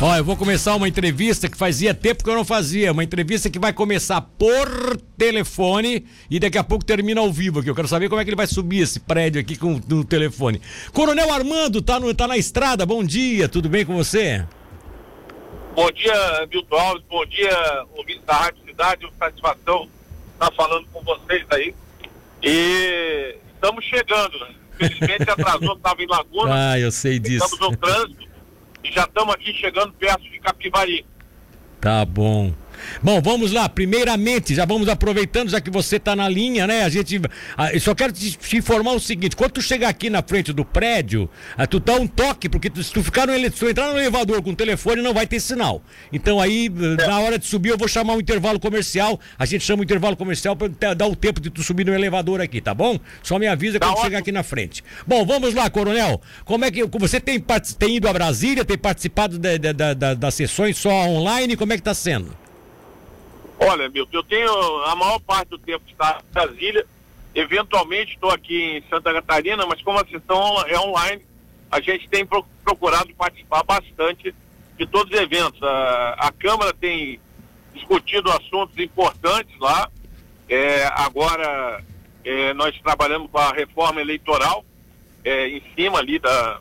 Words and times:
Ó, 0.00 0.14
eu 0.14 0.22
vou 0.22 0.36
começar 0.36 0.76
uma 0.76 0.86
entrevista 0.86 1.48
que 1.48 1.56
fazia 1.56 1.92
tempo 1.92 2.22
que 2.22 2.30
eu 2.30 2.34
não 2.36 2.44
fazia. 2.44 2.92
Uma 2.92 3.02
entrevista 3.02 3.50
que 3.50 3.58
vai 3.58 3.72
começar 3.72 4.20
por 4.20 4.96
telefone 5.16 6.06
e 6.30 6.38
daqui 6.38 6.56
a 6.56 6.62
pouco 6.62 6.84
termina 6.84 7.20
ao 7.20 7.32
vivo 7.32 7.58
aqui. 7.58 7.68
Eu 7.68 7.74
quero 7.74 7.88
saber 7.88 8.08
como 8.08 8.20
é 8.20 8.24
que 8.24 8.30
ele 8.30 8.36
vai 8.36 8.46
subir 8.46 8.78
esse 8.78 9.00
prédio 9.00 9.40
aqui 9.40 9.56
com 9.56 9.80
no 9.88 10.04
telefone. 10.04 10.62
Coronel 10.92 11.32
Armando, 11.32 11.82
tá, 11.82 11.98
no, 11.98 12.14
tá 12.14 12.28
na 12.28 12.36
estrada. 12.36 12.86
Bom 12.86 13.02
dia, 13.02 13.48
tudo 13.48 13.68
bem 13.68 13.84
com 13.84 13.96
você? 13.96 14.46
Bom 15.74 15.90
dia, 15.90 16.46
Milton 16.48 16.76
Alves. 16.76 17.04
Bom 17.10 17.26
dia, 17.26 17.84
ouvintes 17.96 18.24
da 18.24 18.34
Rádio 18.34 18.64
Cidade. 18.66 19.04
Uma 19.04 19.14
satisfação 19.18 19.88
estar 20.34 20.52
falando 20.52 20.86
com 20.92 21.02
vocês 21.02 21.44
aí. 21.50 21.74
E 22.40 23.34
estamos 23.52 23.84
chegando. 23.84 24.38
Né? 24.38 24.54
Infelizmente 24.80 25.28
atrasou, 25.28 25.74
estava 25.74 26.00
em 26.00 26.06
Laguna. 26.06 26.70
Ah, 26.70 26.78
eu 26.78 26.92
sei 26.92 27.18
disso. 27.18 27.44
Estamos 27.44 27.68
no 27.68 27.76
trânsito 27.76 28.27
e 28.84 28.92
já 28.92 29.04
estamos 29.04 29.34
aqui 29.34 29.52
chegando 29.54 29.92
perto 29.94 30.22
de 30.22 30.38
Capivari. 30.40 31.06
Tá 31.80 32.04
bom. 32.04 32.52
Bom, 33.02 33.20
vamos 33.20 33.52
lá. 33.52 33.68
Primeiramente, 33.68 34.54
já 34.54 34.64
vamos 34.64 34.88
aproveitando, 34.88 35.50
já 35.50 35.60
que 35.60 35.70
você 35.70 35.96
está 35.96 36.16
na 36.16 36.28
linha, 36.28 36.66
né? 36.66 36.82
A 36.82 36.88
gente. 36.88 37.20
Eu 37.72 37.80
só 37.80 37.94
quero 37.94 38.12
te, 38.12 38.36
te, 38.36 38.56
informar 38.56 38.92
o 38.92 39.00
seguinte: 39.00 39.36
quando 39.36 39.52
tu 39.52 39.62
chegar 39.62 39.88
aqui 39.88 40.10
na 40.10 40.22
frente 40.22 40.52
do 40.52 40.64
prédio, 40.64 41.28
ah, 41.56 41.66
tu 41.66 41.80
dá 41.80 41.94
um 41.94 42.06
toque, 42.06 42.48
porque 42.48 42.70
tu, 42.70 42.82
se 42.82 42.92
tu 42.92 43.02
ficar 43.02 43.26
no 43.26 43.38
se 43.38 43.50
tu 43.50 43.68
entrar 43.68 43.92
no 43.92 43.98
elevador 43.98 44.42
com 44.42 44.50
o 44.50 44.56
telefone, 44.56 45.02
não 45.02 45.14
vai 45.14 45.26
ter 45.26 45.40
sinal. 45.40 45.82
Então 46.12 46.40
aí, 46.40 46.66
é. 46.66 47.06
na 47.06 47.20
hora 47.20 47.38
de 47.38 47.46
subir, 47.46 47.70
eu 47.70 47.78
vou 47.78 47.88
chamar 47.88 48.14
um 48.14 48.20
intervalo 48.20 48.58
comercial. 48.58 49.20
A 49.38 49.46
gente 49.46 49.64
chama 49.64 49.80
o 49.80 49.84
intervalo 49.84 50.16
comercial 50.16 50.56
para 50.56 50.94
dar 50.94 51.06
o 51.06 51.16
tempo 51.16 51.40
de 51.40 51.50
tu 51.50 51.62
subir 51.62 51.86
no 51.86 51.94
elevador 51.94 52.40
aqui, 52.40 52.60
tá 52.60 52.74
bom? 52.74 52.98
Só 53.22 53.38
me 53.38 53.46
avisa 53.46 53.78
tá 53.78 53.86
quando 53.86 54.02
chegar 54.02 54.18
aqui 54.18 54.32
na 54.32 54.42
frente. 54.42 54.82
Bom, 55.06 55.24
vamos 55.24 55.54
lá, 55.54 55.70
coronel. 55.70 56.20
Como 56.44 56.64
é 56.64 56.70
que. 56.70 56.84
Você 56.98 57.20
tem, 57.20 57.42
tem 57.78 57.96
ido 57.96 58.08
a 58.08 58.12
Brasília, 58.12 58.64
tem 58.64 58.78
participado 58.78 59.38
das 59.38 60.34
sessões 60.34 60.76
só 60.76 60.90
online? 60.90 61.56
Como 61.56 61.72
é 61.72 61.76
que 61.76 61.80
está 61.80 61.94
sendo? 61.94 62.47
Olha, 63.60 63.88
Milton, 63.88 64.16
eu 64.16 64.22
tenho 64.22 64.84
a 64.84 64.94
maior 64.94 65.18
parte 65.20 65.48
do 65.48 65.58
tempo 65.58 65.84
estar 65.88 66.22
em 66.22 66.32
Brasília. 66.32 66.86
Eventualmente 67.34 68.14
estou 68.14 68.30
aqui 68.30 68.78
em 68.78 68.84
Santa 68.88 69.12
Catarina, 69.12 69.66
mas 69.66 69.82
como 69.82 69.98
a 69.98 70.06
sessão 70.06 70.62
é 70.66 70.78
online, 70.78 71.22
a 71.70 71.80
gente 71.80 72.08
tem 72.08 72.26
procurado 72.64 73.12
participar 73.14 73.62
bastante 73.64 74.34
de 74.76 74.86
todos 74.86 75.12
os 75.12 75.20
eventos. 75.20 75.60
A, 75.62 76.16
a 76.18 76.32
Câmara 76.32 76.72
tem 76.72 77.20
discutido 77.74 78.30
assuntos 78.30 78.78
importantes 78.78 79.58
lá. 79.58 79.90
É, 80.48 80.86
agora 80.94 81.82
é, 82.24 82.54
nós 82.54 82.78
trabalhamos 82.80 83.30
com 83.30 83.38
a 83.38 83.52
reforma 83.52 84.00
eleitoral 84.00 84.64
é, 85.24 85.48
em 85.48 85.62
cima 85.74 85.98
ali 85.98 86.18
da, 86.18 86.60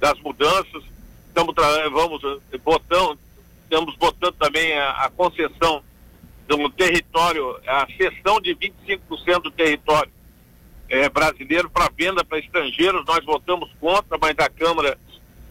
das 0.00 0.18
mudanças. 0.20 0.82
Estamos 1.28 1.54
vamos 1.92 2.22
botando, 2.64 3.18
estamos 3.64 3.94
botando 3.96 4.34
também 4.34 4.72
a, 4.76 5.04
a 5.04 5.10
concessão 5.10 5.82
do 6.56 6.68
território, 6.70 7.60
a 7.66 7.86
cessão 7.96 8.40
de 8.40 8.56
25% 8.56 9.42
do 9.42 9.50
território 9.52 10.10
é, 10.88 11.08
brasileiro 11.08 11.70
para 11.70 11.88
venda 11.96 12.24
para 12.24 12.38
estrangeiros. 12.38 13.04
Nós 13.06 13.24
votamos 13.24 13.70
contra, 13.78 14.18
mas 14.20 14.34
a 14.38 14.48
Câmara 14.48 14.98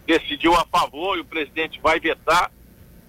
decidiu 0.06 0.54
a 0.54 0.66
favor 0.66 1.16
e 1.16 1.22
o 1.22 1.24
presidente 1.24 1.80
vai 1.80 1.98
vetar. 1.98 2.50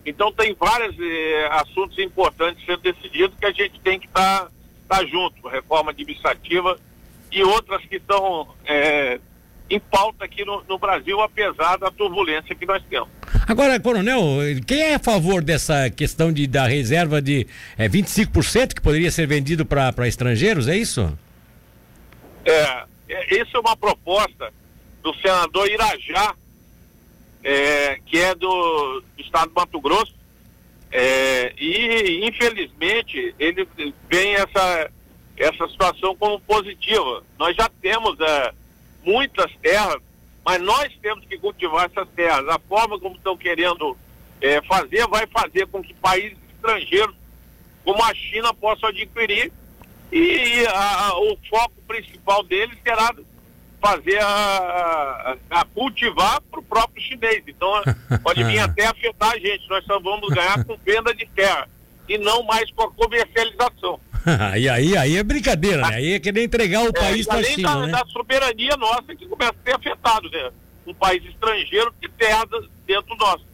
Então 0.05 0.31
tem 0.31 0.55
vários 0.55 0.95
eh, 0.99 1.49
assuntos 1.51 1.97
importantes 1.99 2.65
sendo 2.65 2.81
decididos 2.81 3.37
que 3.37 3.45
a 3.45 3.51
gente 3.51 3.79
tem 3.81 3.99
que 3.99 4.07
estar 4.07 4.45
tá, 4.87 4.97
tá 4.97 5.05
junto, 5.05 5.47
reforma 5.47 5.91
administrativa 5.91 6.79
e 7.31 7.43
outras 7.43 7.85
que 7.85 7.97
estão 7.97 8.47
eh, 8.65 9.19
em 9.71 9.79
pauta 9.79 10.25
aqui 10.25 10.43
no, 10.43 10.63
no 10.67 10.77
Brasil, 10.77 11.19
apesar 11.21 11.77
da 11.77 11.89
turbulência 11.89 12.53
que 12.53 12.65
nós 12.65 12.83
temos. 12.89 13.07
Agora, 13.47 13.79
coronel, 13.79 14.21
quem 14.67 14.81
é 14.81 14.95
a 14.95 14.99
favor 14.99 15.41
dessa 15.41 15.89
questão 15.89 16.31
de, 16.31 16.45
da 16.45 16.67
reserva 16.67 17.21
de 17.21 17.47
é, 17.77 17.87
25% 17.87 18.73
que 18.73 18.81
poderia 18.81 19.09
ser 19.09 19.25
vendido 19.27 19.65
para 19.65 20.07
estrangeiros, 20.07 20.67
é 20.67 20.75
isso? 20.75 21.17
É, 22.43 22.83
é, 23.07 23.39
essa 23.39 23.57
é 23.57 23.59
uma 23.59 23.77
proposta 23.77 24.53
do 25.01 25.13
senador 25.15 25.69
Irajá, 25.69 26.35
é, 27.41 27.97
que 28.05 28.19
é 28.19 28.35
do, 28.35 29.01
do, 29.15 29.21
estado 29.23 29.49
do 29.49 29.55
Mato 29.55 29.79
Grosso, 29.79 30.13
é, 30.91 31.53
e 31.57 32.27
infelizmente 32.27 33.33
ele 33.39 33.65
vem 34.09 34.35
essa, 34.35 34.91
essa 35.37 35.67
situação 35.69 36.13
como 36.17 36.41
positiva. 36.41 37.23
Nós 37.39 37.55
já 37.55 37.69
temos 37.81 38.19
é, 38.19 38.53
muitas 39.03 39.51
terras 39.57 40.01
mas 40.43 40.61
nós 40.61 40.91
temos 41.01 41.25
que 41.25 41.37
cultivar 41.37 41.85
essas 41.85 42.07
terras. 42.09 42.47
A 42.49 42.59
forma 42.59 42.99
como 42.99 43.15
estão 43.15 43.37
querendo 43.37 43.97
é, 44.41 44.61
fazer 44.63 45.07
vai 45.07 45.27
fazer 45.27 45.67
com 45.67 45.81
que 45.81 45.93
países 45.95 46.37
estrangeiros, 46.55 47.15
como 47.83 48.03
a 48.03 48.13
China, 48.13 48.53
possam 48.53 48.89
adquirir. 48.89 49.51
E 50.11 50.65
a, 50.67 51.07
a, 51.07 51.19
o 51.19 51.37
foco 51.49 51.75
principal 51.87 52.43
deles 52.43 52.77
será 52.83 53.13
fazer 53.79 54.19
a, 54.21 55.37
a 55.49 55.65
cultivar 55.65 56.41
para 56.41 56.59
o 56.59 56.63
próprio 56.63 57.01
chinês. 57.01 57.43
Então 57.47 57.71
pode 58.23 58.43
vir 58.43 58.59
até 58.59 58.87
afetar 58.87 59.31
a 59.31 59.39
gente. 59.39 59.69
Nós 59.69 59.85
só 59.85 59.99
vamos 59.99 60.29
ganhar 60.29 60.63
com 60.65 60.75
venda 60.77 61.13
de 61.13 61.25
terra 61.27 61.69
e 62.09 62.17
não 62.17 62.43
mais 62.43 62.69
com 62.71 62.83
a 62.83 62.91
comercialização. 62.91 63.99
e 64.57 64.69
aí, 64.69 64.97
aí 64.97 65.17
é 65.17 65.23
brincadeira, 65.23 65.81
né? 65.87 65.95
Aí 65.95 66.13
é 66.13 66.19
querer 66.19 66.43
entregar 66.43 66.83
o 66.83 66.89
é, 66.89 66.91
país 66.91 67.25
para 67.25 67.39
a 67.39 67.43
China, 67.43 67.69
da, 67.69 67.85
né? 67.85 67.91
da 67.91 68.05
soberania 68.07 68.75
nossa 68.77 69.15
que 69.15 69.25
começa 69.27 69.53
a 69.59 69.63
ser 69.63 69.75
afetado, 69.75 70.29
né? 70.29 70.51
Um 70.85 70.93
país 70.93 71.23
estrangeiro 71.25 71.93
que 71.99 72.09
terra 72.09 72.45
dentro 72.85 73.15
nosso. 73.15 73.51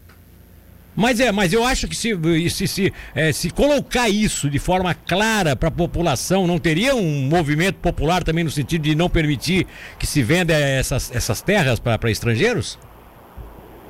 Mas 0.95 1.19
é, 1.19 1.31
mas 1.31 1.53
eu 1.53 1.63
acho 1.63 1.87
que 1.87 1.95
se, 1.95 2.09
se, 2.49 2.67
se, 2.67 2.93
é, 3.13 3.31
se 3.31 3.51
colocar 3.51 4.09
isso 4.09 4.49
de 4.49 4.57
forma 4.57 4.95
clara 4.95 5.55
para 5.55 5.69
a 5.69 5.71
população, 5.71 6.47
não 6.47 6.57
teria 6.57 6.95
um 6.95 7.21
movimento 7.21 7.75
popular 7.75 8.23
também 8.23 8.43
no 8.43 8.49
sentido 8.49 8.81
de 8.81 8.95
não 8.95 9.07
permitir 9.07 9.67
que 9.99 10.07
se 10.07 10.23
venda 10.23 10.53
essas, 10.53 11.15
essas 11.15 11.39
terras 11.39 11.79
para 11.79 12.09
estrangeiros? 12.09 12.79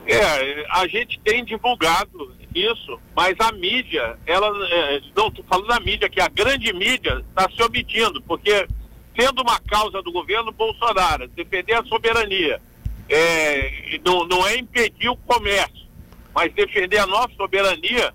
É, 0.05 0.65
a 0.69 0.85
gente 0.87 1.17
tem 1.23 1.45
divulgado 1.45 2.35
isso, 2.53 2.99
mas 3.15 3.35
a 3.39 3.51
mídia, 3.51 4.17
ela, 4.25 4.47
é, 4.69 5.01
não 5.15 5.27
estou 5.27 5.43
falando 5.45 5.67
da 5.67 5.79
mídia, 5.79 6.09
que 6.09 6.21
a 6.21 6.27
grande 6.27 6.73
mídia 6.73 7.23
está 7.29 7.49
se 7.49 7.61
omitindo, 7.61 8.21
porque 8.21 8.67
sendo 9.15 9.41
uma 9.41 9.59
causa 9.59 10.01
do 10.01 10.11
governo 10.11 10.51
Bolsonaro, 10.51 11.27
defender 11.29 11.73
a 11.73 11.83
soberania, 11.83 12.61
é, 13.09 13.99
não, 14.05 14.25
não 14.27 14.47
é 14.47 14.57
impedir 14.57 15.09
o 15.09 15.17
comércio, 15.17 15.87
mas 16.33 16.53
defender 16.53 16.99
a 16.99 17.07
nossa 17.07 17.33
soberania, 17.35 18.13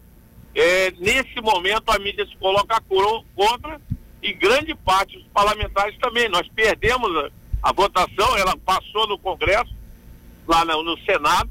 é, 0.55 0.93
nesse 0.99 1.41
momento 1.41 1.91
a 1.91 1.99
mídia 1.99 2.27
se 2.27 2.37
coloca 2.37 2.81
contra 3.35 3.81
e 4.23 4.33
grande 4.33 4.75
parte 4.75 5.19
dos 5.19 5.27
parlamentares 5.29 5.99
também. 5.99 6.29
Nós 6.29 6.47
perdemos 6.55 7.11
a, 7.17 7.31
a 7.63 7.73
votação, 7.73 8.37
ela 8.37 8.57
passou 8.59 9.09
no 9.09 9.19
Congresso, 9.19 9.75
lá 10.47 10.65
no, 10.65 10.83
no 10.83 10.99
Senado, 11.01 11.51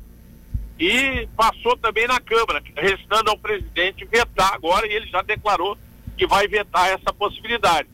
e 0.82 1.28
passou 1.38 1.78
também 1.78 2.08
na 2.08 2.20
Câmara, 2.20 2.60
restando 2.76 3.30
ao 3.30 3.38
presidente 3.38 4.04
vetar 4.04 4.56
agora, 4.56 4.88
e 4.88 4.94
ele 4.94 5.06
já 5.06 5.22
declarou 5.22 5.78
que 6.18 6.26
vai 6.26 6.48
vetar 6.48 6.90
essa 6.90 7.14
possibilidade. 7.14 7.88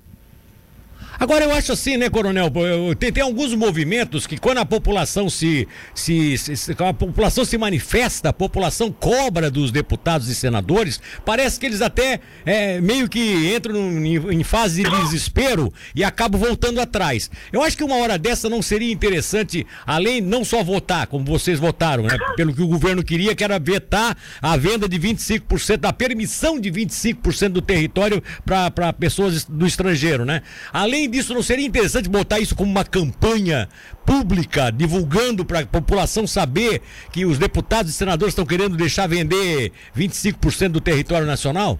Agora 1.19 1.45
eu 1.45 1.51
acho 1.51 1.71
assim, 1.71 1.97
né, 1.97 2.09
Coronel? 2.09 2.51
Tem, 2.99 3.11
tem 3.11 3.23
alguns 3.23 3.53
movimentos 3.53 4.27
que 4.27 4.37
quando 4.37 4.59
a 4.59 4.65
população 4.65 5.29
se, 5.29 5.67
se, 5.93 6.37
se, 6.37 6.71
a 6.77 6.93
população 6.93 7.43
se 7.43 7.57
manifesta, 7.57 8.29
a 8.29 8.33
população 8.33 8.91
cobra 8.91 9.49
dos 9.49 9.71
deputados 9.71 10.29
e 10.29 10.35
senadores, 10.35 11.01
parece 11.25 11.59
que 11.59 11.65
eles 11.65 11.81
até 11.81 12.19
é, 12.45 12.79
meio 12.79 13.09
que 13.09 13.55
entram 13.55 13.75
em, 13.75 14.15
em, 14.15 14.43
fase 14.43 14.83
de 14.83 15.01
desespero 15.01 15.73
e 15.95 16.03
acabam 16.03 16.39
voltando 16.39 16.79
atrás. 16.79 17.31
Eu 17.51 17.63
acho 17.63 17.75
que 17.75 17.83
uma 17.83 17.95
hora 17.95 18.17
dessa 18.17 18.47
não 18.47 18.61
seria 18.61 18.91
interessante, 18.91 19.65
além 19.85 20.21
não 20.21 20.45
só 20.45 20.63
votar, 20.63 21.07
como 21.07 21.25
vocês 21.25 21.59
votaram, 21.59 22.03
né, 22.03 22.17
pelo 22.35 22.53
que 22.53 22.61
o 22.61 22.67
governo 22.67 23.03
queria, 23.03 23.35
que 23.35 23.43
era 23.43 23.57
vetar 23.57 24.15
a 24.41 24.55
venda 24.55 24.87
de 24.87 24.99
25%, 24.99 25.85
a 25.85 25.93
permissão 25.93 26.59
de 26.59 26.71
25% 26.71 27.49
do 27.49 27.61
território 27.61 28.21
para 28.45 28.93
pessoas 28.93 29.45
do 29.45 29.65
estrangeiro, 29.65 30.23
né? 30.25 30.41
Além 30.71 31.06
Além 31.07 31.19
disso, 31.19 31.33
não 31.33 31.41
seria 31.41 31.65
interessante 31.65 32.09
botar 32.09 32.37
isso 32.37 32.53
como 32.53 32.69
uma 32.69 32.83
campanha 32.83 33.69
pública, 34.05 34.69
divulgando 34.69 35.45
para 35.45 35.61
a 35.61 35.65
população 35.65 36.27
saber 36.27 36.81
que 37.13 37.25
os 37.25 37.39
deputados 37.39 37.89
e 37.89 37.93
senadores 37.93 38.33
estão 38.33 38.45
querendo 38.45 38.75
deixar 38.75 39.07
vender 39.07 39.71
25% 39.95 40.67
do 40.67 40.81
território 40.81 41.25
nacional? 41.25 41.79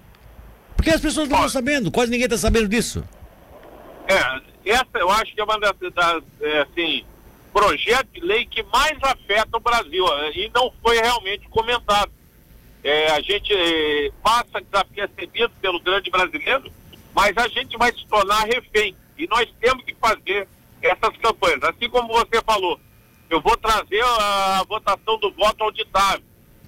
Porque 0.77 0.91
as 0.91 1.01
pessoas 1.01 1.27
não 1.27 1.35
estão 1.35 1.49
sabendo, 1.49 1.91
quase 1.91 2.09
ninguém 2.09 2.23
está 2.23 2.37
sabendo 2.37 2.69
disso. 2.69 3.03
É, 4.07 4.71
essa 4.71 4.87
eu 4.95 5.09
acho 5.11 5.35
que 5.35 5.41
é 5.41 5.43
uma 5.43 5.59
das, 5.59 5.73
das 5.93 6.23
é, 6.39 6.61
assim, 6.61 7.03
projetos 7.51 8.13
de 8.13 8.21
lei 8.21 8.45
que 8.45 8.63
mais 8.63 8.97
afeta 9.01 9.57
o 9.57 9.59
Brasil 9.59 10.05
e 10.35 10.49
não 10.55 10.71
foi 10.81 11.01
realmente 11.01 11.49
comentado. 11.49 12.13
É, 12.81 13.11
a 13.11 13.19
gente 13.19 13.53
é, 13.53 14.09
passa 14.23 14.61
desapercebido 14.61 15.51
pelo 15.61 15.81
grande 15.81 16.09
brasileiro, 16.09 16.71
mas 17.13 17.35
a 17.35 17.49
gente 17.49 17.77
vai 17.77 17.91
se 17.91 18.07
tornar 18.07 18.45
refém. 18.45 18.95
E 19.17 19.27
nós 19.27 19.47
temos 19.59 19.83
que 19.83 19.95
fazer 19.95 20.47
essas 20.81 21.17
campanhas. 21.17 21.63
Assim 21.63 21.89
como 21.89 22.07
você 22.09 22.41
falou, 22.45 22.79
eu 23.29 23.41
vou 23.41 23.57
trazer 23.57 24.03
a 24.03 24.63
votação 24.67 25.17
do 25.19 25.31
voto 25.31 25.63
auditável. 25.63 26.25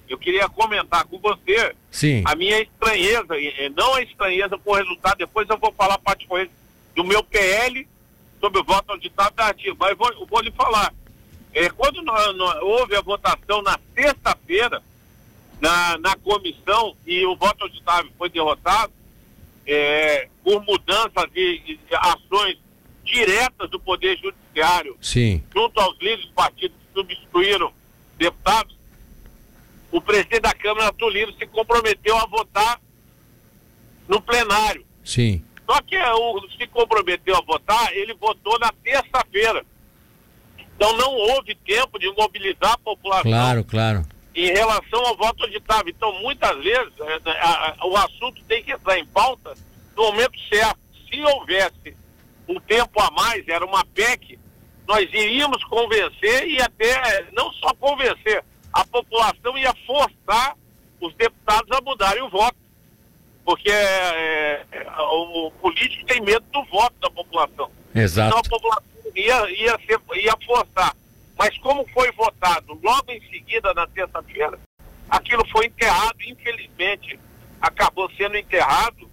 eu 0.08 0.18
queria 0.18 0.50
comentar 0.50 1.06
com 1.06 1.20
você 1.20 1.76
Sim. 1.92 2.24
a 2.26 2.36
minha 2.36 2.60
estranheza, 2.62 3.36
não 3.76 3.94
a 3.94 4.02
estranheza 4.02 4.58
com 4.58 4.72
o 4.72 4.76
resultado, 4.76 5.20
depois 5.20 5.48
eu 5.48 5.58
vou 5.58 5.72
falar 5.74 6.00
particularmente 6.00 6.52
do 6.96 7.04
meu 7.04 7.24
PL 7.24 7.88
sobre 8.40 8.60
o 8.60 8.64
voto 8.64 8.92
auditado 8.92 9.36
da 9.36 9.48
ativa, 9.48 9.76
mas 9.80 9.92
eu 9.92 9.98
vou, 9.98 10.28
vou 10.28 10.42
lhe 10.42 10.52
falar. 10.52 10.94
É, 11.54 11.70
quando 11.70 12.02
nós, 12.02 12.36
nós, 12.36 12.62
houve 12.62 12.96
a 12.96 13.02
votação 13.02 13.62
na 13.62 13.80
sexta-feira, 13.94 14.82
na, 15.62 15.98
na 15.98 16.16
comissão, 16.16 16.96
e 17.06 17.26
o 17.26 17.36
voto 17.36 17.64
auditável 17.64 18.12
foi 18.18 18.30
derrotado, 18.30 18.94
é, 19.72 20.28
por 20.44 20.64
mudança 20.66 21.28
de, 21.32 21.60
de, 21.60 21.80
ações 21.92 22.58
diretas 23.04 23.70
do 23.70 23.80
Poder 23.80 24.18
Judiciário 24.18 24.98
Sim. 25.00 25.44
junto 25.54 25.80
aos 25.80 25.96
líderes 26.00 26.26
do 26.26 26.34
partido 26.34 26.74
que 26.74 26.94
substituíram 26.94 27.72
deputados, 28.18 28.76
o 29.92 30.02
presidente 30.02 30.42
da 30.42 30.54
Câmara, 30.54 30.92
Tulino, 30.94 31.32
se 31.34 31.46
comprometeu 31.46 32.18
a 32.18 32.26
votar 32.26 32.82
no 34.08 34.20
plenário. 34.20 34.86
Sim. 35.04 35.44
Só 35.66 35.80
que 35.84 35.98
o, 35.98 36.50
se 36.58 36.66
comprometeu 36.68 37.36
a 37.36 37.42
votar, 37.42 37.94
ele 37.96 38.16
votou 38.16 38.58
na 38.60 38.72
terça-feira. 38.84 39.64
Então 40.58 40.98
não 40.98 41.12
houve 41.14 41.54
tempo 41.54 42.00
de 42.00 42.12
mobilizar 42.14 42.74
a 42.74 42.78
população. 42.78 43.32
Claro, 43.32 43.64
claro. 43.64 44.06
Em 44.36 44.54
relação 44.54 45.06
ao 45.06 45.18
voto 45.18 45.44
auditável. 45.44 45.90
Então, 45.90 46.14
muitas 46.22 46.56
vezes, 46.64 46.94
a, 47.02 47.32
a, 47.32 47.76
a, 47.80 47.86
o 47.86 47.98
assunto 47.98 48.44
tem 48.48 48.64
que 48.64 48.72
entrar 48.72 48.98
em 48.98 49.06
pauta 49.06 49.54
no 49.96 50.04
momento 50.04 50.40
certo. 50.48 50.80
Se 51.10 51.22
houvesse 51.22 51.96
um 52.48 52.60
tempo 52.60 53.02
a 53.02 53.12
mais, 53.12 53.48
era 53.48 53.66
uma 53.66 53.84
PEC, 53.86 54.40
nós 54.88 55.08
iríamos 55.14 55.64
convencer 55.66 56.48
e 56.48 56.62
até 56.62 57.28
não 57.32 57.52
só 57.54 57.74
convencer, 57.76 58.44
a 58.74 58.86
população 58.86 59.58
ia 59.58 59.74
forçar 59.86 60.56
os 61.00 61.14
deputados 61.16 61.72
a 61.72 61.82
mudarem 61.82 62.24
o 62.24 62.30
voto. 62.30 62.58
Porque 63.46 63.72
é, 63.72 64.66
o 65.12 65.52
político 65.62 66.06
tem 66.06 66.22
medo 66.22 66.46
do 66.52 66.64
voto 66.66 66.96
da 67.02 67.10
população. 67.10 67.72
Exato. 67.96 68.28
Então 68.30 68.40
a 68.40 68.50
população 68.50 68.84
ia, 69.16 69.52
ia, 69.52 69.80
ser, 69.86 70.00
ia 70.16 70.38
forçar. 70.46 70.96
Mas 71.40 71.58
como 71.60 71.88
foi 71.94 72.12
votado 72.12 72.78
logo 72.84 73.10
em 73.14 73.22
seguida, 73.30 73.74
na 73.74 73.88
terça-feira, 73.88 74.60
aquilo 75.10 75.48
foi 75.48 75.68
enterrado, 75.68 76.18
infelizmente, 76.28 77.18
acabou 77.62 78.12
sendo 78.18 78.36
enterrado 78.36 79.10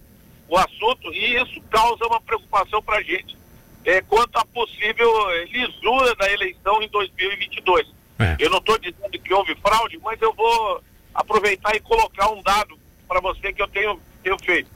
o 0.49 0.57
assunto 0.57 1.13
e 1.13 1.35
isso 1.41 1.61
causa 1.69 2.05
uma 2.05 2.19
preocupação 2.19 2.83
para 2.83 2.97
a 2.97 3.01
gente 3.01 3.37
é, 3.85 4.01
quanto 4.01 4.37
à 4.37 4.43
possível 4.43 5.09
lisura 5.45 6.13
da 6.15 6.29
eleição 6.29 6.83
em 6.83 6.89
2022. 6.89 7.87
É. 8.19 8.35
Eu 8.39 8.49
não 8.49 8.57
estou 8.57 8.77
dizendo 8.77 9.09
que 9.11 9.33
houve 9.33 9.55
fraude, 9.55 9.97
mas 10.03 10.21
eu 10.21 10.33
vou 10.33 10.83
aproveitar 11.13 11.73
e 11.77 11.79
colocar 11.79 12.29
um 12.29 12.43
dado 12.43 12.77
para 13.07 13.21
você 13.21 13.53
que 13.53 13.61
eu 13.61 13.67
tenho, 13.69 14.01
tenho 14.21 14.37
feito. 14.43 14.69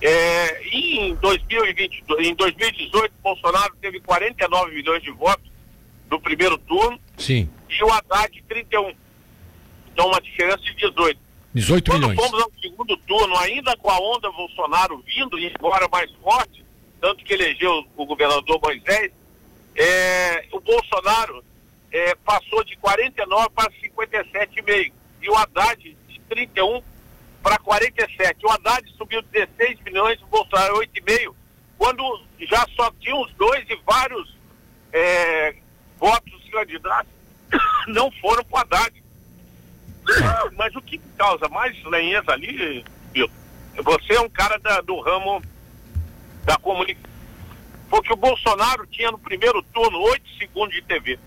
É, 0.00 0.62
em, 0.68 1.14
2022, 1.16 2.26
em 2.26 2.34
2018, 2.34 3.12
Bolsonaro 3.22 3.76
teve 3.82 4.00
49 4.00 4.74
milhões 4.74 5.02
de 5.02 5.10
votos 5.10 5.55
no 6.10 6.20
primeiro 6.20 6.58
turno. 6.58 6.98
Sim. 7.16 7.48
E 7.68 7.82
o 7.82 7.92
Haddad 7.92 8.42
31. 8.48 8.94
Então, 9.92 10.06
uma 10.08 10.20
diferença 10.20 10.58
de 10.58 10.74
18. 10.74 11.18
18 11.54 11.90
Quando 11.90 12.08
milhões. 12.08 12.20
fomos 12.28 12.42
ao 12.42 12.52
segundo 12.60 12.96
turno, 12.98 13.36
ainda 13.38 13.76
com 13.78 13.90
a 13.90 13.98
onda 13.98 14.30
Bolsonaro 14.30 15.02
vindo, 15.06 15.38
e 15.38 15.46
embora 15.46 15.88
mais 15.88 16.10
forte, 16.22 16.64
tanto 17.00 17.24
que 17.24 17.32
elegeu 17.32 17.86
o 17.96 18.04
governador 18.04 18.60
Moisés, 18.62 19.10
é, 19.74 20.46
o 20.52 20.60
Bolsonaro 20.60 21.42
é, 21.90 22.14
passou 22.16 22.62
de 22.64 22.76
49 22.76 23.48
para 23.54 23.70
57,5 23.72 24.92
e 25.22 25.30
o 25.30 25.36
Haddad 25.36 25.96
de 26.08 26.20
31 26.28 26.82
para 27.42 27.58
47. 27.58 28.44
O 28.44 28.50
Haddad 28.50 28.86
subiu 28.96 29.22
16 29.22 29.80
milhões, 29.80 30.20
o 30.22 30.26
Bolsonaro 30.26 30.78
8,5, 30.80 31.34
quando 31.78 32.22
já 32.40 32.66
só 32.76 32.90
tinha 33.00 33.16
os 33.16 33.32
dois 33.34 33.64
e 33.70 33.76
vários 33.86 34.36
é, 34.92 35.56
votos 35.98 36.32
dos 36.32 36.50
candidatos 36.50 37.12
não 37.88 38.10
foram 38.12 38.44
para 38.44 38.56
o 38.56 38.60
Haddad. 38.60 39.04
Mas 40.56 40.74
o 40.76 40.82
que 40.82 40.98
causa 41.16 41.48
mais 41.48 41.76
estranheza 41.76 42.32
ali, 42.32 42.84
Milton, 43.12 43.34
você 43.82 44.14
é 44.14 44.20
um 44.20 44.28
cara 44.28 44.58
da, 44.58 44.80
do 44.80 45.00
ramo 45.00 45.42
da 46.44 46.56
comunicação. 46.56 47.10
Porque 47.88 48.12
o 48.12 48.16
Bolsonaro 48.16 48.86
tinha 48.86 49.10
no 49.10 49.18
primeiro 49.18 49.62
turno 49.62 49.98
8 49.98 50.38
segundos 50.38 50.74
de 50.74 50.82
TV. 50.82 51.18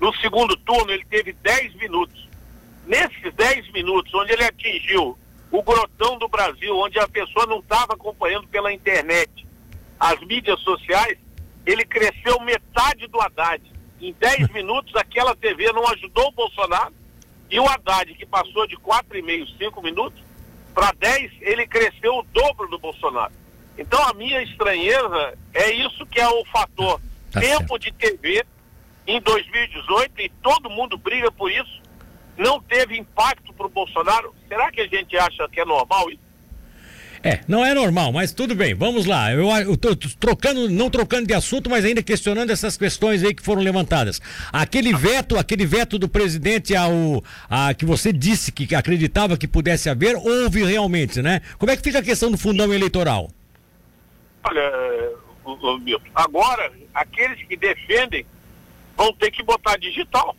No 0.00 0.14
segundo 0.16 0.56
turno 0.56 0.90
ele 0.90 1.04
teve 1.04 1.32
10 1.32 1.74
minutos. 1.76 2.28
Nesses 2.86 3.32
10 3.34 3.72
minutos, 3.72 4.12
onde 4.14 4.32
ele 4.32 4.44
atingiu 4.44 5.16
o 5.50 5.62
grotão 5.62 6.18
do 6.18 6.28
Brasil, 6.28 6.76
onde 6.76 6.98
a 6.98 7.08
pessoa 7.08 7.46
não 7.46 7.60
estava 7.60 7.94
acompanhando 7.94 8.46
pela 8.48 8.72
internet 8.72 9.46
as 9.98 10.20
mídias 10.20 10.60
sociais, 10.60 11.16
ele 11.64 11.84
cresceu 11.84 12.40
metade 12.40 13.06
do 13.06 13.20
Haddad. 13.20 13.62
Em 14.00 14.12
10 14.12 14.48
minutos, 14.50 14.94
aquela 14.96 15.34
TV 15.34 15.72
não 15.72 15.86
ajudou 15.88 16.28
o 16.28 16.32
Bolsonaro. 16.32 16.92
E 17.50 17.60
o 17.60 17.68
Haddad, 17.68 18.12
que 18.14 18.26
passou 18.26 18.66
de 18.66 18.76
4,5, 18.76 19.56
5 19.58 19.82
minutos, 19.82 20.20
para 20.74 20.92
10, 20.98 21.30
ele 21.40 21.66
cresceu 21.66 22.18
o 22.18 22.22
dobro 22.32 22.68
do 22.68 22.78
Bolsonaro. 22.78 23.32
Então 23.78 24.02
a 24.08 24.12
minha 24.14 24.42
estranheza 24.42 25.38
é 25.52 25.70
isso 25.72 26.04
que 26.06 26.20
é 26.20 26.28
o 26.28 26.44
fator 26.46 27.00
Tá 27.30 27.40
tempo 27.40 27.68
certo. 27.68 27.78
de 27.80 27.92
TV 27.92 28.44
em 29.06 29.20
2018 29.20 30.20
e 30.20 30.28
todo 30.42 30.70
mundo 30.70 30.96
briga 30.96 31.30
por 31.30 31.50
isso. 31.50 31.82
Não 32.36 32.60
teve 32.60 32.96
impacto 32.96 33.52
para 33.52 33.66
o 33.66 33.70
Bolsonaro. 33.70 34.34
Será 34.48 34.70
que 34.70 34.80
a 34.80 34.86
gente 34.86 35.16
acha 35.16 35.48
que 35.48 35.60
é 35.60 35.64
normal 35.64 36.10
isso? 36.10 36.23
É, 37.24 37.40
não 37.48 37.64
é 37.64 37.72
normal, 37.72 38.12
mas 38.12 38.32
tudo 38.32 38.54
bem, 38.54 38.74
vamos 38.74 39.06
lá. 39.06 39.32
Eu, 39.32 39.78
tô 39.78 39.96
trocando, 39.96 40.68
não 40.68 40.90
trocando 40.90 41.26
de 41.26 41.32
assunto, 41.32 41.70
mas 41.70 41.82
ainda 41.82 42.02
questionando 42.02 42.50
essas 42.50 42.76
questões 42.76 43.24
aí 43.24 43.34
que 43.34 43.42
foram 43.42 43.62
levantadas. 43.62 44.20
Aquele 44.52 44.92
veto, 44.92 45.38
aquele 45.38 45.64
veto 45.64 45.98
do 45.98 46.06
presidente 46.06 46.76
ao 46.76 47.24
a, 47.48 47.72
que 47.72 47.86
você 47.86 48.12
disse 48.12 48.52
que 48.52 48.74
acreditava 48.74 49.38
que 49.38 49.48
pudesse 49.48 49.88
haver, 49.88 50.16
houve 50.16 50.64
realmente, 50.64 51.22
né? 51.22 51.40
Como 51.58 51.72
é 51.72 51.76
que 51.78 51.82
fica 51.82 52.00
a 52.00 52.02
questão 52.02 52.30
do 52.30 52.36
fundão 52.36 52.70
eleitoral? 52.74 53.30
Olha, 54.46 54.70
Milton, 55.80 56.10
agora 56.14 56.70
aqueles 56.92 57.42
que 57.48 57.56
defendem 57.56 58.26
vão 58.94 59.14
ter 59.14 59.30
que 59.30 59.42
botar 59.42 59.78
digital. 59.78 60.36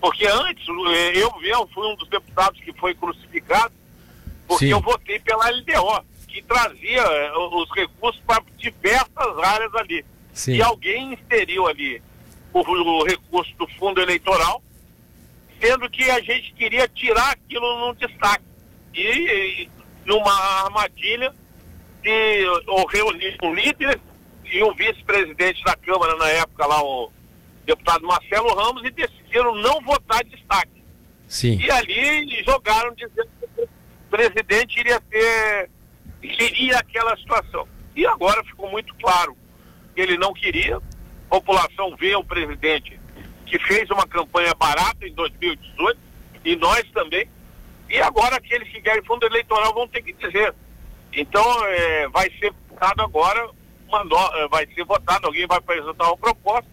Porque 0.00 0.26
antes, 0.26 0.66
eh, 0.66 1.18
eu 1.18 1.38
mesmo 1.38 1.68
fui 1.74 1.86
um 1.86 1.96
dos 1.96 2.08
deputados 2.08 2.58
que 2.60 2.72
foi 2.72 2.94
crucificado, 2.94 3.74
porque 4.48 4.64
Sim. 4.64 4.72
eu 4.72 4.80
votei 4.80 5.20
pela 5.20 5.50
LDO, 5.50 6.04
que 6.26 6.42
trazia 6.42 7.02
eh, 7.02 7.32
os 7.36 7.70
recursos 7.70 8.20
para 8.26 8.42
diversas 8.56 9.38
áreas 9.38 9.74
ali. 9.74 10.04
Sim. 10.32 10.54
E 10.54 10.62
alguém 10.62 11.12
inseriu 11.12 11.66
ali 11.66 12.02
o, 12.52 12.60
o 12.60 13.04
recurso 13.04 13.54
do 13.56 13.68
fundo 13.78 14.00
eleitoral, 14.00 14.62
sendo 15.60 15.88
que 15.90 16.10
a 16.10 16.20
gente 16.20 16.54
queria 16.54 16.88
tirar 16.88 17.32
aquilo 17.32 17.78
num 17.78 17.94
destaque. 17.94 18.44
E, 18.94 19.00
e 19.02 19.70
numa 20.06 20.32
armadilha 20.64 21.32
de 22.02 22.46
ou 22.66 22.86
reunir 22.86 23.36
com 23.36 23.54
líderes 23.54 24.00
e 24.46 24.62
o 24.62 24.72
vice-presidente 24.74 25.62
da 25.62 25.76
Câmara 25.76 26.16
na 26.16 26.28
época 26.28 26.66
lá, 26.66 26.82
o 26.82 27.12
deputado 27.66 28.06
Marcelo 28.06 28.54
Ramos, 28.54 28.82
e 28.82 28.90
decidiram 28.90 29.54
não 29.56 29.80
votar 29.82 30.24
destaque. 30.24 30.82
Sim. 31.26 31.58
E 31.60 31.70
ali 31.70 32.42
jogaram 32.44 32.94
dizendo 32.94 33.28
presidente 34.10 34.78
iria 34.80 35.00
ter, 35.00 35.70
queria 36.20 36.78
aquela 36.78 37.16
situação. 37.16 37.66
E 37.94 38.06
agora 38.06 38.42
ficou 38.44 38.70
muito 38.70 38.94
claro 38.96 39.36
que 39.94 40.00
ele 40.00 40.16
não 40.16 40.32
queria. 40.32 40.76
A 40.76 40.80
população 41.30 41.94
vê 41.96 42.14
o 42.16 42.24
presidente 42.24 42.98
que 43.46 43.58
fez 43.58 43.88
uma 43.90 44.06
campanha 44.06 44.54
barata 44.54 45.06
em 45.06 45.12
2018, 45.14 45.98
e 46.44 46.56
nós 46.56 46.82
também. 46.92 47.28
E 47.88 47.98
agora 48.00 48.36
aqueles 48.36 48.68
que 48.70 48.80
querem 48.82 49.02
fundo 49.04 49.24
eleitoral 49.26 49.72
vão 49.74 49.88
ter 49.88 50.02
que 50.02 50.12
dizer. 50.12 50.54
Então 51.12 51.42
eh, 51.66 52.08
vai 52.08 52.30
ser 52.38 52.52
votado 52.68 53.02
agora, 53.02 53.50
uma 53.88 54.04
no- 54.04 54.34
eh, 54.36 54.48
vai 54.48 54.66
ser 54.74 54.84
votado, 54.84 55.26
alguém 55.26 55.46
vai 55.46 55.56
apresentar 55.58 56.06
uma 56.06 56.16
proposta 56.16 56.68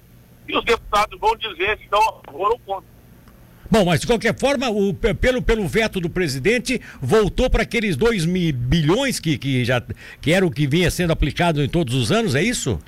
e 0.48 0.56
os 0.58 0.64
deputados 0.66 1.18
vão 1.20 1.36
dizer 1.38 1.78
se 1.78 1.86
estão 1.86 2.00
a 2.02 2.22
favor 2.26 2.52
ou 2.52 2.60
contra. 2.60 2.95
Bom, 3.70 3.86
mas 3.86 4.02
de 4.02 4.08
qualquer 4.08 4.38
forma, 4.38 4.70
o, 4.70 4.94
pe- 4.94 5.14
pelo, 5.14 5.42
pelo 5.42 5.68
veto 5.68 6.00
do 6.00 6.10
presidente, 6.10 6.80
voltou 7.02 7.50
para 7.50 7.64
aqueles 7.64 7.96
2 7.98 8.26
mi- 8.26 8.52
bilhões 8.52 9.20
que, 9.20 9.38
que, 9.38 9.66
já, 9.66 9.82
que 10.22 10.32
era 10.32 10.46
o 10.46 10.52
que 10.52 10.68
vinha 10.68 10.90
sendo 10.92 11.12
aplicado 11.12 11.64
em 11.64 11.68
todos 11.68 11.94
os 11.96 12.12
anos, 12.12 12.36
é 12.36 12.42
isso? 12.44 12.80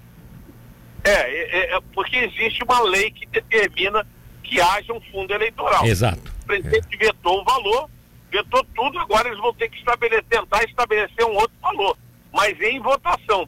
É, 1.04 1.12
é, 1.12 1.76
é 1.76 1.80
porque 1.94 2.16
existe 2.18 2.64
uma 2.64 2.82
lei 2.84 3.12
que 3.12 3.26
determina 3.28 4.06
que 4.44 4.62
haja 4.62 4.94
um 4.94 5.02
fundo 5.12 5.34
eleitoral. 5.34 5.86
Exato. 5.86 6.34
O 6.44 6.46
presidente 6.46 6.96
vetou 6.98 7.42
o 7.42 7.44
valor, 7.44 7.90
vetou 8.32 8.64
tudo, 8.76 9.00
agora 9.00 9.28
eles 9.30 9.40
vão 9.40 9.54
ter 9.54 9.70
que 9.70 9.78
estabelecer, 9.78 10.24
tentar 10.30 10.64
estabelecer 10.64 11.26
um 11.26 11.34
outro 11.36 11.56
valor, 11.62 11.98
mas 12.34 12.60
em 12.62 12.80
votação. 12.80 13.48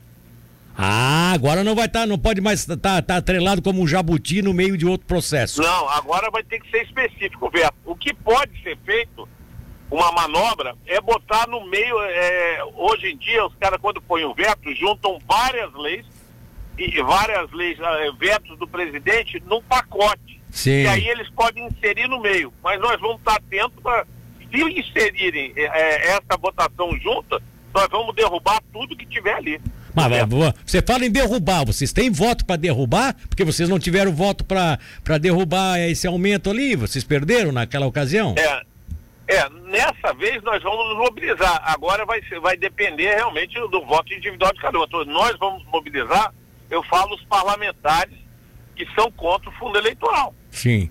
Ah, 0.82 1.34
agora 1.34 1.62
não 1.62 1.76
vai 1.76 1.88
estar, 1.88 2.08
não 2.08 2.18
pode 2.18 2.40
mais 2.40 2.66
estar 2.66 3.04
atrelado 3.10 3.62
como 3.62 3.82
um 3.82 3.88
jabuti 3.88 4.42
no 4.42 4.54
meio 4.54 4.78
de 4.78 4.86
outro 4.86 5.06
processo. 5.06 5.62
Não, 5.62 5.90
agora 5.90 6.32
vai 6.32 6.42
ter 6.42 6.62
que 6.62 6.72
ser 6.72 6.84
específico, 6.84 7.52
Beto. 7.52 7.76
O 7.84 7.96
que 7.96 8.14
pode 8.14 8.64
ser 8.64 8.78
feito 8.86 9.28
uma 9.92 10.12
manobra, 10.12 10.76
é 10.86 11.02
botar 11.02 11.48
no 11.48 11.68
meio, 11.68 12.00
é, 12.00 12.64
hoje 12.76 13.08
em 13.08 13.18
dia, 13.18 13.46
os 13.46 13.56
caras 13.56 13.80
quando 13.82 14.02
põem 14.02 14.24
o 14.24 14.34
veto, 14.34 14.74
juntam 14.76 15.20
várias 15.28 15.74
leis, 15.74 16.06
e 16.78 17.02
várias 17.02 17.52
leis, 17.52 17.78
é, 17.80 18.12
vetos 18.12 18.58
do 18.58 18.68
presidente 18.68 19.42
num 19.46 19.62
pacote. 19.64 20.40
Sim. 20.50 20.84
E 20.84 20.88
aí 20.88 21.08
eles 21.08 21.30
podem 21.32 21.68
inserir 21.68 22.08
no 22.08 22.22
meio. 22.22 22.54
Mas 22.64 22.80
nós 22.80 23.00
vamos 23.02 23.18
estar 23.18 23.36
atentos 23.36 23.78
para, 23.82 24.06
se 24.50 24.80
inserirem 24.80 25.54
é, 25.56 25.64
é, 25.64 26.08
essa 26.12 26.38
votação 26.40 26.98
junta, 27.00 27.42
nós 27.74 27.88
vamos 27.92 28.16
derrubar 28.16 28.62
tudo 28.72 28.96
que 28.96 29.06
tiver 29.06 29.34
ali. 29.34 29.62
Mas, 29.94 30.08
você 30.66 30.82
fala 30.82 31.06
em 31.06 31.12
derrubar, 31.12 31.66
vocês 31.66 31.92
têm 31.92 32.10
voto 32.12 32.46
para 32.46 32.56
derrubar? 32.56 33.16
Porque 33.28 33.44
vocês 33.44 33.68
não 33.68 33.80
tiveram 33.80 34.12
voto 34.12 34.44
para 34.44 35.18
derrubar 35.20 35.80
esse 35.80 36.08
aumento 36.08 36.50
ali, 36.50 36.76
vocês 36.76 37.04
perderam 37.04 37.52
naquela 37.52 37.88
ocasião? 37.88 38.36
É, 38.38 38.62
é, 39.30 39.50
nessa 39.70 40.12
vez 40.14 40.42
nós 40.42 40.62
vamos 40.64 40.90
nos 40.90 40.98
mobilizar. 40.98 41.62
Agora 41.64 42.04
vai, 42.06 42.20
vai 42.42 42.58
depender 42.58 43.16
realmente 43.16 43.54
do 43.54 43.86
voto 43.86 44.12
individual 44.14 44.52
de 44.54 44.60
cada 44.60 44.80
um. 44.80 44.84
Então, 44.84 45.06
nós 45.06 45.38
vamos 45.38 45.64
mobilizar, 45.66 46.34
eu 46.70 46.82
falo 46.84 47.14
os 47.16 47.24
parlamentares 47.26 48.16
que 48.76 48.88
são 48.96 49.12
contra 49.12 49.50
o 49.50 49.54
fundo 49.54 49.78
eleitoral. 49.78 50.34
Sim. 50.50 50.90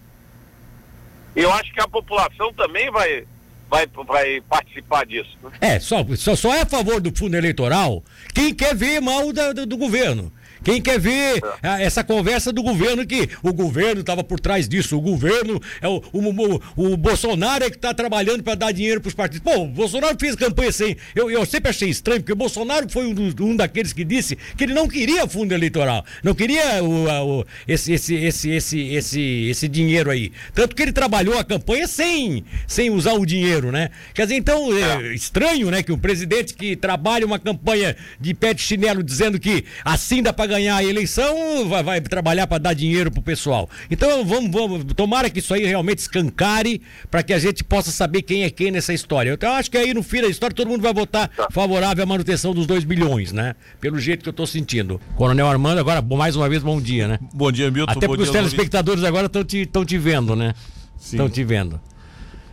Eu 1.34 1.52
acho 1.52 1.72
que 1.72 1.80
a 1.80 1.88
população 1.88 2.52
também 2.52 2.90
vai, 2.90 3.26
vai, 3.68 3.86
vai 4.06 4.40
participar 4.42 5.04
disso. 5.04 5.36
Né? 5.42 5.50
É, 5.60 5.80
só, 5.80 6.04
só, 6.16 6.36
só 6.36 6.54
é 6.54 6.62
a 6.62 6.66
favor 6.66 7.00
do 7.00 7.16
fundo 7.16 7.36
eleitoral 7.36 8.04
quem 8.38 8.54
quer 8.54 8.73
ver 8.73 9.00
mal 9.00 9.33
da, 9.33 9.52
do, 9.52 9.66
do 9.66 9.76
governo. 9.76 10.33
Quem 10.68 10.82
quer 10.82 11.00
ver 11.00 11.40
é. 11.62 11.84
essa 11.84 12.04
conversa 12.04 12.52
do 12.52 12.62
governo 12.62 13.06
que 13.06 13.26
o 13.42 13.54
governo 13.54 14.02
estava 14.02 14.22
por 14.22 14.38
trás 14.38 14.68
disso, 14.68 14.98
o 14.98 15.00
governo 15.00 15.58
é 15.80 15.88
o, 15.88 16.02
o, 16.12 16.60
o, 16.76 16.92
o 16.92 16.96
Bolsonaro 16.96 17.64
é 17.64 17.70
que 17.70 17.76
está 17.76 17.94
trabalhando 17.94 18.42
para 18.42 18.54
dar 18.54 18.72
dinheiro 18.72 19.00
para 19.00 19.08
os 19.08 19.14
partidos. 19.14 19.40
Pô, 19.42 19.62
o 19.62 19.66
Bolsonaro 19.66 20.14
fez 20.20 20.37
campanha 20.37 20.70
sem. 20.70 20.94
Eu, 21.14 21.30
eu 21.30 21.46
sempre 21.46 21.70
achei 21.70 21.88
estranho, 21.88 22.20
porque 22.20 22.34
o 22.34 22.37
Bolsonaro 22.37 22.87
foi 22.90 23.06
um, 23.06 23.34
um 23.40 23.56
daqueles 23.56 23.94
que 23.94 24.04
disse 24.04 24.37
que 24.58 24.64
ele 24.64 24.75
não 24.75 24.87
queria 24.87 25.26
fundo 25.26 25.54
eleitoral, 25.54 26.04
não 26.22 26.34
queria 26.34 26.84
o, 26.84 27.06
o, 27.06 27.44
esse, 27.66 27.94
esse, 27.94 28.14
esse, 28.16 28.50
esse, 28.50 28.94
esse, 28.94 29.48
esse 29.48 29.68
dinheiro 29.68 30.10
aí. 30.10 30.32
Tanto 30.52 30.76
que 30.76 30.82
ele 30.82 30.92
trabalhou 30.92 31.38
a 31.38 31.44
campanha 31.44 31.87
sem, 31.87 32.44
sem 32.66 32.90
usar 32.90 33.14
o 33.14 33.25
dinheiro, 33.25 33.72
né? 33.72 33.88
Quer 34.12 34.25
dizer, 34.25 34.37
então, 34.37 34.70
é, 34.76 35.08
é 35.08 35.14
estranho, 35.14 35.70
né, 35.70 35.82
que 35.82 35.92
o 35.92 35.96
presidente 35.96 36.52
que 36.52 36.76
trabalha 36.76 37.25
uma 37.25 37.38
campanha 37.38 37.96
de 38.20 38.34
pé 38.34 38.52
de 38.52 38.60
chinelo 38.60 39.02
dizendo 39.02 39.40
que 39.40 39.64
assim 39.82 40.22
dá 40.22 40.30
para 40.30 40.57
ganhar 40.58 40.76
a 40.76 40.84
eleição, 40.84 41.68
vai, 41.68 41.82
vai 41.82 42.00
trabalhar 42.00 42.46
para 42.46 42.58
dar 42.58 42.74
dinheiro 42.74 43.10
pro 43.10 43.22
pessoal. 43.22 43.70
Então 43.90 44.24
vamos, 44.24 44.50
vamos, 44.50 44.84
tomara 44.94 45.30
que 45.30 45.38
isso 45.38 45.54
aí 45.54 45.64
realmente 45.64 45.98
escancare 45.98 46.82
para 47.10 47.22
que 47.22 47.32
a 47.32 47.38
gente 47.38 47.62
possa 47.62 47.90
saber 47.90 48.22
quem 48.22 48.42
é 48.42 48.50
quem 48.50 48.70
nessa 48.70 48.92
história. 48.92 49.32
Então, 49.32 49.48
eu 49.50 49.54
acho 49.56 49.70
que 49.70 49.78
aí 49.78 49.94
no 49.94 50.02
fim 50.02 50.20
da 50.20 50.28
história 50.28 50.54
todo 50.54 50.68
mundo 50.68 50.82
vai 50.82 50.92
votar 50.92 51.28
tá. 51.28 51.48
favorável 51.50 52.02
à 52.02 52.06
manutenção 52.06 52.52
dos 52.52 52.66
2 52.66 52.84
bilhões, 52.84 53.32
né? 53.32 53.54
Pelo 53.80 53.98
jeito 53.98 54.22
que 54.22 54.28
eu 54.28 54.32
tô 54.32 54.46
sentindo. 54.46 55.00
Coronel 55.14 55.46
Armando, 55.46 55.78
agora 55.78 56.02
mais 56.02 56.34
uma 56.34 56.48
vez 56.48 56.62
bom 56.62 56.80
dia, 56.80 57.06
né? 57.06 57.18
Bom 57.32 57.52
dia, 57.52 57.70
Milton. 57.70 57.92
Até 57.92 58.06
porque 58.06 58.22
os 58.22 58.30
telespectadores 58.30 59.04
agora 59.04 59.26
estão 59.26 59.44
te, 59.44 59.66
te 59.66 59.98
vendo, 59.98 60.34
né? 60.34 60.54
Estão 61.00 61.28
te 61.28 61.44
vendo. 61.44 61.80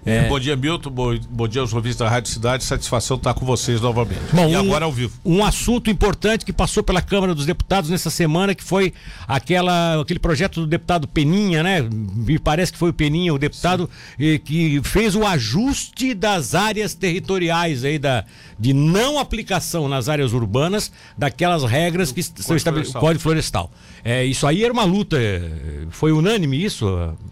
É... 0.06 0.28
Bom 0.30 0.40
dia, 0.40 0.56
Milton. 0.56 0.92
Bom, 0.92 1.18
bom 1.30 1.48
dia 1.48 1.62
aos 1.62 1.74
ouvintes 1.74 1.98
da 1.98 2.08
Rádio 2.08 2.32
Cidade. 2.32 2.64
Satisfação 2.64 3.18
estar 3.18 3.34
com 3.34 3.44
vocês 3.44 3.82
novamente. 3.82 4.22
Bom, 4.32 4.48
e 4.48 4.56
um, 4.56 4.60
agora 4.60 4.86
ao 4.86 4.92
vivo. 4.92 5.18
Um 5.26 5.44
assunto 5.44 5.90
importante 5.90 6.46
que 6.46 6.54
passou 6.54 6.84
pela 6.84 7.02
Câmara 7.02 7.34
dos 7.34 7.46
Deputados 7.46 7.90
nessa 7.90 8.12
semana, 8.12 8.54
que 8.54 8.64
foi 8.64 8.94
aquela, 9.28 10.00
aquele 10.00 10.20
projeto 10.20 10.62
do 10.62 10.68
deputado 10.68 11.08
Peninha, 11.08 11.64
né? 11.64 11.82
Me 11.92 12.38
parece 12.38 12.72
que 12.72 12.78
foi 12.78 12.92
o 12.92 12.94
Peninha, 12.94 13.34
o 13.34 13.40
deputado, 13.40 13.90
eh, 14.20 14.38
que 14.38 14.80
fez 14.84 15.16
o 15.16 15.26
ajuste 15.26 16.14
das 16.14 16.54
áreas 16.54 16.94
territoriais 16.94 17.84
aí, 17.84 17.98
da, 17.98 18.26
de 18.60 18.74
não 18.74 19.18
aplicação 19.18 19.90
nas 19.90 20.08
áreas 20.08 20.34
urbanas 20.34 20.92
daquelas 21.18 21.64
regras 21.64 22.12
que 22.12 22.22
são 22.22 22.56
estabelecidas. 22.56 23.02
Código 23.02 23.24
Florestal. 23.24 23.72
É, 24.04 24.24
isso 24.24 24.46
aí 24.46 24.64
era 24.64 24.72
uma 24.72 24.84
luta. 24.84 25.18
Eh, 25.20 25.88
foi 25.90 26.12
unânime 26.12 26.64
isso? 26.64 26.86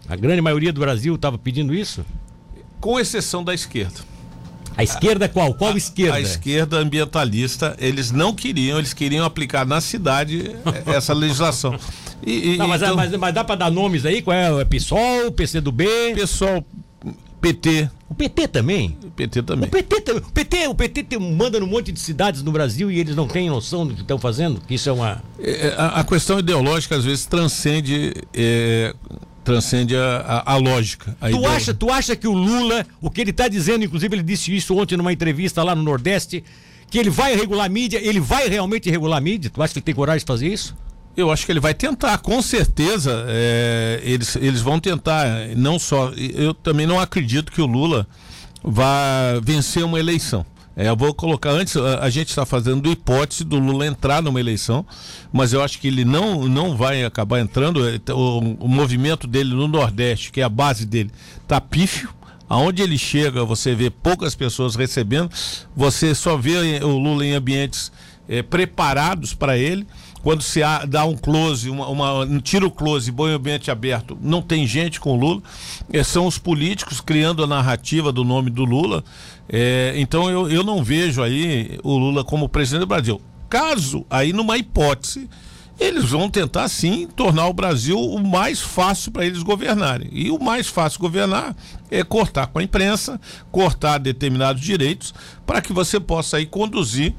A 0.08 0.16
grande 0.16 0.40
maioria 0.40 0.72
do 0.72 0.80
Brasil 0.80 1.14
estava 1.14 1.38
pedindo 1.38 1.72
isso? 1.72 2.04
Com 2.84 3.00
exceção 3.00 3.42
da 3.42 3.54
esquerda. 3.54 4.00
A 4.76 4.84
esquerda 4.84 5.26
qual? 5.26 5.54
Qual 5.54 5.72
a, 5.72 5.76
esquerda? 5.76 6.16
A 6.16 6.20
esquerda 6.20 6.76
ambientalista, 6.76 7.74
eles 7.78 8.10
não 8.10 8.34
queriam, 8.34 8.76
eles 8.76 8.92
queriam 8.92 9.24
aplicar 9.24 9.64
na 9.64 9.80
cidade 9.80 10.54
essa 10.84 11.14
legislação. 11.14 11.78
E, 12.22 12.52
e, 12.52 12.56
não, 12.58 12.68
mas, 12.68 12.82
então, 12.82 12.94
mas, 12.94 13.16
mas, 13.16 13.34
dá 13.34 13.42
para 13.42 13.54
dar 13.54 13.70
nomes 13.70 14.04
aí? 14.04 14.20
Qual 14.20 14.36
é? 14.36 14.60
é 14.60 14.64
PSOL, 14.66 15.32
PCdoB? 15.32 15.86
PSOL, 16.14 16.62
PT. 17.40 17.88
O 18.10 18.14
PT 18.14 18.48
também? 18.48 18.98
O 19.02 19.10
PT 19.12 19.42
também. 19.42 19.66
O 19.66 19.72
PT, 19.72 20.12
o 20.12 20.30
PT, 20.30 20.68
o 20.68 20.74
PT 20.74 21.02
tem, 21.04 21.18
manda 21.18 21.58
num 21.58 21.66
monte 21.66 21.90
de 21.90 21.98
cidades 21.98 22.42
no 22.42 22.52
Brasil 22.52 22.90
e 22.90 23.00
eles 23.00 23.16
não 23.16 23.26
têm 23.26 23.48
noção 23.48 23.86
do 23.86 23.94
que 23.94 24.02
estão 24.02 24.18
fazendo? 24.18 24.60
Que 24.60 24.74
isso 24.74 24.90
é 24.90 24.92
uma. 24.92 25.22
É, 25.38 25.74
a, 25.78 26.00
a, 26.00 26.04
questão 26.04 26.38
ideológica 26.38 26.96
às 26.96 27.04
vezes 27.06 27.24
transcende. 27.24 28.12
É, 28.34 28.94
transcende 29.44 29.94
a, 29.94 30.42
a, 30.46 30.52
a 30.54 30.56
lógica. 30.56 31.16
A 31.20 31.28
tu, 31.28 31.46
acha, 31.46 31.74
tu 31.74 31.92
acha 31.92 32.16
que 32.16 32.26
o 32.26 32.32
Lula, 32.32 32.84
o 33.00 33.10
que 33.10 33.20
ele 33.20 33.30
está 33.30 33.46
dizendo, 33.46 33.84
inclusive 33.84 34.16
ele 34.16 34.22
disse 34.22 34.54
isso 34.54 34.76
ontem 34.76 34.96
numa 34.96 35.12
entrevista 35.12 35.62
lá 35.62 35.74
no 35.74 35.82
Nordeste, 35.82 36.42
que 36.90 36.98
ele 36.98 37.10
vai 37.10 37.36
regular 37.36 37.66
a 37.66 37.68
mídia, 37.68 38.00
ele 38.02 38.20
vai 38.20 38.48
realmente 38.48 38.90
regular 38.90 39.18
a 39.18 39.20
mídia? 39.20 39.50
Tu 39.50 39.62
acha 39.62 39.72
que 39.72 39.78
ele 39.78 39.84
tem 39.84 39.94
coragem 39.94 40.20
de 40.20 40.26
fazer 40.26 40.48
isso? 40.48 40.76
Eu 41.16 41.30
acho 41.30 41.46
que 41.46 41.52
ele 41.52 41.60
vai 41.60 41.74
tentar, 41.74 42.18
com 42.18 42.42
certeza. 42.42 43.24
É, 43.28 44.00
eles, 44.02 44.34
eles 44.36 44.60
vão 44.60 44.80
tentar. 44.80 45.26
Não 45.56 45.78
só. 45.78 46.10
Eu 46.10 46.52
também 46.52 46.86
não 46.86 46.98
acredito 46.98 47.52
que 47.52 47.62
o 47.62 47.66
Lula 47.66 48.06
vá 48.62 49.38
vencer 49.42 49.84
uma 49.84 49.98
eleição. 49.98 50.44
É, 50.76 50.88
eu 50.88 50.96
vou 50.96 51.14
colocar 51.14 51.50
antes, 51.50 51.76
a, 51.76 52.00
a 52.00 52.10
gente 52.10 52.28
está 52.28 52.44
fazendo 52.44 52.90
hipótese 52.90 53.44
do 53.44 53.58
Lula 53.58 53.86
entrar 53.86 54.22
numa 54.22 54.40
eleição, 54.40 54.84
mas 55.32 55.52
eu 55.52 55.62
acho 55.62 55.78
que 55.78 55.86
ele 55.86 56.04
não, 56.04 56.48
não 56.48 56.76
vai 56.76 57.04
acabar 57.04 57.40
entrando. 57.40 57.88
É, 57.88 58.00
o, 58.12 58.38
o 58.60 58.68
movimento 58.68 59.26
dele 59.26 59.54
no 59.54 59.68
Nordeste, 59.68 60.32
que 60.32 60.40
é 60.40 60.44
a 60.44 60.48
base 60.48 60.84
dele, 60.84 61.10
tá 61.46 61.60
pífio. 61.60 62.10
Aonde 62.48 62.82
ele 62.82 62.98
chega, 62.98 63.44
você 63.44 63.74
vê 63.74 63.88
poucas 63.88 64.34
pessoas 64.34 64.74
recebendo, 64.74 65.30
você 65.74 66.14
só 66.14 66.36
vê 66.36 66.82
o 66.82 66.98
Lula 66.98 67.24
em 67.24 67.32
ambientes 67.32 67.90
é, 68.28 68.42
preparados 68.42 69.32
para 69.32 69.56
ele 69.56 69.86
quando 70.24 70.42
se 70.42 70.60
dá 70.88 71.04
um 71.04 71.14
close, 71.14 71.68
uma, 71.68 71.86
uma, 71.86 72.20
um 72.20 72.40
tiro 72.40 72.70
close, 72.70 73.12
bom 73.12 73.26
ambiente 73.26 73.70
aberto, 73.70 74.16
não 74.22 74.40
tem 74.40 74.66
gente 74.66 74.98
com 74.98 75.14
Lula, 75.14 75.42
é, 75.92 76.02
são 76.02 76.26
os 76.26 76.38
políticos 76.38 76.98
criando 76.98 77.44
a 77.44 77.46
narrativa 77.46 78.10
do 78.10 78.24
nome 78.24 78.48
do 78.48 78.64
Lula. 78.64 79.04
É, 79.46 79.92
então 79.96 80.30
eu, 80.30 80.50
eu 80.50 80.64
não 80.64 80.82
vejo 80.82 81.22
aí 81.22 81.78
o 81.84 81.98
Lula 81.98 82.24
como 82.24 82.48
presidente 82.48 82.80
do 82.80 82.86
Brasil. 82.86 83.20
Caso, 83.50 84.06
aí 84.08 84.32
numa 84.32 84.56
hipótese, 84.56 85.28
eles 85.78 86.06
vão 86.06 86.30
tentar 86.30 86.68
sim 86.68 87.06
tornar 87.06 87.46
o 87.48 87.52
Brasil 87.52 88.00
o 88.00 88.18
mais 88.18 88.60
fácil 88.60 89.12
para 89.12 89.26
eles 89.26 89.42
governarem. 89.42 90.08
E 90.10 90.30
o 90.30 90.42
mais 90.42 90.68
fácil 90.68 91.00
governar 91.00 91.54
é 91.90 92.02
cortar 92.02 92.46
com 92.46 92.60
a 92.60 92.62
imprensa, 92.62 93.20
cortar 93.52 93.98
determinados 93.98 94.62
direitos, 94.62 95.12
para 95.44 95.60
que 95.60 95.74
você 95.74 96.00
possa 96.00 96.38
aí 96.38 96.46
conduzir 96.46 97.14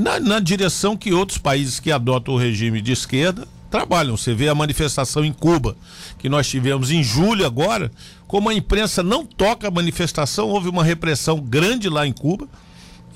na, 0.00 0.20
na 0.20 0.40
direção 0.40 0.96
que 0.96 1.12
outros 1.12 1.38
países 1.38 1.80
que 1.80 1.90
adotam 1.90 2.34
o 2.34 2.38
regime 2.38 2.80
de 2.80 2.92
esquerda 2.92 3.46
trabalham. 3.70 4.16
Você 4.16 4.34
vê 4.34 4.48
a 4.48 4.54
manifestação 4.54 5.24
em 5.24 5.32
Cuba, 5.32 5.76
que 6.18 6.28
nós 6.28 6.48
tivemos 6.48 6.90
em 6.90 7.02
julho 7.02 7.44
agora, 7.44 7.90
como 8.26 8.48
a 8.48 8.54
imprensa 8.54 9.02
não 9.02 9.26
toca 9.26 9.68
a 9.68 9.70
manifestação, 9.70 10.48
houve 10.48 10.68
uma 10.68 10.84
repressão 10.84 11.40
grande 11.40 11.88
lá 11.88 12.06
em 12.06 12.12
Cuba 12.12 12.48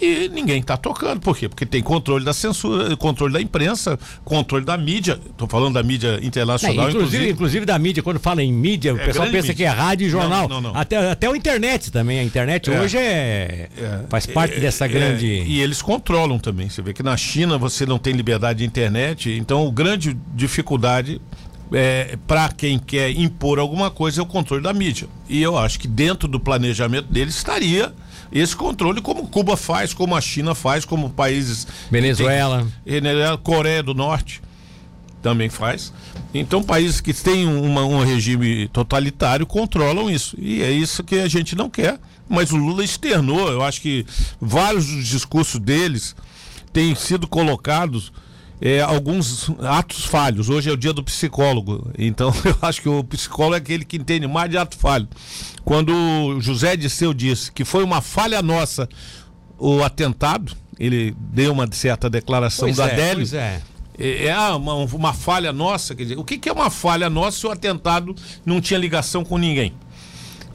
e 0.01 0.29
ninguém 0.29 0.61
está 0.61 0.77
tocando. 0.77 1.21
Por 1.21 1.37
quê? 1.37 1.49
Porque 1.49 1.67
tem 1.67 1.83
controle 1.83 2.25
da 2.25 2.33
censura, 2.33 2.97
controle 2.97 3.33
da 3.33 3.41
imprensa, 3.41 3.99
controle 4.25 4.65
da 4.65 4.77
mídia. 4.77 5.19
Estou 5.31 5.49
falando 5.49 5.75
da 5.75 5.83
mídia 5.83 6.21
internacional. 6.23 6.87
É, 6.87 6.91
inclusive, 6.91 7.07
inclusive, 7.07 7.33
inclusive. 7.33 7.67
da 7.67 7.79
mídia, 7.79 8.03
quando 8.03 8.21
fala 8.21 8.43
em 8.43 8.53
mídia, 8.53 8.95
o 8.95 8.99
é 8.99 9.05
pessoal 9.07 9.27
pensa 9.27 9.49
mídia. 9.49 9.55
que 9.55 9.65
é 9.65 9.69
rádio 9.69 10.07
e 10.07 10.11
jornal. 10.11 10.49
Não, 10.49 10.61
não, 10.61 10.73
não. 10.73 10.81
Até, 10.81 11.11
até 11.11 11.29
o 11.29 11.35
internet 11.35 11.91
também. 11.91 12.21
A 12.21 12.25
internet 12.25 12.71
é. 12.71 12.81
hoje 12.81 12.97
é, 12.97 13.69
é, 13.77 14.01
faz 14.09 14.27
parte 14.27 14.57
é, 14.57 14.61
dessa 14.61 14.87
grande. 14.87 15.27
E 15.27 15.61
eles 15.61 15.83
controlam 15.83 16.39
também. 16.39 16.69
Você 16.69 16.81
vê 16.81 16.93
que 16.93 17.03
na 17.03 17.17
China 17.17 17.59
você 17.59 17.85
não 17.85 17.99
tem 17.99 18.13
liberdade 18.13 18.61
de 18.61 18.65
internet. 18.65 19.31
Então, 19.31 19.67
o 19.67 19.73
grande 19.73 20.17
dificuldade 20.35 21.21
é, 21.73 22.17
para 22.27 22.49
quem 22.51 22.79
quer 22.79 23.11
impor 23.11 23.59
alguma 23.59 23.91
coisa 23.91 24.21
é 24.21 24.23
o 24.23 24.27
controle 24.27 24.63
da 24.63 24.73
mídia. 24.73 25.09
E 25.29 25.43
eu 25.43 25.59
acho 25.59 25.79
que 25.79 25.89
dentro 25.89 26.29
do 26.29 26.41
planejamento 26.41 27.13
deles 27.13 27.37
estaria 27.37 27.93
esse 28.33 28.55
controle, 28.55 29.01
como 29.01 29.29
Cuba 29.29 29.57
faz, 29.57 29.95
como 29.95 30.15
a 30.15 30.21
China 30.21 30.55
faz, 30.55 30.85
como 30.85 31.11
países. 31.11 31.67
Venezuela. 31.91 32.67
Tem, 32.85 33.01
Coreia 33.43 33.83
do 33.83 33.95
Norte 33.95 34.43
também 35.23 35.49
faz. 35.49 35.93
Então, 36.33 36.63
países 36.63 37.01
que 37.01 37.13
têm 37.13 37.47
uma, 37.47 37.85
um 37.85 38.05
regime 38.05 38.69
totalitário 38.69 39.47
controlam 39.47 40.11
isso. 40.11 40.37
E 40.39 40.63
é 40.63 40.71
isso 40.71 41.03
que 41.03 41.17
a 41.17 41.29
gente 41.29 41.57
não 41.57 41.69
quer. 41.69 41.99
Mas 42.29 42.53
o 42.53 42.57
Lula 42.57 42.85
externou, 42.85 43.51
eu 43.51 43.63
acho 43.63 43.81
que 43.81 44.05
vários 44.41 44.87
dos 44.87 45.07
discursos 45.07 45.59
deles 45.59 46.15
têm 46.73 46.95
sido 46.95 47.27
colocados 47.27 48.13
é, 48.61 48.81
alguns 48.81 49.51
atos 49.61 50.05
falhos. 50.05 50.49
Hoje 50.49 50.69
é 50.71 50.73
o 50.73 50.77
dia 50.77 50.93
do 50.93 51.03
psicólogo, 51.03 51.91
então 51.99 52.33
eu 52.45 52.57
acho 52.63 52.83
que 52.83 52.89
o 52.89 53.03
psicólogo 53.05 53.55
é 53.55 53.59
aquele 53.59 53.85
que 53.85 53.97
entende 53.97 54.27
mais 54.27 54.51
de 54.51 54.59
ato 54.59 54.77
falho. 54.77 55.09
Quando 55.65 55.93
o 55.93 56.41
José 56.41 56.77
Disseu 56.77 57.13
disse 57.15 57.53
que 57.53 57.65
foi 57.65 57.85
uma 57.85 58.01
falha 58.01 58.43
nossa 58.43 58.89
o 59.59 59.83
atentado, 59.83 60.57
ele 60.79 61.15
deu 61.19 61.53
uma 61.53 61.69
certa 61.73 62.09
declaração 62.09 62.67
Pois 62.67 62.77
da 62.77 62.89
é, 62.89 62.93
Adélio. 62.93 63.17
pois 63.17 63.33
é. 63.35 63.61
É 63.99 64.27
é 64.27 64.39
uma, 64.51 64.75
uma 64.75 65.13
falha 65.13 65.53
nossa, 65.53 65.93
quer 65.93 66.05
dizer, 66.05 66.19
o 66.19 66.25
que, 66.25 66.39
que 66.39 66.49
é 66.49 66.53
uma 66.53 66.71
falha 66.71 67.11
nossa 67.11 67.41
se 67.41 67.47
o 67.47 67.51
atentado 67.51 68.15
não 68.47 68.61
tinha 68.61 68.79
ligação 68.79 69.25
com 69.25 69.37
ninguém? 69.37 69.75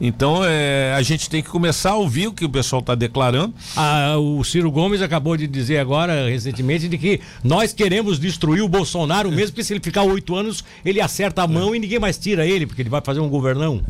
Então 0.00 0.44
é, 0.44 0.92
a 0.96 1.02
gente 1.02 1.30
tem 1.30 1.42
que 1.42 1.48
começar 1.48 1.90
a 1.90 1.96
ouvir 1.96 2.26
o 2.26 2.32
que 2.32 2.44
o 2.44 2.48
pessoal 2.48 2.80
está 2.80 2.94
declarando. 2.94 3.54
Ah, 3.76 4.16
o 4.18 4.42
Ciro 4.44 4.70
Gomes 4.70 5.00
acabou 5.02 5.36
de 5.36 5.46
dizer 5.46 5.78
agora, 5.78 6.28
recentemente, 6.28 6.88
de 6.88 6.98
que 6.98 7.20
nós 7.42 7.72
queremos 7.72 8.18
destruir 8.18 8.62
o 8.62 8.68
Bolsonaro, 8.68 9.30
mesmo 9.30 9.54
que 9.54 9.64
se 9.64 9.72
ele 9.72 9.80
ficar 9.80 10.02
oito 10.02 10.34
anos, 10.34 10.64
ele 10.84 11.00
acerta 11.00 11.42
a 11.42 11.46
mão 11.46 11.74
e 11.74 11.78
ninguém 11.78 11.98
mais 11.98 12.18
tira 12.18 12.46
ele, 12.46 12.66
porque 12.66 12.82
ele 12.82 12.90
vai 12.90 13.00
fazer 13.00 13.20
um 13.20 13.28
governão. 13.28 13.80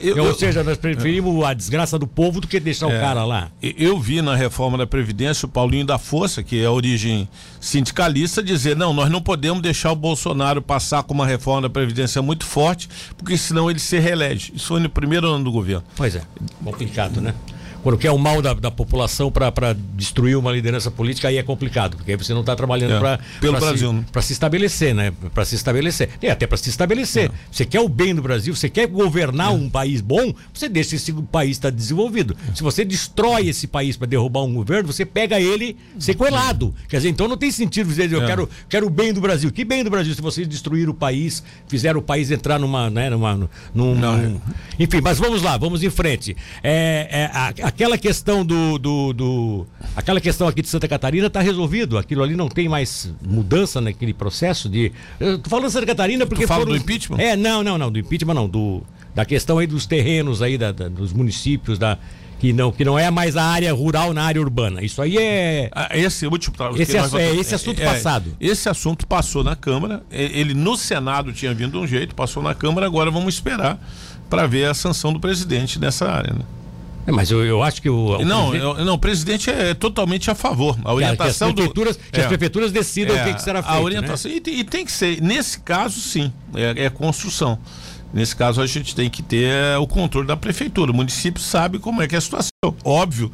Eu- 0.00 0.24
Ou 0.24 0.34
seja, 0.34 0.62
nós 0.62 0.76
preferimos 0.76 1.44
a 1.44 1.54
desgraça 1.54 1.98
do 1.98 2.06
povo 2.06 2.40
do 2.40 2.46
que 2.46 2.58
deixar 2.60 2.86
o 2.86 2.90
cara 2.90 3.24
lá. 3.24 3.50
Eu 3.62 3.98
vi 3.98 4.20
na 4.22 4.34
reforma 4.36 4.76
da 4.78 4.86
Previdência 4.86 5.46
o 5.46 5.48
Paulinho 5.48 5.84
da 5.86 5.98
Força, 5.98 6.42
que 6.42 6.60
é 6.62 6.66
a 6.66 6.70
origem 6.72 7.28
sindicalista, 7.60 8.42
dizer: 8.42 8.76
não, 8.76 8.92
nós 8.92 9.10
não 9.10 9.20
podemos 9.20 9.62
deixar 9.62 9.92
o 9.92 9.96
Bolsonaro 9.96 10.60
passar 10.62 11.02
com 11.02 11.14
uma 11.14 11.26
reforma 11.26 11.62
da 11.62 11.70
Previdência 11.70 12.20
muito 12.22 12.44
forte, 12.44 12.88
porque 13.16 13.36
senão 13.36 13.70
ele 13.70 13.78
se 13.78 13.98
reelege. 13.98 14.52
Isso 14.54 14.68
foi 14.68 14.80
no 14.80 14.88
primeiro 14.88 15.26
ano 15.28 15.44
do 15.44 15.52
governo. 15.52 15.84
Pois 15.96 16.14
é, 16.16 16.22
complicado, 16.64 17.20
né? 17.20 17.34
Quando 17.86 17.98
quer 17.98 18.10
o 18.10 18.18
mal 18.18 18.42
da, 18.42 18.52
da 18.52 18.68
população 18.68 19.30
para 19.30 19.72
destruir 19.94 20.36
uma 20.36 20.50
liderança 20.50 20.90
política, 20.90 21.28
aí 21.28 21.36
é 21.38 21.42
complicado, 21.44 21.96
porque 21.96 22.10
aí 22.10 22.16
você 22.16 22.34
não 22.34 22.40
está 22.40 22.56
trabalhando 22.56 22.94
É, 22.94 22.98
para 22.98 23.20
pelo 23.40 23.60
Brasil, 23.60 23.92
né? 23.92 24.04
para 24.10 24.22
se 24.22 24.32
estabelecer, 24.32 24.92
né? 24.92 25.12
Para 25.32 25.44
se 25.44 25.54
estabelecer. 25.54 26.08
E 26.20 26.26
até 26.28 26.48
para 26.48 26.56
se 26.56 26.68
estabelecer. 26.68 27.30
Você 27.48 27.64
quer 27.64 27.78
o 27.78 27.88
bem 27.88 28.12
do 28.12 28.20
Brasil, 28.20 28.56
você 28.56 28.68
quer 28.68 28.88
governar 28.88 29.54
um 29.54 29.70
país 29.70 30.00
bom, 30.00 30.34
você 30.52 30.68
deixa 30.68 30.96
esse 30.96 31.12
país 31.30 31.52
estar 31.52 31.70
desenvolvido. 31.70 32.36
Se 32.56 32.62
você 32.64 32.84
destrói 32.84 33.46
esse 33.50 33.68
país 33.68 33.96
para 33.96 34.08
derrubar 34.08 34.42
um 34.42 34.52
governo, 34.52 34.92
você 34.92 35.06
pega 35.06 35.40
ele 35.40 35.76
sequelado. 35.96 36.74
Quer 36.88 36.96
dizer, 36.96 37.10
então 37.10 37.28
não 37.28 37.36
tem 37.36 37.52
sentido 37.52 37.86
dizer 37.86 38.10
eu 38.10 38.20
É. 38.20 38.26
quero, 38.26 38.50
quero 38.68 38.86
o 38.88 38.90
bem 38.90 39.12
do 39.12 39.20
Brasil. 39.20 39.52
Que 39.52 39.64
bem 39.64 39.84
do 39.84 39.90
Brasil 39.90 40.12
se 40.12 40.20
vocês 40.20 40.48
destruíram 40.48 40.90
o 40.90 40.94
país, 40.94 41.40
fizeram 41.68 42.00
o 42.00 42.02
país 42.02 42.32
entrar 42.32 42.58
numa, 42.58 42.90
né, 42.90 43.10
numa 43.10 43.48
num, 43.72 43.94
enfim, 44.76 45.00
mas 45.00 45.18
vamos 45.18 45.40
lá, 45.40 45.56
vamos 45.56 45.84
em 45.84 45.90
frente. 45.90 46.36
É, 46.64 47.08
é, 47.12 47.30
a- 47.32 47.75
aquela 47.76 47.98
questão 47.98 48.44
do, 48.44 48.78
do, 48.78 49.12
do- 49.12 49.66
Aquela 49.94 50.20
questão 50.20 50.48
aqui 50.48 50.62
de 50.62 50.68
Santa 50.68 50.88
Catarina 50.88 51.26
está 51.26 51.40
resolvido. 51.40 51.98
Aquilo 51.98 52.22
ali 52.22 52.34
não 52.34 52.48
tem 52.48 52.68
mais 52.68 53.12
mudança 53.22 53.80
naquele 53.80 54.12
processo 54.14 54.68
de. 54.68 54.90
Eu 55.20 55.38
tô 55.38 55.50
falando 55.50 55.70
Santa 55.70 55.86
Catarina 55.86 56.26
porque. 56.26 56.46
fala 56.46 56.60
foram- 56.64 56.72
do 56.76 56.78
impeachment? 56.82 57.18
É, 57.18 57.36
não, 57.36 57.62
não, 57.62 57.76
não. 57.78 57.92
Do 57.92 57.98
impeachment 57.98 58.34
não. 58.34 58.48
Do, 58.48 58.82
da 59.14 59.24
questão 59.24 59.58
aí 59.58 59.66
dos 59.66 59.86
terrenos 59.86 60.40
aí, 60.42 60.56
da, 60.58 60.72
da- 60.72 60.88
dos 60.88 61.12
municípios, 61.12 61.78
da. 61.78 61.98
Que 62.38 62.52
não, 62.52 62.70
que 62.70 62.84
não 62.84 62.98
é 62.98 63.10
mais 63.10 63.34
a 63.34 63.42
área 63.44 63.72
rural 63.72 64.12
na 64.12 64.22
área 64.24 64.40
urbana. 64.40 64.82
Isso 64.82 65.00
aí 65.00 65.16
é. 65.16 65.70
Ah, 65.72 65.88
Esse 65.96 66.26
último 66.26 66.54
tra- 66.54 66.70
Esse 66.76 66.96
é, 66.98 67.34
esse 67.34 67.54
assunto 67.54 67.80
passado. 67.80 68.36
Esse 68.38 68.68
assunto 68.68 69.06
passou 69.06 69.42
na 69.42 69.56
Câmara. 69.56 70.02
Ele 70.10 70.52
no 70.52 70.76
Senado 70.76 71.32
tinha 71.32 71.54
vindo 71.54 71.72
de 71.72 71.78
um 71.78 71.86
jeito, 71.86 72.14
passou 72.14 72.42
na 72.42 72.54
Câmara. 72.54 72.84
Agora 72.86 73.10
vamos 73.10 73.34
esperar 73.34 73.78
para 74.28 74.46
ver 74.46 74.66
a 74.68 74.74
sanção 74.74 75.14
do 75.14 75.20
presidente 75.20 75.78
nessa 75.78 76.10
área. 76.10 76.34
Né? 76.34 76.40
É, 77.06 77.12
mas 77.12 77.30
eu, 77.30 77.44
eu 77.44 77.62
acho 77.62 77.80
que 77.80 77.88
o. 77.88 78.16
o 78.18 78.24
Não, 78.24 78.50
presidente- 78.50 78.78
eu- 78.78 78.84
não, 78.84 78.94
o 78.94 78.98
presidente 78.98 79.50
é 79.50 79.74
totalmente 79.74 80.30
a 80.30 80.34
favor. 80.34 80.72
A 80.72 80.74
que, 80.74 80.80
a- 80.80 80.82
que 80.82 80.88
as 80.88 80.94
orientação 80.96 81.52
prefeituras, 81.54 81.96
do 81.96 82.02
que 82.10 82.18
as 82.20 82.24
É. 82.24 82.28
prefeituras 82.28 82.72
decidam 82.72 83.16
É, 83.16 83.22
o 83.22 83.24
que, 83.26 83.34
que 83.34 83.42
será 83.42 83.62
feito. 83.62 83.74
A 83.74 83.78
né? 83.78 83.84
orientação. 83.84 84.30
E, 84.30 84.40
tem- 84.40 84.58
e 84.58 84.64
tem 84.64 84.84
que 84.84 84.90
ser, 84.92 85.20
nesse 85.22 85.60
caso, 85.60 86.00
sim, 86.00 86.32
é, 86.54 86.86
é 86.86 86.90
construção. 86.90 87.58
Nesse 88.12 88.34
caso, 88.34 88.60
a 88.60 88.66
gente 88.66 88.94
tem 88.94 89.10
que 89.10 89.22
ter 89.22 89.48
é, 89.52 89.78
o 89.78 89.86
controle 89.86 90.26
da 90.26 90.36
prefeitura. 90.36 90.90
O 90.90 90.94
município 90.94 91.40
sabe 91.42 91.78
como 91.78 92.00
é 92.02 92.08
que 92.08 92.14
é 92.14 92.18
a 92.18 92.20
situação. 92.20 92.50
Óbvio 92.84 93.30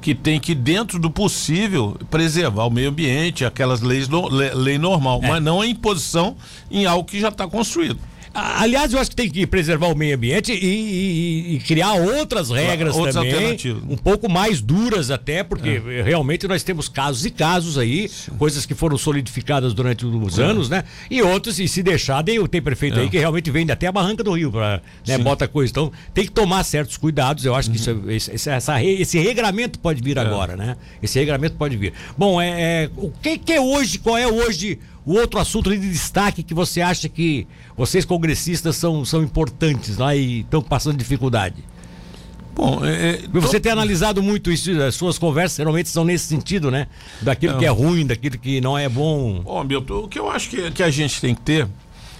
que 0.00 0.14
tem 0.14 0.38
que, 0.38 0.54
dentro 0.54 0.98
do 1.00 1.10
possível, 1.10 1.96
preservar 2.10 2.64
o 2.66 2.70
meio 2.70 2.90
ambiente, 2.90 3.44
aquelas 3.44 3.80
leis, 3.80 4.08
lei 4.54 4.78
normal, 4.78 5.20
É. 5.22 5.28
mas 5.28 5.42
não 5.42 5.60
a 5.60 5.66
imposição 5.66 6.36
em 6.70 6.86
algo 6.86 7.08
que 7.08 7.18
já 7.18 7.28
está 7.28 7.46
construído. 7.48 7.98
Aliás, 8.36 8.92
eu 8.92 8.98
acho 9.00 9.10
que 9.10 9.16
tem 9.16 9.30
que 9.30 9.46
preservar 9.46 9.86
o 9.88 9.94
meio 9.96 10.14
ambiente 10.14 10.52
e, 10.52 10.56
e- 10.56 11.54
e 11.56 11.58
criar 11.60 11.94
outras 11.94 12.50
regras 12.50 12.94
Outras 12.94 13.14
também, 13.14 13.32
um 13.88 13.96
pouco 13.96 14.28
mais 14.30 14.60
duras 14.60 15.10
até, 15.10 15.42
porque 15.42 15.80
realmente 16.04 16.46
nós 16.46 16.62
temos 16.62 16.88
casos 16.88 17.24
e 17.24 17.30
casos 17.30 17.78
aí, 17.78 18.10
coisas 18.38 18.66
que 18.66 18.74
foram 18.74 18.98
solidificadas 18.98 19.72
durante 19.72 20.04
os 20.04 20.38
anos, 20.38 20.68
né? 20.68 20.84
E 21.10 21.22
outros, 21.22 21.58
e 21.58 21.66
se 21.66 21.82
deixar, 21.82 22.22
tem, 22.22 22.60
prefeito 22.60 22.98
aí 22.98 23.08
que 23.08 23.18
realmente 23.18 23.50
vende 23.50 23.72
até 23.72 23.86
a 23.86 23.92
barranca 23.92 24.22
do 24.22 24.32
Rio, 24.32 24.50
pra, 24.52 24.82
né? 25.06 25.16
Sim. 25.16 25.22
Bota 25.22 25.48
coisa. 25.48 25.70
Então, 25.70 25.90
tem 26.12 26.24
que 26.24 26.32
tomar 26.32 26.62
certos 26.64 26.96
cuidados. 26.96 27.44
Eu 27.44 27.54
acho 27.54 27.70
que 27.70 27.76
isso, 27.76 27.90
é- 27.90 28.14
esse, 28.14 28.34
esse- 28.34 28.50
essa 28.50 28.82
esse 28.84 29.18
regramento 29.18 29.78
pode 29.78 30.02
vir 30.02 30.18
agora, 30.18 30.56
né? 30.56 30.76
Esse 31.02 31.18
regramento 31.18 31.56
pode 31.56 31.76
vir. 31.76 31.92
Bom, 32.18 32.40
é, 32.40 32.84
é, 32.84 32.90
o 32.96 33.10
que, 33.10 33.38
que 33.38 33.52
é 33.52 33.60
hoje, 33.60 33.98
qual 33.98 34.16
é 34.18 34.26
hoje 34.26 34.78
o 35.06 35.14
outro 35.14 35.38
assunto 35.38 35.70
de 35.70 35.78
destaque 35.78 36.42
que 36.42 36.52
você 36.52 36.80
acha 36.80 37.08
que 37.08 37.46
vocês 37.76 38.04
congressistas 38.04 38.74
são, 38.74 39.04
são 39.04 39.22
importantes 39.22 39.96
lá 39.96 40.16
e 40.16 40.40
estão 40.40 40.60
passando 40.60 40.98
dificuldade? 40.98 41.64
Bom, 42.56 42.84
é, 42.84 43.10
é, 43.10 43.28
Você 43.34 43.60
tem 43.60 43.70
analisado 43.70 44.20
muito 44.20 44.50
isso, 44.50 44.70
as 44.82 44.96
suas 44.96 45.16
conversas 45.16 45.58
geralmente 45.58 45.88
são 45.90 46.04
nesse 46.04 46.24
sentido, 46.24 46.70
né? 46.70 46.88
Daquilo 47.22 47.56
que 47.56 47.64
é 47.64 47.68
ruim, 47.68 48.04
daquilo 48.04 48.36
que 48.36 48.60
não 48.60 48.76
é 48.76 48.88
bom. 48.88 49.42
Bom, 49.44 49.62
Milton, 49.62 50.04
o 50.04 50.08
que 50.08 50.18
eu 50.18 50.28
acho 50.28 50.50
que, 50.50 50.70
que 50.72 50.82
a 50.82 50.90
gente 50.90 51.20
tem 51.20 51.34
que 51.34 51.42
ter, 51.42 51.68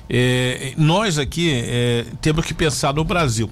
é, 0.09 0.75
nós 0.77 1.19
aqui 1.19 1.51
é, 1.53 2.07
temos 2.21 2.47
que 2.47 2.55
pensar 2.55 2.95
no 2.95 3.03
Brasil. 3.03 3.51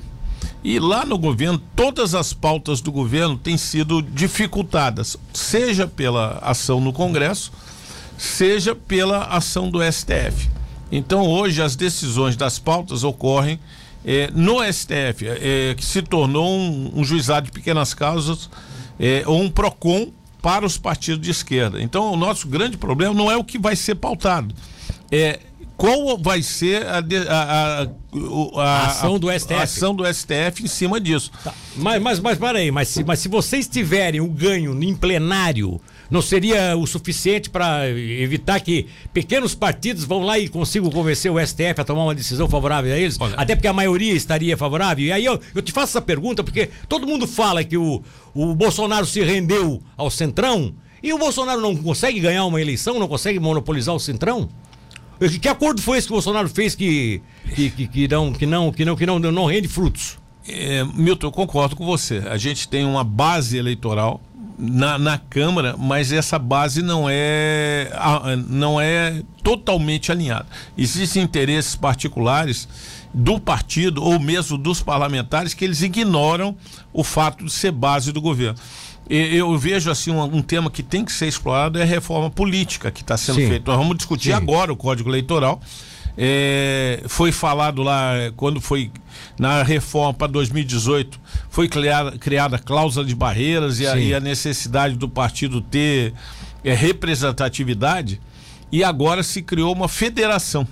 E 0.63 0.79
lá 0.79 1.05
no 1.05 1.19
governo, 1.19 1.61
todas 1.75 2.15
as 2.15 2.33
pautas 2.33 2.81
do 2.81 2.93
governo 2.93 3.37
têm 3.37 3.57
sido 3.57 4.01
dificultadas, 4.01 5.17
seja 5.33 5.87
pela 5.87 6.39
ação 6.43 6.81
no 6.81 6.93
Congresso, 6.93 7.51
seja 8.19 8.75
pela 8.75 9.25
ação 9.25 9.71
do 9.71 9.81
STF. 9.83 10.49
Então, 10.93 11.27
hoje, 11.27 11.61
as 11.63 11.75
decisões 11.77 12.37
das 12.37 12.59
pautas 12.59 13.03
ocorrem 13.05 13.59
eh, 14.05 14.31
no 14.35 14.63
STF, 14.73 15.27
eh, 15.27 15.75
que 15.77 15.85
se 15.85 16.03
tornou 16.03 16.49
um, 16.49 16.93
um 16.95 17.05
juizado 17.05 17.47
de 17.47 17.53
pequenas 17.53 17.95
causas 17.95 18.49
eh, 19.01 19.23
ou 19.27 19.41
um 19.41 19.51
PROCON 19.51 20.13
para 20.41 20.65
os 20.67 20.77
partidos 20.79 21.21
de 21.25 21.31
esquerda. 21.31 21.81
Então, 21.83 22.13
o 22.13 22.17
nosso 22.17 22.47
grande 22.47 22.77
problema 22.77 23.15
não 23.15 23.31
é 23.31 23.37
o 23.37 23.43
que 23.43 23.59
vai 23.59 23.75
ser 23.75 23.95
pautado, 23.97 24.55
é 25.11 25.41
qual 25.77 26.17
vai 26.19 26.41
ser 26.43 26.87
a, 26.87 26.99
a- 26.99 27.83
a- 27.83 27.89
a- 28.63 28.87
ação 28.87 29.19
do 29.19 29.29
STF. 29.33 29.55
ação 29.55 29.95
do 29.95 30.05
STF 30.07 30.63
em 30.63 30.69
cima 30.69 31.01
disso. 31.01 31.33
Tá, 31.43 31.53
Mas, 31.75 32.01
mas, 32.01 32.21
mas 32.21 32.39
peraí, 32.39 32.71
mas 32.71 32.89
se, 32.89 33.03
mas 33.03 33.19
se 33.19 33.29
vocês 33.29 33.67
tiverem 33.67 34.21
o 34.21 34.29
ganho 34.29 34.81
em 34.85 34.95
plenário, 34.95 35.81
não 36.15 36.23
seria 36.23 36.77
o 36.77 36.87
suficiente 36.87 37.51
para 37.51 37.91
evitar 37.91 38.61
que 38.61 38.87
pequenos 39.13 39.55
partidos 39.55 40.05
vão 40.05 40.23
lá 40.23 40.39
e 40.39 40.49
consigam 40.49 40.89
convencer 40.91 41.31
o 41.31 41.39
STF 41.45 41.81
a 41.81 41.85
tomar 41.85 42.05
uma 42.05 42.15
decisão 42.15 42.49
favorável 42.49 42.95
a 42.95 42.97
eles? 42.97 43.17
Olha- 43.21 43.35
Até 43.37 43.55
porque 43.57 43.67
a 43.69 43.73
maioria 43.73 44.13
estaria 44.15 44.57
favorável. 44.57 45.05
E 45.05 45.13
aí 45.13 45.25
eu, 45.25 45.39
eu 45.55 45.61
te 45.61 45.73
faço 45.73 45.91
essa 45.91 46.01
pergunta 46.01 46.43
porque 46.45 46.71
todo 46.89 47.07
mundo 47.07 47.27
fala 47.27 47.63
que 47.65 47.77
o, 47.77 48.03
o 48.33 48.55
Bolsonaro 48.55 49.05
se 49.05 49.23
rendeu 49.23 49.83
ao 49.97 50.11
Centrão 50.11 50.73
e 51.03 51.13
o 51.13 51.19
Bolsonaro 51.19 51.61
não 51.61 51.77
consegue 51.77 52.21
ganhar 52.21 52.47
uma 52.47 52.61
eleição, 52.61 52.99
não 52.99 53.09
consegue 53.09 53.39
monopolizar 53.39 53.95
o 53.95 54.01
Centrão? 54.01 54.49
Que, 55.19 55.39
que 55.39 55.49
acordo 55.49 55.83
foi 55.83 55.99
esse 55.99 56.07
que 56.07 56.13
o 56.13 56.17
Bolsonaro 56.17 56.49
fez 56.49 56.75
que, 56.75 57.21
que, 57.55 57.71
que, 57.71 57.87
que 57.89 58.09
não, 58.09 58.33
que, 58.33 58.47
não, 58.47 58.73
que, 58.73 58.85
não, 58.85 58.97
que 58.97 59.05
não, 59.07 59.19
não 59.19 59.45
rende 59.47 59.69
frutos? 59.69 60.17
É, 60.49 60.85
Milton, 60.85 61.27
eu 61.29 61.33
concordo 61.33 61.75
com 61.75 61.85
você. 61.87 62.23
A 62.31 62.37
gente 62.37 62.69
tem 62.69 62.85
uma 62.85 63.03
base 63.03 63.57
eleitoral 63.57 64.21
na, 64.59 64.99
na 64.99 65.19
Câmara, 65.19 65.77
mas 65.79 66.13
essa 66.13 66.39
base 66.39 66.83
não 66.83 67.07
é, 67.09 67.91
não 68.49 68.81
é 68.81 69.23
totalmente 69.43 70.13
alinhada. 70.13 70.47
Existem 70.77 71.23
interesses 71.23 71.75
particulares 71.75 72.69
do 73.13 73.41
partido 73.41 74.03
ou 74.03 74.19
mesmo 74.19 74.59
dos 74.59 74.83
parlamentares 74.83 75.55
que 75.55 75.65
eles 75.65 75.83
ignoram 75.83 76.57
o 76.93 77.05
fato 77.05 77.45
de 77.45 77.53
ser 77.53 77.71
base 77.71 78.13
do 78.13 78.21
governo. 78.21 78.59
Eu 79.09 79.57
vejo 79.59 79.91
assim 79.91 80.11
um, 80.11 80.23
um 80.23 80.43
tema 80.43 80.71
que 80.71 80.83
tem 80.83 81.05
que 81.05 81.13
ser 81.13 81.27
explorado 81.27 81.79
é 81.79 81.83
a 81.83 81.87
reforma 81.87 82.31
política 82.31 82.91
que 82.91 83.03
está 83.03 83.17
sendo 83.17 83.37
feita. 83.37 83.71
Nós 83.71 83.79
vamos 83.79 83.97
discutir 83.99 84.31
Sim. 84.31 84.33
agora 84.33 84.73
o 84.73 84.77
Código 84.77 85.11
Eleitoral. 85.11 85.61
É, 86.17 87.03
foi 87.09 87.33
falado 87.33 87.83
lá 87.83 88.15
eh, 88.15 88.33
quando 88.37 88.61
foi 88.61 88.89
na 89.37 89.65
reforma 89.65 90.15
para 90.15 90.29
2018 90.29 91.21
foi 91.51 91.69
criada, 91.69 92.13
criada 92.19 92.55
a 92.55 92.59
cláusula 92.61 93.05
de 93.05 93.17
barreiras 93.17 93.81
e 93.81 93.87
a, 93.87 93.99
e 93.99 94.15
a 94.15 94.21
necessidade 94.21 94.95
do 94.95 95.09
partido 95.09 95.61
ter 95.61 96.15
eh, 96.63 96.73
representatividade 96.73 98.21
e 98.71 98.85
agora 98.85 99.25
se 99.25 99.43
criou 99.43 99.73
uma 99.75 99.89
federação 99.89 100.65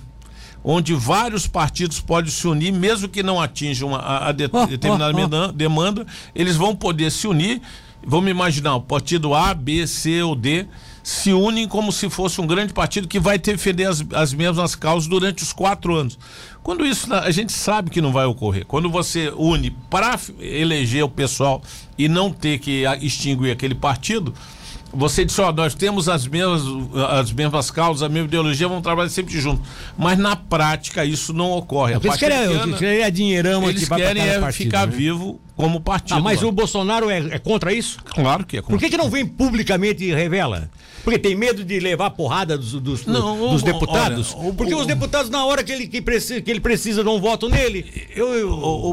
onde 0.63 0.93
vários 0.93 1.45
partidos 1.45 1.99
podem 1.99 2.31
se 2.31 2.47
unir 2.47 2.71
mesmo 2.71 3.09
que 3.09 3.21
não 3.21 3.41
atinjam 3.41 3.93
a, 3.93 4.29
a 4.29 4.31
de- 4.31 4.49
ó, 4.51 4.65
determinada 4.65 5.11
ó. 5.13 5.19
meda- 5.19 5.51
demanda 5.51 6.07
eles 6.33 6.55
vão 6.55 6.73
poder 6.73 7.11
se 7.11 7.27
unir 7.27 7.61
vamos 8.05 8.29
imaginar, 8.31 8.75
o 8.75 8.81
partido 8.81 9.33
A, 9.33 9.53
B, 9.53 9.85
C 9.87 10.21
ou 10.23 10.35
D 10.35 10.65
se 11.03 11.33
unem 11.33 11.67
como 11.67 11.91
se 11.91 12.09
fosse 12.09 12.39
um 12.39 12.47
grande 12.47 12.73
partido 12.73 13.09
que 13.09 13.19
vai 13.19 13.37
defender 13.37 13.85
as, 13.85 14.03
as 14.13 14.33
mesmas 14.33 14.73
causas 14.73 15.07
durante 15.07 15.43
os 15.43 15.51
quatro 15.51 15.93
anos. 15.93 16.17
Quando 16.63 16.85
isso 16.85 17.13
a 17.13 17.29
gente 17.29 17.51
sabe 17.51 17.89
que 17.89 17.99
não 17.99 18.13
vai 18.13 18.25
ocorrer. 18.25 18.65
Quando 18.65 18.89
você 18.89 19.31
une 19.35 19.71
para 19.89 20.17
eleger 20.39 21.03
o 21.03 21.09
pessoal 21.09 21.61
e 21.97 22.07
não 22.07 22.31
ter 22.31 22.57
que 22.59 22.85
extinguir 23.01 23.51
aquele 23.51 23.75
partido, 23.75 24.33
você 24.93 25.25
disse, 25.25 25.41
ó, 25.41 25.51
nós 25.51 25.73
temos 25.73 26.07
as 26.07 26.25
mesmas, 26.25 26.61
as 27.09 27.33
mesmas 27.33 27.69
causas, 27.69 28.03
a 28.03 28.07
mesma 28.07 28.27
ideologia, 28.27 28.67
vamos 28.67 28.83
trabalhar 28.83 29.09
sempre 29.09 29.37
juntos. 29.41 29.67
Mas 29.97 30.17
na 30.17 30.35
prática 30.37 31.03
isso 31.03 31.33
não 31.33 31.51
ocorre. 31.51 31.95
Eles 31.95 32.15
querem, 32.15 32.37
eles 32.43 32.79
querem 32.79 33.11
dinheirão 33.11 33.69
eles 33.69 33.89
querem 33.89 34.21
é 34.21 34.51
ficar 34.51 34.87
né? 34.87 34.95
vivo 34.95 35.41
como 35.63 35.79
partido. 35.79 36.17
Ah, 36.17 36.19
mas 36.19 36.41
lá. 36.41 36.49
o 36.49 36.51
Bolsonaro 36.51 37.09
é, 37.09 37.19
é, 37.19 37.39
contra 37.39 37.71
isso? 37.71 37.97
Claro 38.03 38.45
que 38.45 38.57
é 38.57 38.61
contra. 38.61 38.75
Por 38.75 38.83
que, 38.83 38.89
que 38.89 38.97
não 38.97 39.09
vem 39.09 39.25
publicamente 39.25 40.03
e 40.03 40.13
revela? 40.13 40.69
Porque 41.05 41.17
tem 41.17 41.35
medo 41.35 41.63
de 41.63 41.79
levar 41.79 42.09
porrada 42.09 42.57
dos, 42.57 42.73
dos, 42.73 43.05
não, 43.05 43.49
dos 43.51 43.61
o, 43.61 43.65
deputados? 43.65 44.35
Olha, 44.35 44.49
o, 44.49 44.53
Porque 44.53 44.73
o, 44.73 44.79
os 44.79 44.85
deputados, 44.85 45.29
na 45.29 45.45
hora 45.45 45.63
que 45.63 45.71
ele, 45.71 45.87
que 45.87 46.01
precisa, 46.01 46.41
que 46.41 46.51
ele 46.51 46.59
precisa 46.59 47.01
de 47.01 47.07
um 47.07 47.19
voto 47.19 47.47
nele, 47.47 48.07
eu, 48.13 48.33
eu, 48.33 48.49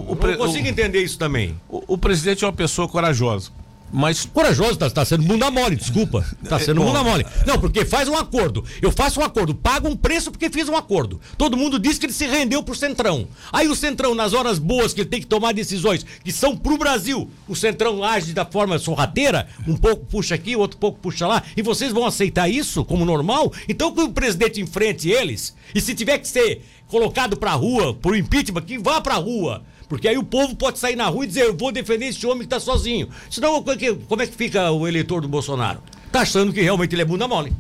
eu 0.08 0.28
não 0.28 0.36
consigo 0.36 0.68
entender 0.68 1.02
isso 1.02 1.18
também. 1.18 1.56
o 1.68 1.98
presidente 1.98 2.44
é 2.44 2.46
uma 2.46 2.52
pessoa 2.52 2.86
corajosa. 2.86 3.50
Mas. 3.92 4.24
Corajoso, 4.26 4.76
tá, 4.76 4.88
tá 4.88 5.04
sendo 5.04 5.24
bunda 5.24 5.50
mole, 5.50 5.76
desculpa. 5.76 6.24
Tá 6.48 6.56
é, 6.56 6.58
sendo 6.58 6.82
é, 6.82 6.84
bunda 6.84 7.02
mole. 7.02 7.26
Não, 7.46 7.58
porque 7.58 7.84
faz 7.84 8.08
um 8.08 8.16
acordo. 8.16 8.64
Eu 8.80 8.92
faço 8.92 9.20
um 9.20 9.24
acordo, 9.24 9.54
pago 9.54 9.88
um 9.88 9.96
preço 9.96 10.30
porque 10.30 10.50
fiz 10.50 10.68
um 10.68 10.76
acordo. 10.76 11.20
Todo 11.36 11.56
mundo 11.56 11.78
diz 11.78 11.98
que 11.98 12.06
ele 12.06 12.12
se 12.12 12.26
rendeu 12.26 12.62
pro 12.62 12.74
Centrão. 12.74 13.26
Aí 13.52 13.68
o 13.68 13.76
Centrão, 13.76 14.14
nas 14.14 14.32
horas 14.32 14.58
boas 14.58 14.92
que 14.92 15.00
ele 15.00 15.08
tem 15.08 15.20
que 15.20 15.26
tomar 15.26 15.52
decisões 15.52 16.04
que 16.24 16.32
são 16.32 16.56
pro 16.56 16.78
Brasil, 16.78 17.30
o 17.48 17.56
Centrão 17.56 18.04
age 18.04 18.32
da 18.32 18.44
forma 18.44 18.78
sorrateira, 18.78 19.48
um 19.66 19.76
pouco 19.76 20.06
puxa 20.06 20.34
aqui, 20.34 20.56
outro 20.56 20.78
pouco 20.78 20.98
puxa 21.00 21.26
lá, 21.26 21.42
e 21.56 21.62
vocês 21.62 21.92
vão 21.92 22.06
aceitar 22.06 22.48
isso 22.48 22.84
como 22.84 23.04
normal? 23.04 23.52
Então 23.68 23.92
que 23.92 24.00
o 24.00 24.12
presidente 24.12 24.60
enfrente 24.60 25.10
eles, 25.10 25.54
e 25.74 25.80
se 25.80 25.94
tiver 25.94 26.18
que 26.18 26.28
ser 26.28 26.62
colocado 26.90 27.36
pra 27.36 27.52
rua, 27.52 27.94
por 27.94 28.16
impeachment, 28.16 28.62
que 28.62 28.78
vá 28.78 29.00
pra 29.00 29.14
rua. 29.14 29.62
Porque 29.90 30.06
aí 30.06 30.16
o 30.16 30.22
povo 30.22 30.54
pode 30.54 30.78
sair 30.78 30.94
na 30.94 31.08
rua 31.08 31.24
e 31.24 31.26
dizer, 31.26 31.46
eu 31.46 31.56
vou 31.56 31.72
defender 31.72 32.06
esse 32.06 32.24
homem 32.24 32.38
que 32.38 32.44
está 32.44 32.60
sozinho. 32.60 33.08
Senão, 33.28 33.60
como 34.06 34.22
é 34.22 34.26
que 34.26 34.36
fica 34.36 34.70
o 34.70 34.86
eleitor 34.86 35.20
do 35.20 35.26
Bolsonaro? 35.26 35.80
Tá 36.12 36.20
achando 36.20 36.52
que 36.52 36.62
realmente 36.62 36.94
ele 36.94 37.02
é 37.02 37.04
bunda 37.04 37.26
mole. 37.26 37.52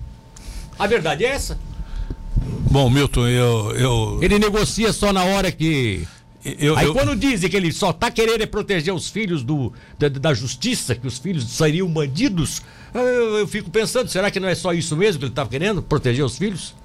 A 0.78 0.86
verdade 0.86 1.24
é 1.24 1.28
essa. 1.28 1.58
Bom, 2.70 2.88
Milton, 2.88 3.26
eu. 3.26 3.72
eu... 3.72 4.18
Ele 4.22 4.38
negocia 4.38 4.92
só 4.92 5.12
na 5.12 5.24
hora 5.24 5.50
que. 5.50 6.06
Eu, 6.44 6.76
Aí 6.76 6.86
eu... 6.86 6.94
quando 6.94 7.16
dizem 7.16 7.50
que 7.50 7.56
ele 7.56 7.72
só 7.72 7.92
tá 7.92 8.12
querendo 8.12 8.42
é 8.42 8.46
proteger 8.46 8.94
os 8.94 9.10
filhos 9.10 9.42
do, 9.42 9.72
da, 9.98 10.08
da 10.08 10.32
justiça, 10.32 10.94
que 10.94 11.08
os 11.08 11.18
filhos 11.18 11.50
seriam 11.50 11.88
bandidos, 11.88 12.62
eu, 12.94 13.38
eu, 13.38 13.48
fico 13.48 13.70
pensando, 13.70 14.08
será 14.08 14.30
que 14.30 14.38
não 14.38 14.48
é 14.48 14.54
só 14.54 14.72
isso 14.72 14.96
mesmo 14.96 15.18
que 15.18 15.24
ele 15.26 15.34
tá 15.34 15.44
querendo? 15.44 15.82
Proteger 15.82 16.24
os 16.24 16.38
filhos? 16.38 16.76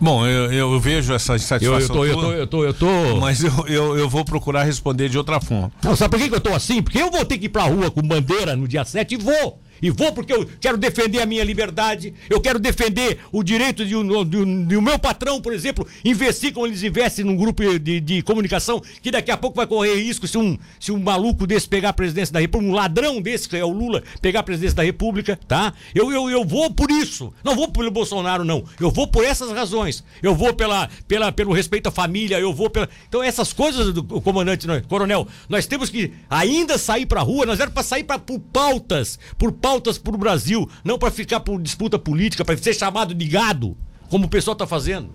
Bom, 0.00 0.26
eu, 0.26 0.52
eu 0.52 0.80
vejo 0.80 1.12
essa 1.14 1.36
insatisfação. 1.36 1.96
Eu, 1.96 2.06
eu, 2.06 2.16
tô, 2.16 2.16
eu, 2.16 2.16
tô, 2.16 2.32
eu, 2.32 2.46
tô, 2.46 2.64
eu 2.64 2.74
tô. 2.74 3.16
Mas 3.20 3.42
eu, 3.42 3.52
eu, 3.66 3.98
eu 3.98 4.08
vou 4.08 4.24
procurar 4.24 4.64
responder 4.64 5.08
de 5.08 5.16
outra 5.16 5.40
forma. 5.40 5.70
Não, 5.82 5.94
sabe 5.94 6.10
por 6.10 6.22
que, 6.22 6.28
que 6.28 6.34
eu 6.34 6.40
tô 6.40 6.52
assim? 6.52 6.82
Porque 6.82 7.00
eu 7.00 7.10
vou 7.10 7.24
ter 7.24 7.38
que 7.38 7.46
ir 7.46 7.48
pra 7.48 7.64
rua 7.64 7.90
com 7.90 8.02
bandeira 8.02 8.56
no 8.56 8.66
dia 8.66 8.84
7 8.84 9.14
e 9.14 9.16
vou. 9.16 9.60
E 9.84 9.90
vou 9.90 10.10
porque 10.14 10.32
eu 10.32 10.48
quero 10.58 10.78
defender 10.78 11.20
a 11.20 11.26
minha 11.26 11.44
liberdade, 11.44 12.14
eu 12.30 12.40
quero 12.40 12.58
defender 12.58 13.18
o 13.30 13.42
direito 13.42 13.84
de, 13.84 13.92
de, 13.94 14.24
de, 14.24 14.64
de 14.64 14.76
o 14.78 14.80
meu 14.80 14.98
patrão, 14.98 15.42
por 15.42 15.52
exemplo, 15.52 15.86
investir 16.02 16.54
como 16.54 16.66
eles 16.66 16.82
investem 16.82 17.22
num 17.22 17.36
grupo 17.36 17.62
de, 17.78 18.00
de, 18.00 18.22
comunicação 18.22 18.80
que 19.02 19.10
daqui 19.10 19.30
a 19.30 19.36
pouco 19.36 19.56
vai 19.56 19.66
correr 19.66 19.96
risco 19.96 20.26
se 20.26 20.38
um, 20.38 20.56
se 20.80 20.90
um 20.90 20.98
maluco 20.98 21.46
desse 21.46 21.68
pegar 21.68 21.90
a 21.90 21.92
presidência 21.92 22.32
da 22.32 22.40
República, 22.40 22.72
um 22.72 22.74
ladrão 22.74 23.20
desse, 23.20 23.46
que 23.46 23.58
é 23.58 23.62
o 23.62 23.68
Lula, 23.68 24.02
pegar 24.22 24.40
a 24.40 24.42
presidência 24.42 24.74
da 24.74 24.82
República, 24.82 25.38
tá? 25.46 25.74
Eu, 25.94 26.10
eu, 26.10 26.30
eu 26.30 26.46
vou 26.46 26.70
por 26.70 26.90
isso. 26.90 27.30
Não 27.44 27.54
vou 27.54 27.68
pelo 27.68 27.90
Bolsonaro, 27.90 28.42
não. 28.42 28.64
Eu 28.80 28.90
vou 28.90 29.06
por 29.06 29.22
essas 29.22 29.52
razões. 29.52 30.02
Eu 30.22 30.34
vou 30.34 30.54
pela, 30.54 30.88
pela, 31.06 31.30
pelo 31.30 31.52
respeito 31.52 31.88
à 31.88 31.92
família, 31.92 32.40
eu 32.40 32.54
vou 32.54 32.70
pela. 32.70 32.88
Então, 33.06 33.22
essas 33.22 33.52
coisas 33.52 33.92
do 33.92 34.02
comandante, 34.02 34.66
coronel, 34.88 35.28
nós 35.46 35.66
temos 35.66 35.90
que 35.90 36.14
ainda 36.30 36.78
sair 36.78 37.04
pra 37.04 37.20
rua, 37.20 37.44
nós 37.44 37.60
éramos 37.60 37.74
pra 37.74 37.82
sair 37.82 38.04
pra, 38.04 38.18
por 38.18 38.40
pautas, 38.40 39.18
por 39.36 39.52
pautas 39.52 39.73
pautas 39.74 39.98
para 39.98 40.14
o 40.14 40.18
Brasil, 40.18 40.68
não 40.84 40.98
para 40.98 41.10
ficar 41.10 41.40
por 41.40 41.60
disputa 41.60 41.98
política, 41.98 42.44
para 42.44 42.56
ser 42.56 42.74
chamado 42.74 43.12
de 43.12 43.24
gado, 43.26 43.76
como 44.08 44.26
o 44.26 44.28
pessoal 44.28 44.52
está 44.52 44.66
fazendo. 44.66 45.10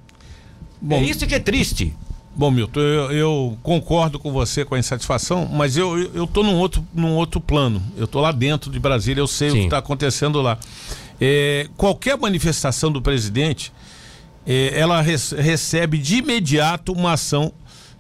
Bom, 0.82 0.98
é 0.98 1.04
isso 1.04 1.26
que 1.26 1.36
é 1.36 1.39
triste. 1.39 1.93
Bom, 2.36 2.52
Milton, 2.52 2.80
eu, 2.80 3.12
eu, 3.12 3.58
concordo 3.63 4.19
com 4.19 4.32
você 4.32 4.63
com 4.63 4.76
a 4.76 4.80
insatisfação, 4.80 5.48
mas 5.52 5.76
eu, 5.76 5.98
eu 6.13 6.28
tô 6.28 6.43
num 6.43 6.58
outro, 6.58 6.86
num 6.93 7.15
outro 7.15 7.39
plano. 7.39 7.82
Eu 7.98 8.08
tô 8.08 8.19
lá 8.19 8.32
dentro 8.32 8.72
de 8.72 8.80
Brasília, 8.80 9.22
eu 9.22 9.28
sei 9.28 9.50
Sim. 9.50 9.56
o 9.56 9.60
que 9.60 9.65
está 9.65 9.78
acontecendo 9.78 10.41
lá. 10.41 10.58
É, 11.19 11.67
qualquer 11.76 12.17
manifestação 12.17 12.91
do 12.91 13.02
presidente, 13.02 13.74
é, 14.45 14.78
ela 14.80 15.02
res, 15.02 15.32
recebe 15.32 15.98
de 15.98 16.17
imediato 16.17 16.93
uma 16.93 17.13
ação 17.13 17.52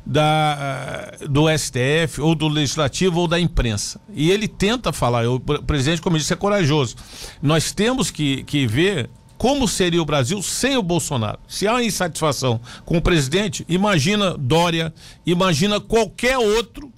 da, 0.05 1.11
do 1.29 1.45
STF 1.55 2.19
ou 2.19 2.33
do 2.33 2.47
Legislativo 2.47 3.19
ou 3.19 3.27
da 3.27 3.39
imprensa. 3.39 3.99
E 4.13 4.31
ele 4.31 4.47
tenta 4.47 4.91
falar, 4.91 5.27
o 5.27 5.39
presidente, 5.39 6.01
como 6.01 6.17
disse, 6.17 6.33
é 6.33 6.35
corajoso. 6.35 6.95
Nós 7.41 7.71
temos 7.71 8.09
que, 8.09 8.43
que 8.43 8.65
ver 8.65 9.09
como 9.37 9.67
seria 9.67 10.01
o 10.01 10.05
Brasil 10.05 10.41
sem 10.41 10.75
o 10.75 10.83
Bolsonaro. 10.83 11.39
Se 11.47 11.67
há 11.67 11.81
insatisfação 11.81 12.59
com 12.83 12.97
o 12.97 13.01
presidente, 13.01 13.65
imagina 13.69 14.37
Dória, 14.37 14.93
imagina 15.25 15.79
qualquer 15.79 16.37
outro 16.37 16.91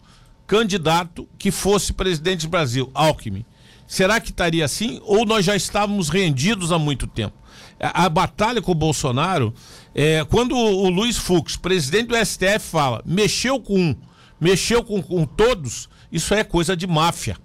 candidato 0.48 1.28
que 1.38 1.52
fosse 1.52 1.94
presidente 1.94 2.48
do 2.48 2.50
Brasil, 2.50 2.90
Alckmin. 2.94 3.46
Será 3.88 4.20
que 4.20 4.32
estaria 4.32 4.66
assim 4.66 5.00
ou 5.04 5.26
nós 5.26 5.46
já 5.46 5.56
estávamos 5.56 6.10
rendidos 6.10 6.72
há 6.72 6.80
muito 6.80 7.06
tempo? 7.06 7.36
A, 7.80 8.06
a 8.06 8.10
batalha 8.10 8.62
com 8.62 8.72
o 8.72 8.76
Bolsonaro 8.76 9.54
é, 9.94 10.24
quando 10.26 10.56
o, 10.56 10.90
Luiz 10.90 11.18
Fux, 11.18 11.56
presidente 11.58 12.08
do 12.08 12.26
STF, 12.26 12.60
fala 12.60 13.02
mexeu 13.06 13.60
com 13.60 13.78
um, 13.78 13.96
mexeu 14.40 14.84
com, 14.84 15.02
com 15.02 15.26
todos, 15.26 15.90
isso 16.12 16.34
é 16.34 16.44
coisa 16.44 16.76
de 16.76 16.88
máfia. 16.88 17.38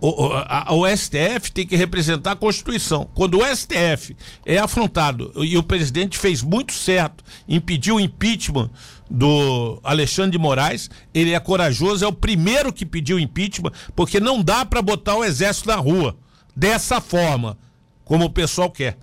O, 0.00 0.28
o, 0.28 0.32
a, 0.32 0.72
o, 0.72 0.86
STF 0.96 1.52
tem 1.52 1.66
que 1.66 1.76
representar 1.76 2.32
a 2.32 2.36
Constituição. 2.36 3.08
Quando 3.14 3.38
o 3.38 3.44
STF 3.44 4.16
é 4.46 4.56
afrontado 4.58 5.30
e 5.44 5.58
o 5.58 5.62
presidente 5.62 6.18
fez 6.18 6.42
muito 6.42 6.72
certo, 6.72 7.22
impediu 7.46 7.96
o 7.96 8.00
impeachment 8.00 8.70
do 9.10 9.78
Alexandre 9.84 10.32
de 10.32 10.38
Moraes, 10.38 10.88
ele 11.12 11.32
é 11.34 11.40
corajoso, 11.40 12.02
é 12.02 12.08
o 12.08 12.12
primeiro 12.14 12.72
que 12.72 12.86
pediu 12.86 13.18
impeachment, 13.18 13.72
porque 13.94 14.18
não 14.18 14.42
dá 14.42 14.64
para 14.64 14.80
botar 14.80 15.16
o 15.16 15.24
exército 15.24 15.68
na 15.68 15.76
rua 15.76 16.16
dessa 16.56 16.98
forma, 17.00 17.58
como 18.02 18.24
o 18.24 18.30
pessoal 18.30 18.70
quer. 18.70 18.96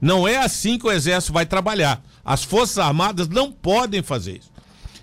Não 0.00 0.26
é 0.26 0.38
assim 0.38 0.78
que 0.78 0.86
o 0.86 0.92
Exército 0.92 1.32
vai 1.32 1.44
trabalhar. 1.44 2.02
As 2.24 2.42
Forças 2.42 2.78
Armadas 2.78 3.28
não 3.28 3.52
podem 3.52 4.02
fazer 4.02 4.38
isso. 4.38 4.50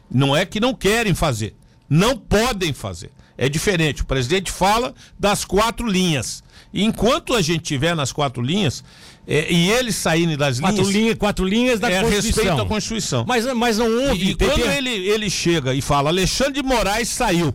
Não 0.10 0.36
é 0.36 0.46
que 0.46 0.60
não 0.60 0.74
querem 0.74 1.14
fazer. 1.14 1.56
Não 1.90 2.18
podem 2.18 2.74
fazer. 2.74 3.12
É 3.38 3.48
diferente. 3.48 4.02
O 4.02 4.06
presidente 4.06 4.52
fala 4.52 4.94
das 5.20 5.46
quatro 5.46 5.88
linhas. 5.88 6.44
E 6.74 6.84
enquanto 6.84 7.34
a 7.34 7.42
gente 7.42 7.62
tiver 7.62 7.96
nas 7.96 8.12
quatro 8.12 8.42
linhas, 8.42 8.84
é, 9.28 9.52
e 9.52 9.70
eles 9.70 9.96
saírem 9.96 10.36
das 10.36 10.60
quatro 10.60 10.82
linhas. 10.82 10.96
Linha, 10.96 11.16
quatro 11.16 11.46
linhas 11.46 11.80
da 11.80 11.90
é 11.90 12.02
Constituição. 12.02 12.44
respeito 12.44 12.62
à 12.62 12.66
Constituição. 12.66 13.26
Mas, 13.28 13.54
mas 13.54 13.78
não 13.78 13.86
houve. 13.86 14.26
E, 14.26 14.32
e 14.32 14.36
quando 14.36 14.66
ele, 14.66 14.90
ele 14.90 15.30
chega 15.30 15.74
e 15.74 15.82
fala, 15.82 16.10
Alexandre 16.10 16.62
de 16.62 16.64
Moraes 16.64 17.10
saiu. 17.10 17.54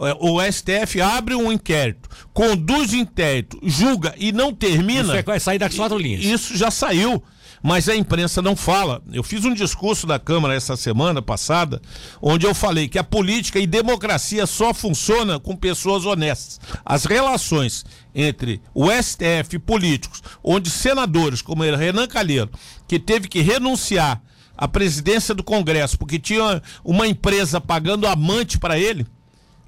É, 0.00 0.16
o 0.20 0.40
STF 0.40 1.00
abre 1.00 1.34
um 1.34 1.50
inquérito, 1.50 2.08
conduz 2.32 2.92
o 2.92 2.96
inquérito, 2.96 3.58
julga 3.62 4.14
e 4.18 4.32
não 4.32 4.52
termina. 4.52 5.18
Isso 5.18 5.30
é, 5.30 5.38
sair 5.38 5.58
das 5.58 5.74
quatro 5.74 5.98
linhas. 5.98 6.24
Isso 6.24 6.56
já 6.56 6.70
saiu. 6.70 7.22
Mas 7.62 7.88
a 7.88 7.96
imprensa 7.96 8.42
não 8.42 8.54
fala. 8.54 9.02
Eu 9.12 9.22
fiz 9.22 9.44
um 9.44 9.54
discurso 9.54 10.06
da 10.06 10.18
Câmara 10.18 10.54
essa 10.54 10.76
semana 10.76 11.20
passada, 11.20 11.80
onde 12.20 12.46
eu 12.46 12.54
falei 12.54 12.86
que 12.86 12.98
a 12.98 13.02
política 13.02 13.58
e 13.58 13.66
democracia 13.66 14.46
só 14.46 14.72
funciona 14.72 15.40
com 15.40 15.56
pessoas 15.56 16.04
honestas. 16.04 16.60
As 16.84 17.04
relações 17.06 17.84
entre 18.14 18.60
o 18.74 18.88
STF 18.90 19.56
e 19.56 19.58
políticos, 19.58 20.22
onde 20.44 20.70
senadores 20.70 21.42
como 21.42 21.62
Renan 21.62 22.06
Calheiro, 22.06 22.50
que 22.86 22.98
teve 22.98 23.26
que 23.26 23.40
renunciar 23.40 24.22
à 24.56 24.68
presidência 24.68 25.34
do 25.34 25.42
Congresso 25.42 25.98
porque 25.98 26.18
tinha 26.18 26.62
uma 26.84 27.06
empresa 27.06 27.60
pagando 27.60 28.06
amante 28.06 28.58
para 28.58 28.78
ele, 28.78 29.06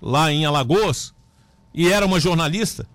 lá 0.00 0.32
em 0.32 0.44
Alagoas 0.44 1.12
e 1.74 1.88
era 1.88 2.04
uma 2.04 2.20
jornalista. 2.20 2.87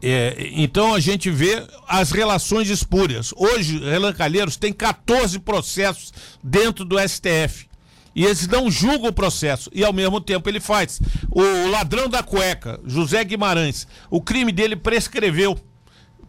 É, 0.00 0.50
então 0.54 0.94
a 0.94 0.98
gente 0.98 1.30
vê 1.30 1.64
as 1.86 2.10
relações 2.10 2.68
espúrias. 2.68 3.32
Hoje, 3.36 3.78
Relan 3.78 4.12
Calheiros 4.12 4.56
tem 4.56 4.72
14 4.72 5.38
processos 5.38 6.12
dentro 6.42 6.84
do 6.84 6.98
STF. 6.98 7.70
E 8.14 8.24
eles 8.24 8.46
não 8.48 8.70
julgam 8.70 9.08
o 9.08 9.12
processo. 9.12 9.70
E 9.72 9.84
ao 9.84 9.92
mesmo 9.92 10.20
tempo 10.20 10.48
ele 10.48 10.60
faz. 10.60 11.00
O 11.30 11.70
ladrão 11.70 12.08
da 12.08 12.22
cueca, 12.22 12.80
José 12.84 13.22
Guimarães, 13.24 13.86
o 14.10 14.20
crime 14.20 14.52
dele 14.52 14.74
prescreveu. 14.74 15.58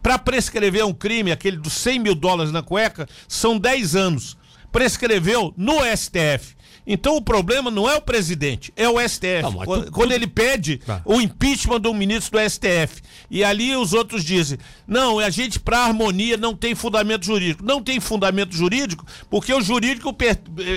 Para 0.02 0.20
prescrever 0.20 0.86
um 0.86 0.94
crime, 0.94 1.32
aquele 1.32 1.58
dos 1.58 1.74
100 1.74 2.00
mil 2.00 2.16
dólares 2.16 2.52
na 2.52 2.62
cueca, 2.62 3.08
são 3.28 3.58
10 3.58 3.96
anos. 3.96 4.38
Prescreveu 4.72 5.54
no 5.58 5.76
STF. 5.96 6.56
Então 6.86 7.16
o 7.16 7.22
problema 7.22 7.72
não 7.72 7.90
é 7.90 7.96
o 7.96 8.02
presidente, 8.02 8.74
é 8.76 8.88
o 8.88 9.00
STF. 9.00 9.42
Não, 9.42 9.54
quando, 9.54 9.86
tu, 9.86 9.92
quando 9.92 10.10
tu... 10.10 10.16
ele 10.16 10.28
pede 10.28 10.78
tá. 10.78 11.02
o 11.06 11.22
impeachment 11.22 11.80
do 11.80 11.94
ministro 11.94 12.40
do 12.40 12.50
STF. 12.50 13.02
E 13.32 13.44
ali 13.44 13.76
os 13.76 13.94
outros 13.94 14.24
dizem: 14.24 14.58
não, 14.88 15.20
a 15.20 15.30
gente, 15.30 15.60
para 15.60 15.80
harmonia, 15.80 16.36
não 16.38 16.56
tem 16.56 16.76
fundamento 16.76 17.26
jurídico. 17.26 17.64
Não 17.66 17.82
tem 17.82 18.00
fundamento 18.00 18.56
jurídico, 18.56 19.06
porque 19.30 19.54
o 19.54 19.62
jurídico 19.62 20.16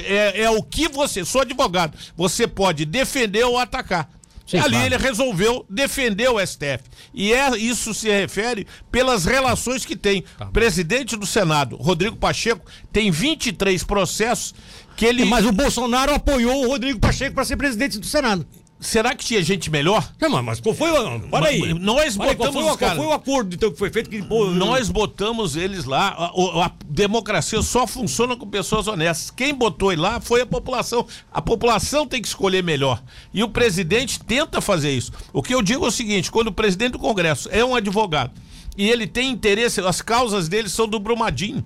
é, 0.06 0.42
é 0.42 0.50
o 0.50 0.62
que 0.62 0.88
você, 0.88 1.24
sou 1.24 1.40
advogado, 1.40 1.98
você 2.16 2.46
pode 2.46 2.84
defender 2.84 3.44
ou 3.44 3.58
atacar. 3.58 4.08
Sim, 4.46 4.58
Ali 4.58 4.70
claro. 4.70 4.86
ele 4.86 4.96
resolveu 4.96 5.66
defender 5.68 6.28
o 6.28 6.38
STF. 6.38 6.84
E 7.12 7.32
é, 7.32 7.56
isso 7.58 7.92
se 7.92 8.08
refere 8.08 8.64
pelas 8.92 9.24
relações 9.24 9.84
que 9.84 9.96
tem. 9.96 10.22
Tá 10.38 10.46
Presidente 10.46 11.16
do 11.16 11.26
Senado, 11.26 11.76
Rodrigo 11.76 12.16
Pacheco, 12.16 12.64
tem 12.92 13.10
23 13.10 13.82
processos 13.82 14.54
que 14.96 15.04
ele. 15.04 15.24
Mas 15.24 15.44
o 15.44 15.52
Bolsonaro 15.52 16.14
apoiou 16.14 16.64
o 16.64 16.68
Rodrigo 16.68 16.98
Pacheco 16.98 17.34
para 17.34 17.44
ser 17.44 17.56
presidente 17.56 17.98
do 17.98 18.06
Senado. 18.06 18.46
Será 18.78 19.14
que 19.14 19.24
tinha 19.24 19.42
gente 19.42 19.70
melhor? 19.70 20.06
Não, 20.20 20.42
mas 20.42 20.60
qual 20.60 20.74
foi 20.74 20.90
o. 20.90 21.20
Para 21.28 21.48
aí. 21.48 21.72
Nós 21.72 22.14
botamos. 22.14 22.36
Qual 22.36 22.52
foi, 22.52 22.76
qual 22.76 22.96
foi 22.96 23.06
o 23.06 23.12
acordo 23.12 23.54
então, 23.54 23.70
que 23.70 23.78
foi 23.78 23.90
feito? 23.90 24.10
Que, 24.10 24.22
pô, 24.22 24.50
nós 24.50 24.90
botamos 24.90 25.56
eles 25.56 25.86
lá. 25.86 26.08
A, 26.08 26.66
a, 26.66 26.70
democracia 26.86 27.62
só 27.62 27.86
funciona 27.86 28.36
com 28.36 28.46
pessoas 28.46 28.86
honestas. 28.86 29.30
Quem 29.30 29.54
botou 29.54 29.92
ele 29.92 30.02
lá 30.02 30.20
foi 30.20 30.42
a 30.42 30.46
população. 30.46 31.06
A 31.32 31.40
população 31.40 32.06
tem 32.06 32.20
que 32.20 32.28
escolher 32.28 32.62
melhor. 32.62 33.02
E 33.32 33.42
o 33.42 33.48
presidente 33.48 34.20
tenta 34.22 34.60
fazer 34.60 34.92
isso. 34.92 35.10
O 35.32 35.42
que 35.42 35.54
eu 35.54 35.62
digo 35.62 35.86
é 35.86 35.88
o 35.88 35.92
seguinte: 35.92 36.30
quando 36.30 36.48
o 36.48 36.52
presidente 36.52 36.92
do 36.92 36.98
Congresso 36.98 37.48
é 37.50 37.64
um 37.64 37.74
advogado 37.74 38.32
e 38.76 38.90
ele 38.90 39.06
tem 39.06 39.30
interesse, 39.30 39.80
as 39.80 40.02
causas 40.02 40.48
dele 40.48 40.68
são 40.68 40.86
do 40.86 41.00
Brumadinho. 41.00 41.64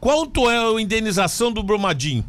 Quanto 0.00 0.48
é 0.48 0.56
a 0.56 0.80
indenização 0.80 1.52
do 1.52 1.62
Brumadinho? 1.62 2.24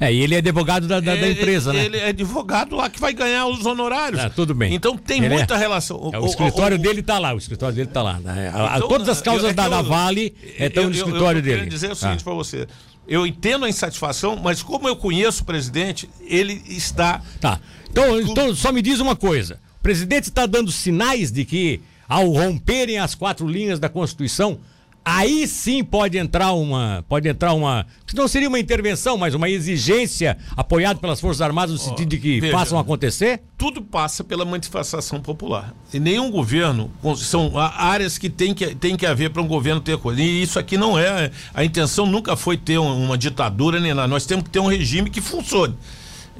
É, 0.00 0.12
e 0.12 0.22
ele 0.22 0.34
é 0.34 0.38
advogado 0.38 0.86
da, 0.86 1.00
da, 1.00 1.16
da 1.16 1.28
empresa, 1.28 1.70
ele, 1.70 1.78
né? 1.78 1.84
Ele 1.86 1.96
é 1.96 2.08
advogado 2.10 2.76
lá 2.76 2.88
que 2.88 3.00
vai 3.00 3.12
ganhar 3.12 3.46
os 3.46 3.66
honorários. 3.66 4.20
É, 4.20 4.28
tudo 4.28 4.54
bem. 4.54 4.72
Então 4.72 4.96
tem 4.96 5.24
ele 5.24 5.34
muita 5.34 5.54
é, 5.54 5.58
relação. 5.58 5.96
O, 5.96 6.14
é, 6.14 6.18
o 6.20 6.26
escritório 6.26 6.76
o, 6.76 6.80
dele 6.80 7.00
está 7.00 7.18
lá, 7.18 7.34
o 7.34 7.38
escritório 7.38 7.74
dele 7.74 7.88
está 7.88 8.02
lá. 8.02 8.20
Né? 8.20 8.52
Então, 8.76 8.88
Todas 8.88 9.08
as 9.08 9.20
causas 9.20 9.44
eu, 9.44 9.50
é 9.50 9.52
da, 9.52 9.68
da 9.68 9.82
Vale 9.82 10.34
estão 10.58 10.84
no 10.84 10.92
escritório 10.92 11.38
eu, 11.38 11.42
dele. 11.42 11.54
Eu 11.54 11.58
quero 11.60 11.70
dizer 11.70 11.90
o 11.90 11.96
seguinte 11.96 12.20
ah. 12.20 12.24
para 12.24 12.34
você. 12.34 12.68
Eu 13.08 13.26
entendo 13.26 13.64
a 13.64 13.68
insatisfação, 13.68 14.36
mas 14.36 14.62
como 14.62 14.86
eu 14.86 14.94
conheço 14.94 15.42
o 15.42 15.46
presidente, 15.46 16.08
ele 16.20 16.62
está. 16.68 17.20
Tá. 17.40 17.58
Então, 17.90 18.20
então 18.20 18.54
só 18.54 18.70
me 18.70 18.82
diz 18.82 19.00
uma 19.00 19.16
coisa. 19.16 19.58
O 19.80 19.82
presidente 19.82 20.24
está 20.24 20.46
dando 20.46 20.70
sinais 20.70 21.32
de 21.32 21.44
que, 21.44 21.80
ao 22.08 22.28
romperem 22.28 22.98
as 22.98 23.14
quatro 23.14 23.48
linhas 23.48 23.80
da 23.80 23.88
Constituição, 23.88 24.60
aí 25.08 25.48
sim 25.48 25.82
pode 25.82 26.18
entrar 26.18 26.52
uma, 26.52 27.02
pode 27.08 27.26
entrar 27.28 27.54
uma, 27.54 27.86
não 28.14 28.28
seria 28.28 28.46
uma 28.48 28.60
intervenção, 28.60 29.16
mas 29.16 29.34
uma 29.34 29.48
exigência 29.48 30.36
apoiada 30.54 30.98
pelas 30.98 31.18
Forças 31.18 31.40
Armadas 31.40 31.72
no 31.72 31.78
sentido 31.78 32.10
de 32.10 32.18
que 32.18 32.40
veja, 32.40 32.52
façam 32.52 32.78
acontecer? 32.78 33.40
Tudo 33.56 33.80
passa 33.80 34.22
pela 34.22 34.44
manifestação 34.44 35.20
popular. 35.20 35.74
E 35.92 35.98
nenhum 35.98 36.30
governo, 36.30 36.90
são 37.16 37.52
áreas 37.56 38.18
que 38.18 38.28
tem 38.28 38.52
que, 38.52 38.74
tem 38.74 38.96
que 38.96 39.06
haver 39.06 39.30
para 39.30 39.40
um 39.40 39.48
governo 39.48 39.80
ter 39.80 39.96
coisa. 39.96 40.20
E 40.20 40.42
isso 40.42 40.58
aqui 40.58 40.76
não 40.76 40.98
é, 40.98 41.30
a 41.54 41.64
intenção 41.64 42.04
nunca 42.04 42.36
foi 42.36 42.58
ter 42.58 42.76
uma 42.76 43.16
ditadura 43.16 43.80
nem 43.80 43.94
nada. 43.94 44.08
Nós 44.08 44.26
temos 44.26 44.44
que 44.44 44.50
ter 44.50 44.60
um 44.60 44.66
regime 44.68 45.08
que 45.08 45.22
funcione 45.22 45.74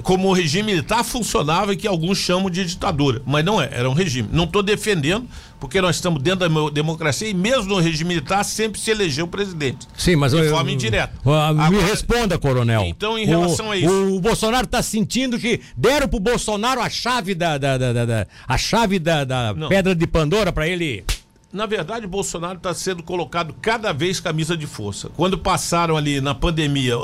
como 0.02 0.28
o 0.28 0.32
regime 0.32 0.72
militar 0.72 1.04
funcionava 1.04 1.72
e 1.72 1.76
que 1.76 1.86
alguns 1.86 2.18
chamam 2.18 2.48
de 2.50 2.64
ditadura, 2.64 3.20
mas 3.26 3.44
não 3.44 3.60
é, 3.60 3.68
era 3.72 3.88
um 3.90 3.92
regime. 3.92 4.28
Não 4.32 4.44
estou 4.44 4.62
defendendo, 4.62 5.26
porque 5.60 5.80
nós 5.80 5.96
estamos 5.96 6.22
dentro 6.22 6.48
da 6.48 6.70
democracia 6.70 7.28
e 7.28 7.34
mesmo 7.34 7.74
no 7.74 7.78
regime 7.78 8.08
militar 8.08 8.44
sempre 8.44 8.80
se 8.80 8.90
elegeu 8.90 9.24
o 9.24 9.28
presidente. 9.28 9.86
Sim, 9.96 10.16
mas 10.16 10.32
de 10.32 10.38
eu, 10.38 10.50
forma 10.50 10.70
indireta. 10.70 11.12
Agora, 11.24 11.70
me 11.70 11.78
responda, 11.80 12.38
coronel. 12.38 12.82
Então, 12.82 13.18
em 13.18 13.26
relação 13.26 13.68
o, 13.68 13.70
a 13.72 13.76
isso, 13.76 14.14
o 14.14 14.20
Bolsonaro 14.20 14.64
está 14.64 14.82
sentindo 14.82 15.38
que 15.38 15.60
deram 15.76 16.08
para 16.08 16.16
o 16.16 16.20
Bolsonaro 16.20 16.80
a 16.80 16.88
chave 16.88 17.34
da, 17.34 17.58
da, 17.58 17.76
da, 17.76 18.04
da 18.04 18.26
a 18.46 18.58
chave 18.58 18.98
da, 18.98 19.24
da 19.24 19.54
pedra 19.68 19.94
de 19.94 20.06
Pandora 20.06 20.52
para 20.52 20.68
ele 20.68 21.04
na 21.50 21.64
verdade, 21.64 22.04
o 22.04 22.08
Bolsonaro 22.08 22.58
está 22.58 22.74
sendo 22.74 23.02
colocado 23.02 23.54
cada 23.62 23.90
vez 23.90 24.20
camisa 24.20 24.54
de 24.54 24.66
força. 24.66 25.08
Quando 25.16 25.38
passaram 25.38 25.96
ali 25.96 26.20
na 26.20 26.34
pandemia 26.34 26.94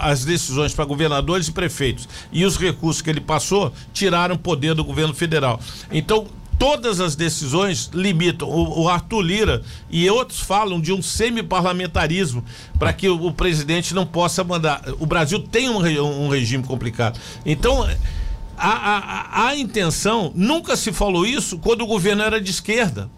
as 0.00 0.24
decisões 0.24 0.74
para 0.74 0.84
governadores 0.84 1.46
e 1.46 1.52
prefeitos 1.52 2.08
e 2.32 2.44
os 2.44 2.56
recursos 2.56 3.00
que 3.00 3.08
ele 3.08 3.20
passou, 3.20 3.72
tiraram 3.92 4.34
o 4.34 4.38
poder 4.38 4.74
do 4.74 4.84
governo 4.84 5.14
federal. 5.14 5.60
Então, 5.92 6.26
todas 6.58 7.00
as 7.00 7.14
decisões 7.14 7.90
limitam. 7.92 8.48
O, 8.48 8.82
o 8.82 8.88
Arthur 8.88 9.20
Lira 9.20 9.62
e 9.90 10.08
outros 10.10 10.40
falam 10.40 10.80
de 10.80 10.92
um 10.92 11.02
semi-parlamentarismo 11.02 12.44
para 12.78 12.92
que 12.92 13.08
o, 13.08 13.26
o, 13.26 13.32
presidente 13.32 13.94
não 13.94 14.06
possa 14.06 14.42
mandar. 14.42 14.82
O 14.98 15.06
Brasil 15.06 15.38
tem 15.40 15.68
um, 15.68 15.78
um 15.78 16.28
regime 16.28 16.64
complicado. 16.64 17.18
Então. 17.44 17.88
A, 18.58 18.70
a, 18.70 19.48
a 19.48 19.56
intenção, 19.56 20.32
nunca 20.34 20.78
se 20.78 20.90
falou 20.90 21.26
isso 21.26 21.58
quando 21.58 21.82
o 21.82 21.86
governo 21.86 22.22
era 22.22 22.40
de 22.40 22.50
esquerda. 22.50 23.10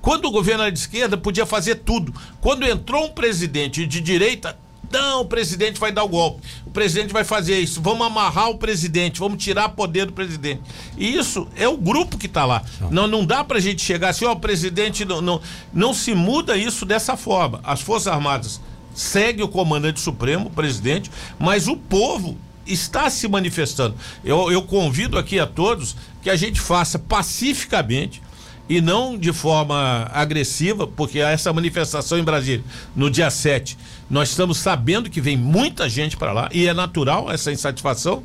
Quando 0.00 0.26
o 0.26 0.30
governo 0.30 0.62
era 0.62 0.70
de 0.70 0.78
esquerda, 0.78 1.16
podia 1.16 1.44
fazer 1.44 1.74
tudo. 1.76 2.14
Quando 2.40 2.64
entrou 2.64 3.06
um 3.06 3.08
presidente 3.08 3.84
de 3.84 4.00
direita, 4.00 4.56
não, 4.90 5.22
o 5.22 5.24
presidente 5.24 5.80
vai 5.80 5.92
dar 5.92 6.04
o 6.04 6.08
golpe. 6.08 6.42
O 6.64 6.70
presidente 6.70 7.12
vai 7.12 7.24
fazer 7.24 7.58
isso. 7.58 7.80
Vamos 7.80 8.06
amarrar 8.06 8.50
o 8.50 8.58
presidente, 8.58 9.18
vamos 9.18 9.42
tirar 9.42 9.70
poder 9.70 10.06
do 10.06 10.12
presidente. 10.12 10.62
E 10.96 11.16
isso 11.16 11.48
é 11.56 11.68
o 11.68 11.76
grupo 11.76 12.16
que 12.16 12.26
está 12.26 12.44
lá. 12.44 12.62
Não, 12.90 13.06
não, 13.06 13.24
dá 13.24 13.42
para 13.42 13.58
a 13.58 13.60
gente 13.60 13.82
chegar 13.82 14.10
assim, 14.10 14.24
ó, 14.24 14.32
o 14.32 14.40
presidente 14.40 15.04
não, 15.04 15.20
não, 15.20 15.40
não 15.72 15.94
se 15.94 16.14
muda 16.14 16.56
isso 16.56 16.84
dessa 16.84 17.16
forma. 17.16 17.60
As 17.64 17.80
Forças 17.80 18.08
Armadas 18.08 18.60
seguem 18.94 19.44
o 19.44 19.48
comandante 19.48 20.00
supremo, 20.00 20.46
o 20.46 20.50
presidente, 20.50 21.10
mas 21.38 21.68
o 21.68 21.76
povo 21.76 22.36
está 22.66 23.08
se 23.10 23.28
manifestando. 23.28 23.94
Eu, 24.24 24.50
eu 24.50 24.62
convido 24.62 25.18
aqui 25.18 25.38
a 25.38 25.46
todos 25.46 25.96
que 26.22 26.30
a 26.30 26.36
gente 26.36 26.60
faça 26.60 26.98
pacificamente 26.98 28.22
e 28.68 28.80
não 28.80 29.16
de 29.16 29.32
forma 29.32 30.10
agressiva, 30.12 30.86
porque 30.86 31.20
essa 31.20 31.52
manifestação 31.52 32.18
em 32.18 32.24
Brasília, 32.24 32.64
no 32.94 33.08
dia 33.08 33.30
7, 33.30 33.78
nós 34.08 34.30
estamos 34.30 34.58
sabendo 34.58 35.10
que 35.10 35.20
vem 35.20 35.36
muita 35.36 35.88
gente 35.88 36.16
para 36.16 36.32
lá 36.32 36.48
e 36.52 36.66
é 36.66 36.74
natural 36.74 37.30
essa 37.30 37.52
insatisfação. 37.52 38.22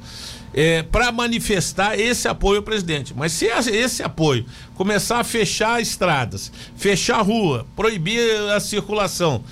É, 0.53 0.83
para 0.83 1.13
manifestar 1.13 1.97
esse 1.97 2.27
apoio 2.27 2.57
ao 2.57 2.63
presidente. 2.63 3.13
Mas 3.15 3.31
se 3.31 3.45
esse 3.45 4.03
apoio 4.03 4.45
começar 4.75 5.21
a 5.21 5.23
fechar 5.23 5.81
estradas, 5.81 6.51
fechar 6.75 7.21
rua, 7.21 7.65
proibir 7.73 8.19
a 8.53 8.59
circulação, 8.59 9.45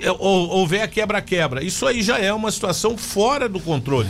é, 0.00 0.10
ou, 0.10 0.48
houver 0.48 0.88
quebra-quebra, 0.88 1.62
isso 1.62 1.86
aí 1.86 2.02
já 2.02 2.18
é 2.18 2.32
uma 2.32 2.50
situação 2.50 2.96
fora 2.96 3.50
do 3.50 3.60
controle. 3.60 4.08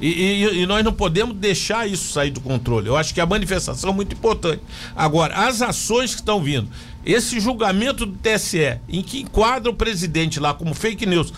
E, 0.00 0.08
e, 0.08 0.62
e, 0.62 0.66
nós 0.66 0.84
não 0.84 0.92
podemos 0.92 1.36
deixar 1.36 1.88
isso 1.88 2.12
sair 2.12 2.30
do 2.30 2.40
controle. 2.40 2.88
Eu 2.88 2.96
acho 2.96 3.12
que 3.12 3.20
a 3.20 3.26
manifestação 3.26 3.90
é 3.90 3.92
muito 3.92 4.14
importante. 4.14 4.62
Agora, 4.94 5.34
as 5.34 5.60
ações 5.60 6.14
que 6.14 6.20
estão 6.20 6.40
vindo, 6.42 6.68
esse 7.04 7.40
julgamento 7.40 8.06
do 8.06 8.16
TSE, 8.16 8.78
em 8.88 9.02
que 9.02 9.20
enquadra 9.20 9.70
o 9.70 9.74
presidente 9.74 10.38
lá 10.38 10.54
como 10.54 10.74
fake 10.74 11.06
news, 11.06 11.32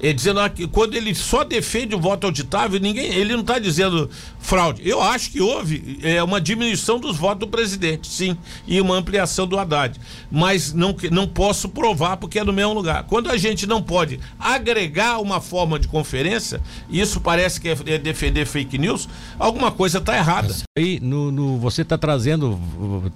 é, 0.00 0.12
dizendo 0.12 0.38
que 0.50 0.66
quando 0.66 0.94
ele 0.94 1.14
só 1.14 1.44
defende 1.44 1.94
o 1.94 2.00
voto 2.00 2.26
auditável, 2.26 2.78
ninguém, 2.78 3.06
ele 3.14 3.32
não 3.32 3.40
está 3.40 3.58
dizendo 3.58 4.10
fraude. 4.38 4.86
Eu 4.86 5.02
acho 5.02 5.30
que 5.30 5.40
houve 5.40 5.98
é, 6.02 6.22
uma 6.22 6.40
diminuição 6.40 6.98
dos 6.98 7.16
votos 7.16 7.40
do 7.40 7.48
presidente, 7.48 8.06
sim, 8.08 8.36
e 8.66 8.80
uma 8.80 8.96
ampliação 8.96 9.46
do 9.46 9.58
Haddad. 9.58 9.98
Mas 10.30 10.72
não, 10.72 10.94
não 11.10 11.26
posso 11.26 11.68
provar 11.68 12.16
porque 12.16 12.38
é 12.38 12.44
no 12.44 12.52
mesmo 12.52 12.74
lugar. 12.74 13.04
Quando 13.04 13.30
a 13.30 13.36
gente 13.36 13.66
não 13.66 13.82
pode 13.82 14.20
agregar 14.38 15.18
uma 15.18 15.40
forma 15.40 15.78
de 15.78 15.88
conferência, 15.88 16.60
isso 16.90 17.20
parece 17.20 17.60
que 17.60 17.68
é, 17.68 17.76
é 17.86 17.98
defender 17.98 18.46
fake 18.46 18.78
news, 18.78 19.08
alguma 19.38 19.70
coisa 19.70 19.98
está 19.98 20.16
errada. 20.16 20.54
Aí, 20.76 21.00
no, 21.00 21.32
no 21.32 21.58
você 21.58 21.82
está 21.82 21.96
trazendo, 21.96 22.58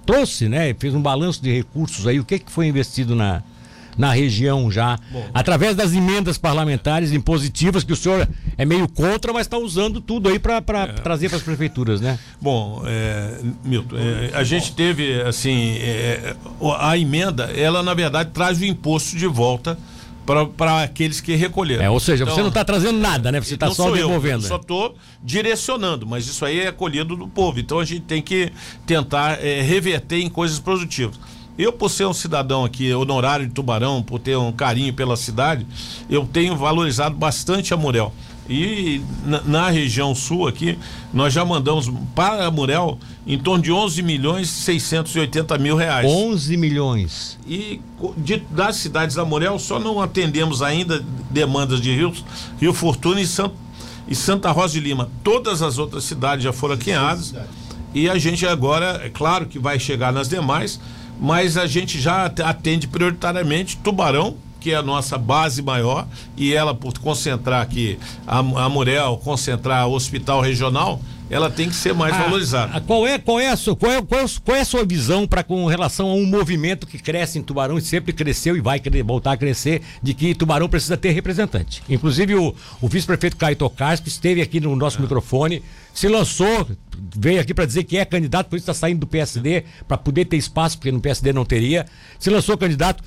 trouxe, 0.05 0.49
né? 0.49 0.73
Fez 0.73 0.93
um 0.93 1.01
balanço 1.01 1.41
de 1.41 1.51
recursos 1.53 2.07
aí, 2.07 2.19
o 2.19 2.25
que, 2.25 2.39
que 2.39 2.51
foi 2.51 2.67
investido 2.67 3.15
na 3.15 3.43
na 3.97 4.11
região 4.11 4.71
já, 4.71 4.97
Bom. 5.11 5.25
através 5.33 5.75
das 5.75 5.93
emendas 5.93 6.37
parlamentares 6.37 7.11
impositivas, 7.11 7.83
que 7.83 7.93
o 7.93 7.95
senhor 7.95 8.27
é 8.57 8.65
meio 8.65 8.87
contra, 8.87 9.33
mas 9.33 9.41
está 9.47 9.57
usando 9.57 9.99
tudo 9.99 10.29
aí 10.29 10.39
para 10.39 10.57
é. 10.57 10.87
trazer 10.87 11.29
para 11.29 11.37
as 11.37 11.43
prefeituras, 11.43 12.01
né? 12.01 12.17
Bom, 12.41 12.83
é, 12.85 13.39
Milton, 13.63 13.95
é, 13.97 14.31
a 14.33 14.43
gente 14.43 14.73
teve, 14.73 15.21
assim, 15.21 15.77
é, 15.79 16.35
a 16.79 16.97
emenda, 16.97 17.45
ela 17.45 17.83
na 17.83 17.93
verdade 17.93 18.31
traz 18.33 18.59
o 18.59 18.65
imposto 18.65 19.15
de 19.15 19.27
volta 19.27 19.77
para 20.55 20.83
aqueles 20.83 21.19
que 21.19 21.35
recolheram. 21.35 21.83
É, 21.83 21.89
ou 21.89 21.99
seja, 21.99 22.23
então, 22.23 22.35
você 22.35 22.41
não 22.41 22.49
está 22.49 22.63
trazendo 22.63 22.99
nada, 22.99 23.31
né? 23.31 23.41
Você 23.41 23.55
está 23.55 23.69
só 23.71 23.91
devolvendo. 23.91 24.41
Eu, 24.41 24.43
eu 24.43 24.47
só 24.47 24.55
estou 24.55 24.95
direcionando, 25.23 26.05
mas 26.05 26.27
isso 26.27 26.45
aí 26.45 26.61
é 26.61 26.71
colhido 26.71 27.15
do 27.15 27.27
povo. 27.27 27.59
Então 27.59 27.79
a 27.79 27.85
gente 27.85 28.01
tem 28.01 28.21
que 28.21 28.51
tentar 28.85 29.43
é, 29.43 29.61
reverter 29.61 30.21
em 30.21 30.29
coisas 30.29 30.59
produtivas. 30.59 31.19
Eu, 31.57 31.71
por 31.73 31.89
ser 31.89 32.05
um 32.05 32.13
cidadão 32.13 32.63
aqui, 32.63 32.93
honorário 32.93 33.47
de 33.47 33.53
Tubarão, 33.53 34.01
por 34.01 34.19
ter 34.19 34.37
um 34.37 34.51
carinho 34.51 34.93
pela 34.93 35.15
cidade, 35.15 35.65
eu 36.09 36.25
tenho 36.25 36.55
valorizado 36.55 37.15
bastante 37.15 37.73
a 37.73 37.77
Murel. 37.77 38.13
E 38.49 39.01
na, 39.25 39.41
na, 39.41 39.69
região 39.69 40.13
sul 40.15 40.47
aqui, 40.47 40.77
nós 41.13 41.31
já 41.31 41.45
mandamos 41.45 41.89
para 42.15 42.45
a 42.45 42.51
Murel 42.51 42.97
em 43.25 43.37
torno 43.37 43.63
de 43.63 43.71
11 43.71 44.01
milhões 44.01 44.49
e 44.49 44.61
680 44.63 45.57
mil 45.57 45.75
reais. 45.75 46.05
11 46.09 46.57
milhões. 46.57 47.39
E 47.47 47.79
de, 48.17 48.37
das 48.49 48.77
cidades 48.77 49.15
da 49.15 49.23
Murel, 49.23 49.59
só 49.59 49.79
não 49.79 50.01
atendemos 50.01 50.61
ainda 50.61 51.03
demandas 51.29 51.79
de 51.79 51.95
Rio, 51.95 52.13
Rio 52.59 52.73
Fortuna 52.73 53.21
e 53.21 53.27
Santo 53.27 53.55
e 54.07 54.15
Santa 54.15 54.51
Rosa 54.51 54.73
de 54.73 54.81
Lima. 54.81 55.09
Todas 55.23 55.61
as 55.61 55.77
outras 55.77 56.03
cidades 56.03 56.43
já 56.43 56.51
foram 56.51 56.75
aquinhadas. 56.75 57.33
E 57.93 58.09
a 58.09 58.17
gente 58.17 58.45
agora, 58.45 59.01
é 59.03 59.09
claro 59.09 59.45
que 59.45 59.59
vai 59.59 59.79
chegar 59.79 60.11
nas 60.11 60.27
demais, 60.27 60.79
mas 61.21 61.55
a 61.55 61.67
gente 61.67 62.01
já 62.01 62.25
atende 62.25 62.87
prioritariamente 62.87 63.77
Tubarão, 63.77 64.35
que 64.59 64.71
é 64.71 64.75
a 64.75 64.81
nossa 64.81 65.19
base 65.19 65.61
maior, 65.61 66.07
e 66.35 66.51
ela, 66.51 66.73
por 66.73 66.97
concentrar 66.97 67.61
aqui 67.61 67.99
a, 68.25 68.39
a 68.39 68.69
Murel, 68.69 69.21
concentrar 69.23 69.87
o 69.87 69.93
hospital 69.93 70.41
regional, 70.41 70.99
ela 71.31 71.49
tem 71.49 71.69
que 71.69 71.75
ser 71.75 71.93
mais 71.93 72.13
ah, 72.13 72.23
valorizada. 72.23 72.73
Ah, 72.75 72.81
qual 72.81 73.07
é, 73.07 73.17
qual 73.17 73.39
é 73.39 73.47
a 73.47 73.55
sua, 73.55 73.73
qual 73.73 73.89
é, 73.89 74.01
qual 74.01 74.21
é, 74.21 74.25
qual 74.43 74.57
é 74.57 74.59
a 74.59 74.65
sua 74.65 74.85
visão 74.85 75.25
para 75.25 75.43
com 75.43 75.65
relação 75.65 76.09
a 76.09 76.13
um 76.13 76.25
movimento 76.25 76.85
que 76.85 76.99
cresce 76.99 77.39
em 77.39 77.41
Tubarão 77.41 77.77
e 77.77 77.81
sempre 77.81 78.11
cresceu 78.11 78.57
e 78.57 78.59
vai 78.59 78.81
voltar 79.03 79.31
a 79.31 79.37
crescer, 79.37 79.81
de 80.03 80.13
que 80.13 80.35
Tubarão 80.35 80.67
precisa 80.67 80.97
ter 80.97 81.11
representante? 81.11 81.81
Inclusive 81.89 82.35
o, 82.35 82.53
o 82.81 82.87
vice-prefeito 82.87 83.37
Caio 83.37 83.55
Tocarsky 83.55 84.09
esteve 84.09 84.41
aqui 84.41 84.59
no 84.59 84.75
nosso 84.75 84.97
é. 84.97 85.01
microfone, 85.01 85.63
se 85.93 86.09
lançou, 86.09 86.67
veio 87.15 87.39
aqui 87.39 87.53
para 87.53 87.65
dizer 87.65 87.85
que 87.85 87.97
é 87.97 88.03
candidato, 88.03 88.49
por 88.49 88.57
isso 88.57 88.69
está 88.69 88.73
saindo 88.73 88.99
do 88.99 89.07
PSD, 89.07 89.63
para 89.87 89.97
poder 89.97 90.25
ter 90.25 90.35
espaço, 90.35 90.77
porque 90.77 90.91
no 90.91 90.99
PSD 90.99 91.31
não 91.31 91.45
teria. 91.45 91.85
Se 92.19 92.29
lançou 92.29 92.57
candidato 92.57 93.01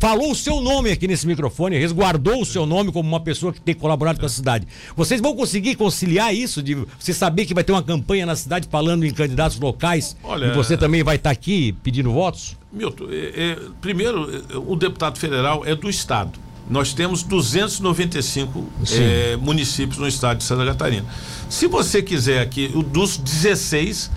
falou 0.00 0.32
o 0.32 0.34
seu 0.34 0.60
nome 0.60 0.90
aqui 0.90 1.06
nesse 1.06 1.26
microfone, 1.26 1.78
resguardou 1.78 2.42
o 2.42 2.44
seu 2.44 2.66
nome 2.66 2.90
como 2.90 3.08
uma 3.08 3.20
pessoa 3.20 3.52
que 3.52 3.60
tem 3.60 3.74
colaborado 3.74 4.18
com 4.18 4.26
a 4.26 4.28
cidade. 4.28 4.66
Vocês 4.96 5.20
vão 5.20 5.36
conseguir 5.36 5.76
conciliar 5.76 6.34
isso 6.34 6.62
de 6.62 6.74
você 6.98 7.12
saber 7.12 7.46
que 7.46 7.54
vai 7.54 7.62
ter 7.62 7.72
uma 7.72 7.82
campanha 7.82 8.26
na 8.26 8.34
cidade 8.34 8.68
falando 8.70 9.04
em 9.04 9.12
candidatos 9.12 9.58
locais 9.58 10.16
Olha, 10.24 10.46
e 10.46 10.54
você 10.54 10.76
também 10.76 11.02
vai 11.02 11.16
estar 11.16 11.30
tá 11.30 11.32
aqui 11.32 11.72
pedindo 11.82 12.12
votos? 12.12 12.56
Milton, 12.72 13.06
é, 13.10 13.52
é, 13.52 13.58
primeiro, 13.80 14.44
é, 14.50 14.56
o 14.56 14.74
deputado 14.74 15.18
federal 15.18 15.64
é 15.64 15.74
do 15.74 15.88
Estado. 15.88 16.44
Nós 16.68 16.92
temos 16.94 17.22
295 17.22 18.66
é, 18.92 19.36
municípios 19.36 19.98
no 19.98 20.08
estado 20.08 20.38
de 20.38 20.44
Santa 20.44 20.64
Catarina. 20.64 21.04
Se 21.48 21.66
você 21.66 22.02
quiser 22.02 22.40
aqui, 22.40 22.68
dos 22.90 23.18
16, 23.18 24.10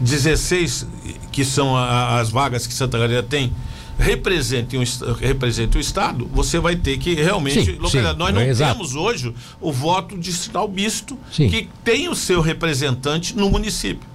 16 0.00 0.86
que 1.30 1.44
são 1.44 1.76
a, 1.76 2.18
as 2.18 2.30
vagas 2.30 2.66
que 2.66 2.74
Santa 2.74 2.98
Catarina 2.98 3.22
tem, 3.22 3.52
represente, 3.98 4.76
um, 4.76 4.82
represente 5.14 5.76
o 5.76 5.80
Estado, 5.80 6.28
você 6.32 6.58
vai 6.58 6.76
ter 6.76 6.98
que 6.98 7.14
realmente 7.14 7.64
sim. 7.64 7.64
Sim, 7.64 7.78
Nós 8.16 8.34
não 8.34 8.40
é 8.40 8.54
temos 8.54 8.94
hoje 8.94 9.34
o 9.60 9.72
voto 9.72 10.18
distrital 10.18 10.68
misto 10.68 11.18
sim. 11.32 11.48
que 11.48 11.68
tem 11.82 12.08
o 12.08 12.14
seu 12.14 12.40
representante 12.40 13.36
no 13.36 13.48
município, 13.50 14.06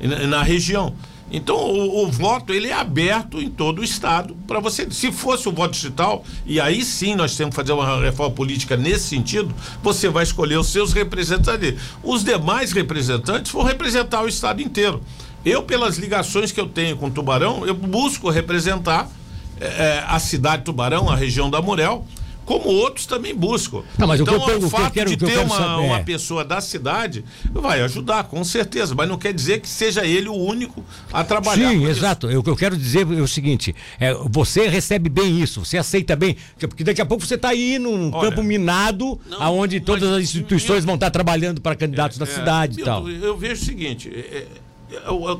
na, 0.00 0.26
na 0.26 0.42
região. 0.42 0.94
Então 1.30 1.56
o, 1.56 2.04
o, 2.04 2.10
voto 2.10 2.54
ele 2.54 2.68
é 2.68 2.72
aberto 2.72 3.40
em 3.40 3.50
todo 3.50 3.80
o 3.80 3.84
estado 3.84 4.34
para 4.46 4.60
você. 4.60 4.90
Se 4.90 5.12
fosse 5.12 5.46
o 5.48 5.52
voto 5.52 5.72
digital 5.72 6.24
e 6.46 6.58
aí 6.58 6.82
sim 6.82 7.14
nós 7.14 7.36
temos 7.36 7.54
que 7.54 7.60
fazer 7.60 7.72
uma 7.72 8.00
reforma 8.00 8.34
política 8.34 8.76
nesse 8.76 9.08
sentido, 9.08 9.54
você 9.82 10.08
vai 10.08 10.22
escolher 10.22 10.58
os 10.58 10.68
seus 10.68 10.92
representantes. 10.92 11.74
Os 12.02 12.24
demais 12.24 12.72
representantes 12.72 13.52
vão 13.52 13.62
representar 13.62 14.22
o 14.22 14.28
estado 14.28 14.62
inteiro. 14.62 15.02
Eu 15.44 15.62
pelas 15.62 15.98
ligações 15.98 16.50
que 16.50 16.60
eu 16.60 16.66
tenho 16.66 16.96
com 16.96 17.10
Tubarão, 17.10 17.66
eu 17.66 17.74
busco 17.74 18.30
representar 18.30 19.08
é, 19.60 20.04
a 20.06 20.18
cidade 20.18 20.58
de 20.58 20.64
Tubarão, 20.64 21.08
a 21.08 21.16
região 21.16 21.50
da 21.50 21.60
Murel, 21.60 22.04
como 22.48 22.70
outros 22.70 23.04
também 23.04 23.34
buscam. 23.34 23.82
Não, 23.98 24.08
mas 24.08 24.18
então, 24.18 24.38
o, 24.38 24.44
que 24.46 24.50
eu, 24.52 24.58
o 24.64 24.70
fato 24.70 24.90
quero, 24.90 25.10
de 25.10 25.18
ter 25.18 25.38
uma, 25.40 25.76
uma, 25.76 26.00
pessoa 26.00 26.42
da 26.42 26.62
cidade 26.62 27.22
vai 27.52 27.82
ajudar, 27.82 28.24
com 28.24 28.42
certeza, 28.42 28.94
mas 28.94 29.06
não 29.06 29.18
quer 29.18 29.34
dizer 29.34 29.60
que 29.60 29.68
seja 29.68 30.06
ele 30.06 30.30
o 30.30 30.34
único 30.34 30.82
a 31.12 31.22
trabalhar. 31.22 31.68
Sim, 31.68 31.84
exato. 31.84 32.26
O 32.26 32.42
que 32.42 32.48
eu 32.48 32.56
quero 32.56 32.74
dizer 32.74 33.00
é 33.00 33.20
o 33.20 33.28
seguinte: 33.28 33.76
é, 34.00 34.14
você 34.30 34.66
recebe 34.66 35.10
bem 35.10 35.38
isso, 35.38 35.62
você 35.62 35.76
aceita 35.76 36.16
bem, 36.16 36.38
porque 36.58 36.82
daqui 36.82 37.02
a 37.02 37.06
pouco 37.06 37.26
você 37.26 37.34
está 37.34 37.50
aí 37.50 37.78
num 37.78 38.10
Olha, 38.14 38.30
campo 38.30 38.42
minado, 38.42 39.20
não, 39.28 39.42
aonde 39.42 39.78
todas 39.78 40.10
as 40.10 40.22
instituições 40.22 40.86
vão 40.86 40.94
estar 40.94 41.10
trabalhando 41.10 41.60
para 41.60 41.76
candidatos 41.76 42.16
é, 42.16 42.20
da 42.20 42.26
cidade 42.26 42.78
é, 42.78 42.80
e 42.80 42.84
tal. 42.84 43.06
Eu, 43.10 43.24
eu 43.26 43.36
vejo 43.36 43.60
o 43.60 43.64
seguinte. 43.66 44.08
É, 44.08 44.46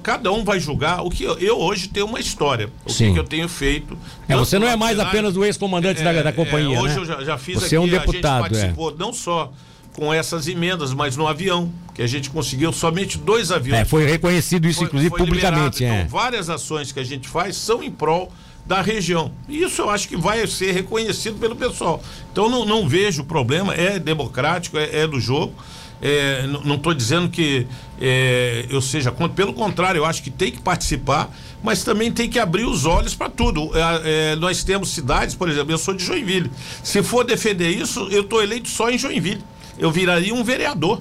cada 0.02 0.32
um 0.32 0.44
vai 0.44 0.61
julgar 0.61 1.02
o 1.02 1.11
que 1.11 1.24
eu, 1.24 1.38
eu 1.38 1.58
hoje 1.58 1.88
tenho 1.88 2.06
uma 2.06 2.20
história 2.20 2.70
o 2.84 2.92
que, 2.92 3.12
que, 3.12 3.18
eu 3.18 3.24
tenho 3.24 3.48
feito 3.48 3.96
é, 4.28 4.37
você 4.37 4.58
não 4.58 4.68
é 4.68 4.76
mais 4.76 4.98
apenas 4.98 5.37
o 5.37 5.44
ex-comandante 5.44 6.00
é, 6.00 6.04
da, 6.04 6.22
da, 6.22 6.32
companhia 6.32 6.76
é, 6.76 6.80
hoje 6.80 6.94
né? 6.94 7.00
eu 7.00 7.04
já, 7.04 7.24
já 7.24 7.38
fiz 7.38 7.58
você 7.58 7.66
aqui, 7.66 7.76
é 7.76 7.80
um 7.80 7.88
deputado 7.88 8.44
a 8.44 8.48
gente 8.48 8.58
participou 8.58 8.96
não 8.96 9.12
só 9.12 9.52
com 9.94 10.12
essas 10.12 10.46
emendas 10.48 10.92
mas 10.92 11.16
no 11.16 11.26
avião 11.26 11.72
que 11.94 12.02
a 12.02 12.06
gente 12.06 12.30
conseguiu 12.30 12.72
somente 12.72 13.16
dois 13.16 13.50
aviões 13.50 13.80
é, 13.80 13.84
foi 13.84 14.04
reconhecido 14.04 14.68
isso 14.68 14.80
foi, 14.80 14.87
inclusive 14.87 15.11
foi 15.11 15.18
publicamente 15.18 15.80
liberado, 15.80 16.02
então, 16.02 16.08
várias 16.08 16.50
ações 16.50 16.92
que 16.92 17.00
a 17.00 17.04
gente 17.04 17.26
faz 17.28 17.56
são 17.56 17.82
em 17.82 17.90
prol 17.90 18.30
da 18.68 18.82
região. 18.82 19.32
Isso 19.48 19.80
eu 19.80 19.88
acho 19.88 20.06
que 20.06 20.16
vai 20.16 20.46
ser 20.46 20.72
reconhecido 20.72 21.38
pelo 21.40 21.56
pessoal. 21.56 22.02
Então 22.30 22.50
não, 22.50 22.66
não 22.66 22.87
vejo 22.87 23.24
problema, 23.24 23.74
é 23.74 23.98
democrático, 23.98 24.76
é, 24.76 25.00
é 25.00 25.06
do 25.06 25.18
jogo. 25.18 25.54
É, 26.00 26.46
não 26.46 26.76
estou 26.76 26.94
dizendo 26.94 27.28
que 27.28 27.66
é, 28.00 28.66
eu 28.70 28.80
seja 28.80 29.11
contra, 29.11 29.34
pelo 29.34 29.52
contrário, 29.52 29.98
eu 29.98 30.04
acho 30.04 30.22
que 30.22 30.30
tem 30.30 30.52
que 30.52 30.61
participar, 30.61 31.30
mas 31.62 31.82
também 31.82 32.12
tem 32.12 32.30
que 32.30 32.38
abrir 32.38 32.64
os 32.64 32.84
olhos 32.84 33.14
para 33.14 33.28
tudo. 33.28 33.70
É, 33.76 34.32
é, 34.32 34.37
nós 34.37 34.62
temos 34.62 34.90
cidades, 34.90 35.34
por 35.34 35.48
exemplo, 35.48 35.72
eu 35.72 35.78
sou 35.78 35.94
de 35.94 36.04
Joinville. 36.04 36.50
Se 36.82 37.02
for 37.02 37.24
defender 37.24 37.70
isso, 37.70 38.08
eu 38.11 38.22
estou 38.22 38.42
eleito 38.42 38.68
só 38.68 38.90
em 38.90 38.98
Joinville. 38.98 39.42
Eu 39.78 39.90
viraria 39.90 40.34
um 40.34 40.44
vereador. 40.44 41.00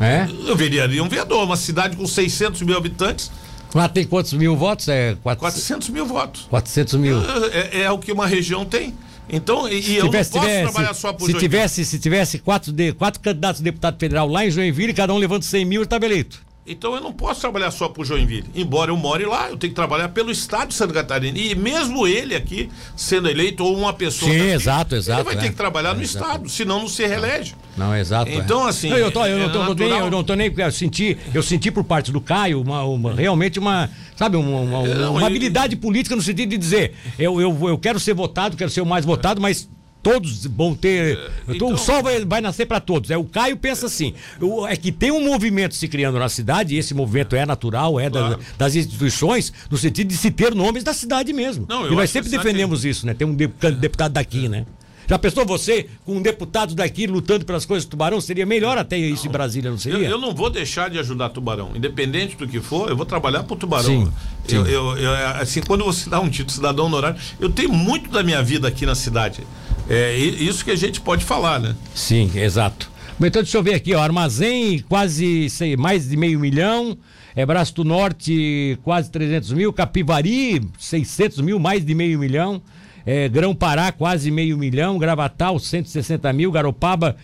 É? 0.00 0.26
Eu 0.46 0.56
viraria 0.56 1.02
um 1.02 1.08
vereador, 1.08 1.44
uma 1.44 1.56
cidade 1.56 1.96
com 1.96 2.06
600 2.06 2.62
mil 2.62 2.76
habitantes. 2.76 3.30
Lá 3.74 3.88
tem 3.88 4.04
quantos 4.04 4.32
mil 4.32 4.56
votos? 4.56 4.88
É 4.88 5.16
400 5.22 5.88
mil 5.90 6.06
votos. 6.06 6.46
400 6.48 6.94
mil. 6.94 7.18
É, 7.52 7.82
é 7.82 7.90
o 7.90 7.98
que 7.98 8.10
uma 8.10 8.26
região 8.26 8.64
tem. 8.64 8.94
Então, 9.32 9.68
e, 9.68 9.80
e 9.80 9.96
eu 9.96 10.06
tivesse, 10.06 10.32
não 10.32 10.40
posso 10.40 10.48
tivesse, 10.52 10.72
trabalhar 10.72 10.94
só 10.94 11.12
por 11.12 11.26
se 11.26 11.34
tivesse, 11.34 11.84
se 11.84 11.98
tivesse 11.98 12.38
quatro, 12.38 12.72
de, 12.72 12.92
quatro 12.92 13.20
candidatos 13.20 13.60
a 13.60 13.64
deputado 13.64 13.98
federal 13.98 14.28
lá 14.28 14.44
em 14.44 14.50
Joinville, 14.50 14.92
cada 14.92 15.12
um 15.14 15.18
levando 15.18 15.42
100 15.42 15.64
mil, 15.64 15.82
estava 15.82 16.04
eleito. 16.04 16.50
Então 16.66 16.94
eu 16.94 17.00
não 17.00 17.12
posso 17.12 17.40
trabalhar 17.40 17.70
só 17.70 17.88
por 17.88 18.04
Joinville. 18.04 18.48
Embora 18.54 18.92
eu 18.92 18.96
more 18.96 19.24
lá, 19.24 19.48
eu 19.48 19.56
tenho 19.56 19.72
que 19.72 19.74
trabalhar 19.74 20.10
pelo 20.10 20.30
estado 20.30 20.68
de 20.68 20.74
Santa 20.74 20.94
Catarina. 20.94 21.36
E 21.36 21.52
mesmo 21.54 22.06
ele 22.06 22.34
aqui, 22.34 22.70
sendo 22.94 23.28
eleito, 23.28 23.64
ou 23.64 23.76
uma 23.76 23.92
pessoa. 23.92 24.30
Sim, 24.30 24.38
daqui, 24.38 24.50
exato, 24.50 24.94
exato. 24.94 25.20
Ele 25.20 25.24
vai 25.24 25.34
é. 25.34 25.38
ter 25.38 25.50
que 25.50 25.56
trabalhar 25.56 25.90
é, 25.90 25.94
no 25.94 26.02
estado, 26.02 26.48
senão 26.48 26.80
não 26.80 26.88
se 26.88 27.04
reelege. 27.04 27.56
Não, 27.76 27.96
exato. 27.96 28.30
É. 28.30 28.34
Então, 28.34 28.66
assim. 28.66 28.90
Não, 28.90 28.98
eu, 28.98 29.10
tô, 29.10 29.26
eu, 29.26 29.38
é 29.38 29.40
não 29.40 29.52
tô, 29.52 29.64
não 29.64 29.74
nem, 29.74 29.98
eu 29.98 30.10
não 30.10 30.22
tô 30.22 30.34
nem. 30.34 30.52
Eu 30.56 30.70
senti, 30.70 31.18
eu 31.34 31.42
senti 31.42 31.72
por 31.72 31.82
parte 31.82 32.12
do 32.12 32.20
Caio 32.20 32.60
uma, 32.60 32.84
uma 32.84 33.14
realmente 33.14 33.58
uma. 33.58 33.90
Sabe, 34.20 34.36
uma, 34.36 34.60
uma, 34.60 35.08
uma, 35.08 35.26
habilidade 35.26 35.74
política 35.76 36.14
no 36.14 36.20
sentido 36.20 36.50
de 36.50 36.58
dizer: 36.58 36.92
eu, 37.18 37.40
eu, 37.40 37.56
eu 37.70 37.78
quero 37.78 37.98
ser 37.98 38.12
votado, 38.12 38.54
quero 38.54 38.70
ser 38.70 38.82
o 38.82 38.84
mais 38.84 39.02
votado, 39.02 39.40
mas 39.40 39.66
todos 40.02 40.44
vão 40.44 40.74
ter. 40.74 41.16
É, 41.16 41.54
então, 41.54 41.72
o 41.72 41.78
sol 41.78 42.02
vai, 42.02 42.22
vai 42.22 42.42
nascer 42.42 42.66
para 42.66 42.80
todos. 42.80 43.10
É, 43.10 43.16
o 43.16 43.24
Caio 43.24 43.56
pensa 43.56 43.86
assim: 43.86 44.12
o, 44.38 44.66
é 44.66 44.76
que 44.76 44.92
tem 44.92 45.10
um 45.10 45.24
movimento 45.24 45.74
se 45.74 45.88
criando 45.88 46.18
na 46.18 46.28
cidade, 46.28 46.74
e 46.74 46.78
esse 46.78 46.92
movimento 46.92 47.34
é 47.34 47.46
natural, 47.46 47.98
é 47.98 48.10
claro. 48.10 48.36
da, 48.36 48.42
das 48.58 48.74
instituições, 48.76 49.54
no 49.70 49.78
sentido 49.78 50.08
de 50.08 50.18
se 50.18 50.30
ter 50.30 50.54
nomes 50.54 50.84
da 50.84 50.92
cidade 50.92 51.32
mesmo. 51.32 51.64
Não, 51.66 51.90
e 51.90 51.96
nós 51.96 52.10
sempre 52.10 52.28
defendemos 52.28 52.84
isso, 52.84 53.06
né? 53.06 53.14
Tem 53.14 53.26
um 53.26 53.34
deputado 53.34 54.12
daqui, 54.12 54.50
né? 54.50 54.66
Já 55.10 55.18
pensou 55.18 55.44
você 55.44 55.88
com 56.04 56.18
um 56.18 56.22
deputado 56.22 56.72
daqui 56.72 57.04
lutando 57.04 57.44
pelas 57.44 57.66
coisas 57.66 57.84
do 57.84 57.90
Tubarão? 57.90 58.20
Seria 58.20 58.46
melhor 58.46 58.78
até 58.78 58.96
isso 58.96 59.26
em 59.26 59.30
Brasília, 59.30 59.68
não 59.68 59.76
seria? 59.76 60.06
Eu, 60.06 60.10
eu, 60.12 60.18
não 60.20 60.32
vou 60.32 60.48
deixar 60.48 60.88
de 60.88 61.00
ajudar 61.00 61.30
Tubarão. 61.30 61.72
Independente 61.74 62.36
do 62.36 62.46
que 62.46 62.60
for, 62.60 62.88
eu 62.88 62.96
vou 62.96 63.04
trabalhar 63.04 63.42
para 63.42 63.52
o 63.52 63.56
Tubarão. 63.56 63.84
Sim, 63.84 64.12
sim. 64.46 64.54
Eu, 64.54 64.66
eu, 64.68 64.96
eu, 64.98 65.12
assim, 65.40 65.62
quando 65.62 65.84
você 65.84 66.08
dá 66.08 66.20
um 66.20 66.30
título 66.30 66.52
cidadão 66.52 66.86
honorário, 66.86 67.18
eu 67.40 67.50
tenho 67.50 67.72
muito 67.72 68.08
da 68.08 68.22
minha 68.22 68.40
vida 68.40 68.68
aqui 68.68 68.86
na 68.86 68.94
cidade. 68.94 69.40
É 69.88 70.16
isso 70.16 70.64
que 70.64 70.70
a 70.70 70.76
gente 70.76 71.00
pode 71.00 71.24
falar, 71.24 71.58
né? 71.58 71.74
Sim, 71.92 72.30
exato. 72.36 72.88
Então, 73.20 73.42
deixa 73.42 73.58
eu 73.58 73.64
ver 73.64 73.74
aqui, 73.74 73.92
ó. 73.92 74.00
Armazém, 74.00 74.78
quase 74.88 75.50
sei, 75.50 75.76
mais 75.76 76.08
de 76.08 76.16
meio 76.16 76.38
milhão. 76.38 76.96
É 77.34 77.44
Braço 77.44 77.74
do 77.74 77.84
Norte, 77.84 78.78
quase 78.84 79.10
300 79.10 79.54
mil. 79.54 79.72
Capivari, 79.72 80.62
600 80.78 81.40
mil, 81.40 81.58
mais 81.58 81.84
de 81.84 81.96
meio 81.96 82.16
milhão. 82.16 82.62
É, 83.04 83.28
Grão 83.28 83.54
Pará, 83.54 83.92
quase 83.92 84.30
meio 84.30 84.56
milhão. 84.58 84.98
Gravatal, 84.98 85.58
160 85.58 86.32
mil. 86.32 86.50
Garopaba, 86.50 87.16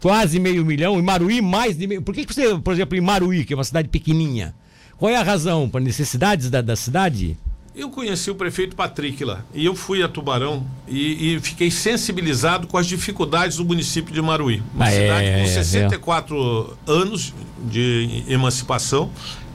quase 0.00 0.38
meio 0.38 0.64
milhão. 0.64 0.98
E 0.98 1.02
Maruí, 1.02 1.40
mais 1.40 1.76
de 1.76 1.86
meio. 1.86 2.02
Por 2.02 2.14
que, 2.14 2.24
que 2.24 2.34
você, 2.34 2.58
por 2.58 2.72
exemplo, 2.72 2.96
em 2.96 3.00
Maruí, 3.00 3.44
que 3.44 3.52
é 3.52 3.56
uma 3.56 3.64
cidade 3.64 3.88
pequenininha, 3.88 4.54
qual 4.96 5.10
é 5.10 5.16
a 5.16 5.22
razão? 5.22 5.68
Para 5.68 5.80
necessidades 5.80 6.50
da, 6.50 6.60
da 6.60 6.76
cidade? 6.76 7.36
Eu 7.74 7.88
conheci 7.88 8.30
o 8.30 8.34
prefeito 8.34 8.74
Patrick 8.74 9.24
lá 9.24 9.44
e 9.54 9.64
eu 9.64 9.76
fui 9.76 10.02
a 10.02 10.08
Tubarão 10.08 10.66
e, 10.88 11.36
e 11.36 11.40
fiquei 11.40 11.70
sensibilizado 11.70 12.66
com 12.66 12.76
as 12.76 12.86
dificuldades 12.86 13.56
do 13.56 13.64
município 13.64 14.12
de 14.12 14.20
Maruí. 14.20 14.60
Uma 14.74 14.86
ah, 14.86 14.90
cidade 14.90 15.26
é, 15.26 15.40
com 15.40 15.46
64 15.46 16.76
é. 16.86 16.90
anos 16.90 17.32
de 17.64 18.24
emancipação, 18.28 19.10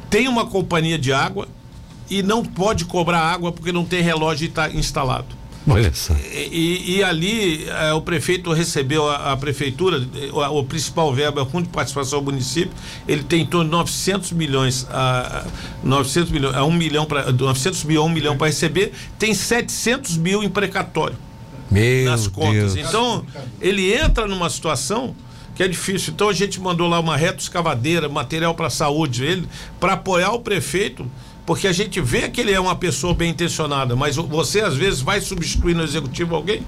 tem 0.10 0.28
uma 0.28 0.46
companhia 0.46 0.98
de 0.98 1.12
água 1.12 1.48
e 2.10 2.22
não 2.22 2.44
pode 2.44 2.86
cobrar 2.86 3.20
água 3.20 3.52
porque 3.52 3.72
não 3.72 3.86
tem 3.86 4.02
relógio 4.02 4.52
instalado. 4.74 5.46
Olha 5.68 5.92
só. 5.94 6.14
E, 6.32 6.98
e 6.98 7.04
ali 7.04 7.68
é, 7.68 7.92
o 7.94 8.02
prefeito 8.02 8.54
recebeu 8.54 9.10
a, 9.10 9.32
a 9.32 9.38
prefeitura, 9.38 10.00
o, 10.32 10.60
o, 10.60 10.64
principal 10.64 11.12
verbo 11.12 11.40
é 11.40 11.44
o 11.44 11.46
Fundo 11.46 11.64
de 11.64 11.70
Participação 11.70 12.20
do 12.20 12.26
Município, 12.26 12.72
ele 13.08 13.24
tem 13.24 13.42
em 13.42 13.46
torno 13.48 13.66
de 13.66 13.72
900 13.72 14.32
milhões 14.34 14.88
a, 14.92 15.44
900 15.84 16.32
milhões, 16.32 16.56
a 16.56 16.64
1 16.64 16.72
milhão 16.72 17.06
para 17.06 17.32
900 17.32 17.84
mil 17.84 18.02
a 18.02 18.06
1 18.06 18.10
milhão 18.10 18.38
para 18.38 18.48
receber, 18.48 18.92
tem 19.18 19.34
700 19.34 20.18
mil 20.18 20.44
em 20.44 20.50
precatório. 20.50 21.18
Meu 21.72 22.06
nas 22.06 22.28
contas. 22.28 22.76
Deus. 22.76 22.88
Então, 22.88 23.26
ele 23.60 23.92
entra 23.92 24.28
numa 24.28 24.52
situação 24.52 25.16
que 25.56 25.64
é 25.64 25.68
difícil. 25.68 26.14
Então 26.14 26.30
a 26.30 26.34
gente 26.34 26.60
mandou 26.60 26.88
lá 26.88 27.00
uma 27.00 27.16
reto 27.18 27.42
escavadeira, 27.42 28.08
material 28.10 28.54
para 28.54 28.70
saúde, 28.70 29.24
ele 29.24 29.48
para 29.80 29.94
apoiar 29.94 30.32
o 30.34 30.40
prefeito, 30.42 31.10
porque 31.46 31.68
a 31.68 31.72
gente 31.72 32.02
vê 32.02 32.30
que 32.30 32.42
ele 32.42 32.52
é 32.52 32.60
uma 32.60 32.76
pessoa 32.76 33.14
bem 33.14 33.32
intencionada, 33.32 33.96
mas 33.96 34.16
você 34.16 34.62
às 34.62 34.76
vezes 34.76 35.02
vai 35.02 35.22
substituir 35.22 35.76
no 35.76 35.84
executivo 35.84 36.36
alguém 36.36 36.64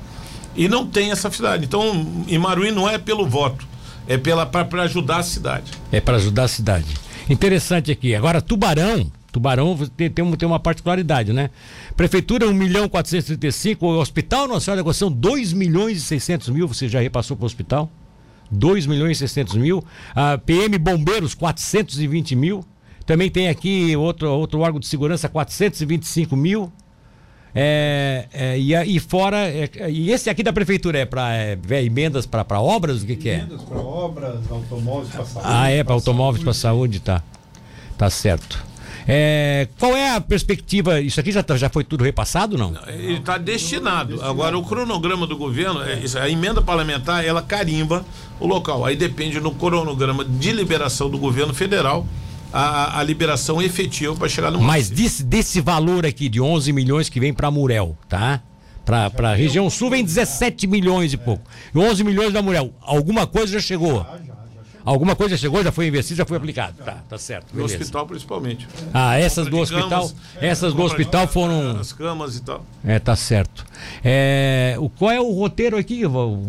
e 0.56 0.68
não 0.68 0.86
tem 0.86 1.12
essa 1.12 1.30
cidade. 1.32 1.66
Então, 1.66 2.24
Imaruí 2.28 2.72
não 2.72 2.88
é 2.90 2.98
pelo 2.98 3.26
voto, 3.26 3.68
é 4.08 4.18
pela 4.18 4.46
para 4.46 4.84
ajudar 4.84 5.18
a 5.18 5.24
cidade. 5.24 5.72
É 5.92 6.00
para 6.00 6.18
ajudar 6.18 6.44
a 6.44 6.48
cidade. 6.48 6.88
Interessante 7.30 7.92
aqui. 7.92 8.16
Agora 8.16 8.42
Tubarão, 8.42 9.12
Tubarão 9.32 9.78
tem, 9.96 10.10
tem, 10.10 10.32
tem 10.36 10.48
uma 10.48 10.60
particularidade, 10.60 11.34
né? 11.34 11.50
Prefeitura 11.96 12.48
1 12.48 12.54
milhão 12.54 12.88
435, 12.88 13.86
o 13.86 14.00
Hospital 14.00 14.48
Nacional 14.48 14.78
da 14.78 14.82
Educação 14.82 15.12
2 15.12 15.54
milhões 15.54 15.98
e 15.98 16.02
600 16.02 16.50
mil, 16.50 16.68
você 16.68 16.88
já 16.88 17.00
repassou 17.00 17.36
para 17.36 17.44
o 17.44 17.46
hospital? 17.46 17.92
2 18.50 18.86
milhões 18.86 19.18
e 19.18 19.20
600 19.20 19.56
mil. 19.56 19.84
A 20.16 20.38
PM 20.38 20.78
Bombeiros, 20.78 21.34
420 21.34 22.36
mil. 22.36 22.64
Também 23.08 23.32
tem 23.32 23.48
aqui 23.48 23.96
outro, 23.96 24.30
outro 24.30 24.60
órgão 24.60 24.82
de 24.82 24.86
segurança, 24.86 25.30
425 25.30 26.36
mil. 26.36 26.70
É, 27.56 28.28
é, 28.34 28.60
e, 28.60 28.76
e, 28.96 29.00
fora, 29.00 29.38
é, 29.48 29.90
e 29.90 30.12
esse 30.12 30.30
aqui 30.30 30.44
da 30.44 30.52
prefeitura 30.52 31.00
é 31.00 31.06
para 31.06 31.34
é, 31.34 31.58
emendas 31.84 32.26
para 32.26 32.60
obras? 32.60 33.02
O 33.02 33.06
que, 33.06 33.16
que 33.16 33.30
é? 33.30 33.36
Emendas 33.36 33.62
para 33.62 33.78
obras, 33.78 34.52
automóveis 34.52 35.10
para 35.10 35.26
saúde. 35.26 35.48
Ah, 35.50 35.70
é, 35.72 35.84
para 35.86 35.94
automóveis 35.94 36.44
para 36.44 36.54
saúde, 36.54 37.00
tá. 37.00 37.24
Tá 37.98 38.10
certo. 38.10 38.64
É, 39.08 39.70
qual 39.80 39.96
é 39.96 40.14
a 40.14 40.20
perspectiva? 40.20 41.00
Isso 41.00 41.18
aqui 41.18 41.32
já, 41.32 41.42
tá, 41.42 41.56
já 41.56 41.70
foi 41.70 41.86
tudo 41.86 42.04
repassado, 42.04 42.58
não? 42.58 42.76
Ele 42.88 43.20
está 43.20 43.38
destinado. 43.38 44.22
Agora, 44.22 44.58
o 44.58 44.64
cronograma 44.64 45.26
do 45.26 45.38
governo, 45.38 45.82
é, 45.82 46.02
a 46.22 46.30
emenda 46.30 46.62
parlamentar, 46.62 47.24
ela 47.24 47.42
carimba 47.42 48.06
o 48.38 48.46
local. 48.46 48.86
Aí 48.86 48.98
depende 48.98 49.40
no 49.40 49.56
cronograma 49.56 50.26
de 50.26 50.52
liberação 50.52 51.10
do 51.10 51.18
governo 51.18 51.54
federal. 51.54 52.06
A, 52.52 53.00
a, 53.00 53.04
liberação 53.04 53.62
efetiva 53.62 54.16
para 54.16 54.30
chegar 54.30 54.50
no 54.50 54.62
Mas 54.62 54.90
desse, 54.90 55.24
desse 55.24 55.60
valor 55.60 56.06
aqui 56.06 56.30
de 56.30 56.40
11 56.40 56.72
milhões 56.72 57.10
que 57.10 57.20
vem 57.20 57.34
para 57.34 57.52
Murel, 57.52 57.98
tá? 58.08 58.42
Para 58.86 59.32
a 59.32 59.36
região 59.36 59.70
sul 59.70 59.90
vem 59.90 60.04
17 60.04 60.66
milhões 60.66 61.12
e 61.12 61.18
pouco. 61.18 61.44
E 61.76 61.78
11 61.78 62.06
milhões 62.06 62.32
da 62.32 62.42
Murel. 62.42 62.74
Alguma 62.82 63.28
coisa 63.28 63.52
já 63.52 63.60
chegou? 63.60 64.06
Alguma 64.88 65.18
coisa 65.18 65.36
chegou, 65.36 65.62
já 65.62 65.70
foi 65.70 65.88
investido, 65.88 66.20
já 66.20 66.26
foi 66.26 66.38
aplicado. 66.38 66.78
Tá, 66.78 67.04
tá 67.10 67.18
certo. 67.18 67.48
No 67.54 67.66
hospital, 67.66 68.08
principalmente. 68.08 68.66
Ah, 68.94 69.20
essas 69.20 69.50
do 69.50 69.58
hospital, 69.58 70.10
essas 70.40 70.74
do 70.74 70.82
hospital 70.82 71.28
foram. 71.28 71.78
As 71.78 71.92
camas 71.92 72.38
e 72.38 72.42
tal. 72.42 72.66
É, 72.86 72.98
tá 72.98 73.14
certo. 73.14 73.66
É, 74.02 74.78
o, 74.80 74.88
qual 74.88 75.12
é 75.12 75.20
o 75.20 75.30
roteiro 75.34 75.76
aqui? 75.78 76.04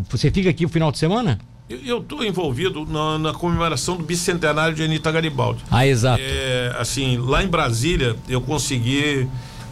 Você 0.09 0.31
fica 0.31 0.49
aqui 0.49 0.65
o 0.65 0.69
final 0.69 0.89
de 0.89 0.97
semana? 0.97 1.37
Eu 1.69 1.99
estou 1.99 2.23
envolvido 2.23 2.83
na, 2.87 3.19
na, 3.19 3.31
comemoração 3.31 3.95
do 3.95 4.03
bicentenário 4.03 4.75
de 4.75 4.81
Anitta 4.81 5.11
Garibaldi. 5.11 5.63
Ah, 5.69 5.85
exato. 5.85 6.19
É, 6.19 6.75
assim, 6.79 7.17
lá 7.17 7.43
em 7.43 7.47
Brasília, 7.47 8.15
eu 8.27 8.41
consegui 8.41 9.27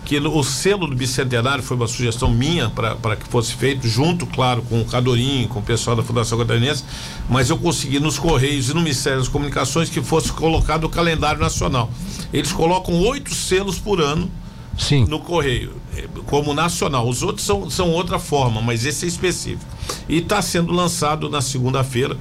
que 0.05 0.19
o 0.19 0.43
selo 0.43 0.85
do 0.85 0.95
bicentenário 0.95 1.63
foi 1.63 1.75
uma 1.75 1.87
sugestão 1.87 2.29
minha 2.29 2.69
para 2.69 3.15
que 3.15 3.27
fosse 3.27 3.55
feito, 3.55 3.87
junto, 3.87 4.27
claro, 4.27 4.61
com 4.61 4.79
o 4.79 4.85
Cadorim, 4.85 5.47
com 5.49 5.57
o 5.57 5.63
pessoal 5.63 5.95
da 5.95 6.03
Fundação 6.03 6.37
Catarinense, 6.37 6.83
mas 7.27 7.49
eu 7.49 7.57
consegui 7.57 7.99
nos 7.99 8.19
Correios 8.19 8.69
e 8.69 8.75
no 8.75 8.81
Ministério 8.81 9.17
das 9.17 9.27
Comunicações 9.27 9.89
que 9.89 9.99
fosse 9.99 10.31
colocado 10.31 10.83
o 10.83 10.89
calendário 10.89 11.41
nacional. 11.41 11.89
Eles 12.31 12.51
colocam 12.51 12.93
oito 13.01 13.33
selos 13.33 13.79
por 13.79 13.99
ano 13.99 14.31
Sim. 14.77 15.05
no 15.05 15.19
Correio, 15.19 15.73
eh, 15.95 16.05
como 16.25 16.53
nacional. 16.53 17.07
Os 17.07 17.23
outros 17.23 17.45
são, 17.45 17.69
são 17.69 17.89
outra 17.91 18.19
forma, 18.19 18.61
mas 18.61 18.85
esse 18.85 19.05
é 19.05 19.07
específico. 19.07 19.65
E 20.07 20.17
está 20.17 20.41
sendo 20.41 20.71
lançado 20.71 21.29
na 21.29 21.41
segunda-feira, 21.41 22.15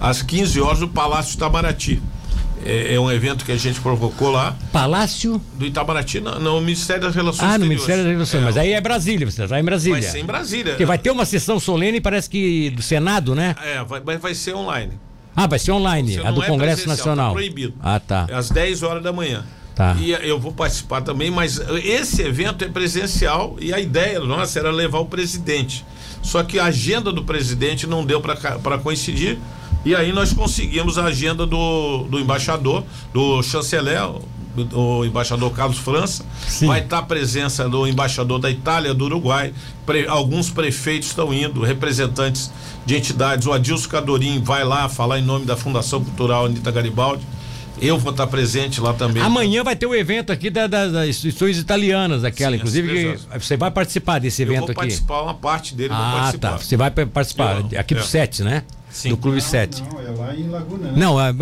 às 0.00 0.22
15 0.22 0.60
horas, 0.60 0.80
no 0.80 0.88
Palácio 0.88 1.34
Itamaraty. 1.34 2.02
É, 2.62 2.94
é, 2.94 3.00
um 3.00 3.10
evento 3.10 3.42
que 3.42 3.52
a 3.52 3.56
gente 3.56 3.80
provocou 3.80 4.30
lá. 4.30 4.54
Palácio? 4.70 5.40
Do 5.54 5.64
Itamaraty, 5.64 6.20
no, 6.20 6.38
no 6.38 6.60
Ministério 6.60 7.02
das 7.02 7.14
Relações 7.14 7.50
Ah, 7.50 7.56
no 7.56 7.64
Ministério 7.64 8.04
das 8.04 8.12
Relações, 8.12 8.42
é, 8.42 8.44
mas 8.44 8.56
aí 8.58 8.72
é 8.72 8.80
Brasília, 8.82 9.30
você 9.30 9.44
está 9.44 9.58
em 9.58 9.64
Brasília. 9.64 10.00
Vai 10.00 10.10
ser 10.10 10.18
em 10.18 10.26
Brasília. 10.26 10.72
Porque 10.72 10.84
vai 10.84 10.98
ter 10.98 11.10
uma 11.10 11.24
sessão 11.24 11.58
solene, 11.58 12.02
parece 12.02 12.28
que 12.28 12.68
do 12.70 12.82
Senado, 12.82 13.34
né? 13.34 13.56
É, 13.64 13.82
vai, 13.82 14.18
vai 14.18 14.34
ser 14.34 14.54
online. 14.54 14.92
Ah, 15.34 15.46
vai 15.46 15.58
ser 15.58 15.72
online, 15.72 16.18
a 16.18 16.30
do 16.30 16.42
é 16.42 16.46
Congresso 16.46 16.82
tá 16.82 16.90
Nacional. 16.90 17.28
Tá 17.28 17.34
proibido. 17.34 17.74
Ah, 17.80 17.98
tá. 17.98 18.26
É 18.28 18.34
às 18.34 18.50
10 18.50 18.82
horas 18.82 19.02
da 19.02 19.12
manhã. 19.12 19.44
Tá. 19.80 19.96
E 19.98 20.10
eu 20.10 20.38
vou 20.38 20.52
participar 20.52 21.00
também, 21.00 21.30
mas 21.30 21.58
esse 21.82 22.20
evento 22.20 22.62
é 22.62 22.68
presencial 22.68 23.56
e 23.58 23.72
a 23.72 23.80
ideia 23.80 24.20
nossa 24.20 24.58
era 24.58 24.70
levar 24.70 24.98
o 24.98 25.06
presidente. 25.06 25.86
Só 26.20 26.42
que 26.42 26.58
a 26.58 26.66
agenda 26.66 27.10
do 27.10 27.24
presidente 27.24 27.86
não 27.86 28.04
deu 28.04 28.20
para 28.20 28.76
coincidir 28.76 29.38
e 29.82 29.94
aí 29.94 30.12
nós 30.12 30.34
conseguimos 30.34 30.98
a 30.98 31.06
agenda 31.06 31.46
do, 31.46 32.02
do 32.10 32.20
embaixador, 32.20 32.84
do 33.14 33.42
chanceler, 33.42 34.02
o 34.74 35.02
embaixador 35.02 35.50
Carlos 35.52 35.78
França, 35.78 36.26
Sim. 36.46 36.66
vai 36.66 36.80
estar 36.80 36.98
a 36.98 37.02
presença 37.02 37.66
do 37.66 37.86
embaixador 37.86 38.38
da 38.38 38.50
Itália, 38.50 38.92
do 38.92 39.06
Uruguai, 39.06 39.54
pre, 39.86 40.06
alguns 40.06 40.50
prefeitos 40.50 41.08
estão 41.08 41.32
indo, 41.32 41.62
representantes 41.62 42.52
de 42.84 42.96
entidades, 42.98 43.46
o 43.46 43.52
Adilson 43.54 43.88
Cadorim 43.88 44.42
vai 44.42 44.62
lá 44.62 44.90
falar 44.90 45.18
em 45.18 45.22
nome 45.22 45.46
da 45.46 45.56
Fundação 45.56 46.04
Cultural 46.04 46.44
Anitta 46.44 46.70
Garibaldi. 46.70 47.24
Eu 47.80 47.98
vou 47.98 48.12
estar 48.12 48.26
presente 48.26 48.80
lá 48.80 48.92
também. 48.92 49.22
Amanhã 49.22 49.64
vai 49.64 49.74
ter 49.74 49.86
o 49.86 49.90
um 49.90 49.94
evento 49.94 50.30
aqui 50.32 50.50
da, 50.50 50.66
da, 50.66 50.86
das 50.86 51.08
instituições 51.08 51.58
italianas, 51.58 52.24
aquela, 52.24 52.52
Sim, 52.52 52.56
inclusive, 52.56 53.18
você 53.38 53.56
vai 53.56 53.70
participar 53.70 54.18
desse 54.18 54.42
evento 54.42 54.56
aqui. 54.56 54.62
Eu 54.62 54.66
vou 54.66 54.74
participar, 54.74 55.22
uma 55.22 55.34
parte 55.34 55.74
dele 55.74 55.94
ah, 55.94 56.32
tá. 56.38 56.58
Você 56.58 56.76
vai 56.76 56.90
participar, 56.90 57.64
eu, 57.72 57.80
aqui 57.80 57.94
é. 57.94 57.96
do 57.96 58.04
SET, 58.04 58.42
né? 58.42 58.64
Sim. 58.90 59.10
do 59.10 59.16
Clube 59.16 59.38
não, 59.38 59.44
7. 59.44 59.82
Não, 59.82 60.00
é 60.00 60.10
lá 60.10 60.34
em 60.34 60.48
Laguna, 60.48 60.90
né? 60.90 60.92
Não, 60.96 61.20
é, 61.20 61.32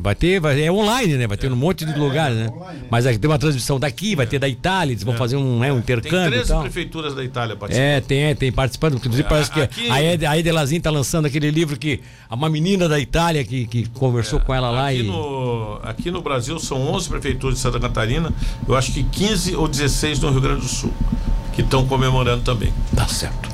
vai 0.00 0.14
ter, 0.14 0.40
vai, 0.40 0.62
é 0.62 0.70
online, 0.70 1.16
né? 1.16 1.26
Vai 1.26 1.36
ter 1.36 1.46
é. 1.46 1.50
um 1.50 1.56
monte 1.56 1.84
de 1.84 1.92
é, 1.92 1.96
lugares, 1.96 2.36
né? 2.36 2.48
Online, 2.48 2.80
Mas 2.90 3.06
aqui 3.06 3.18
tem 3.18 3.30
uma 3.30 3.38
transmissão 3.38 3.80
daqui, 3.80 4.14
vai 4.14 4.26
ter 4.26 4.38
da 4.38 4.48
Itália, 4.48 4.92
eles 4.92 5.02
vão 5.02 5.14
fazer 5.14 5.36
um, 5.36 5.58
né, 5.58 5.72
um 5.72 5.78
intercâmbio. 5.78 6.30
Tem 6.30 6.42
13 6.44 6.60
prefeituras 6.60 7.14
da 7.14 7.24
Itália 7.24 7.56
participando. 7.56 7.88
É, 7.88 8.00
tem, 8.00 8.34
tem 8.36 8.52
participando. 8.52 8.96
Inclusive 8.96 9.28
parece 9.28 9.50
que 9.50 9.60
aqui... 9.60 9.90
a 9.90 10.02
Ed, 10.02 10.26
a 10.26 10.38
Ed 10.38 10.50
Lazin 10.50 10.80
tá 10.80 10.90
lançando 10.90 11.26
aquele 11.26 11.50
livro 11.50 11.78
que 11.78 12.00
uma 12.30 12.48
menina 12.48 12.88
da 12.88 13.00
Itália 13.00 13.44
que, 13.44 13.66
que 13.66 13.88
conversou 13.90 14.40
com 14.40 14.54
ela 14.54 14.70
lá 14.70 14.88
aqui 14.88 15.00
e. 15.00 15.02
No, 15.04 15.80
aqui 15.82 16.10
no 16.10 16.20
Brasil 16.20 16.58
são 16.58 16.80
11 16.94 17.08
prefeituras 17.08 17.56
de 17.56 17.60
Santa 17.60 17.80
Catarina, 17.80 18.32
eu 18.66 18.76
acho 18.76 18.92
que 18.92 19.02
15 19.02 19.56
ou 19.56 19.66
16 19.66 20.20
no 20.20 20.30
Rio 20.30 20.40
Grande 20.40 20.60
do 20.60 20.68
Sul, 20.68 20.92
que 21.52 21.62
estão 21.62 21.86
comemorando 21.86 22.42
também. 22.42 22.72
Tá 22.94 23.06
certo. 23.06 23.48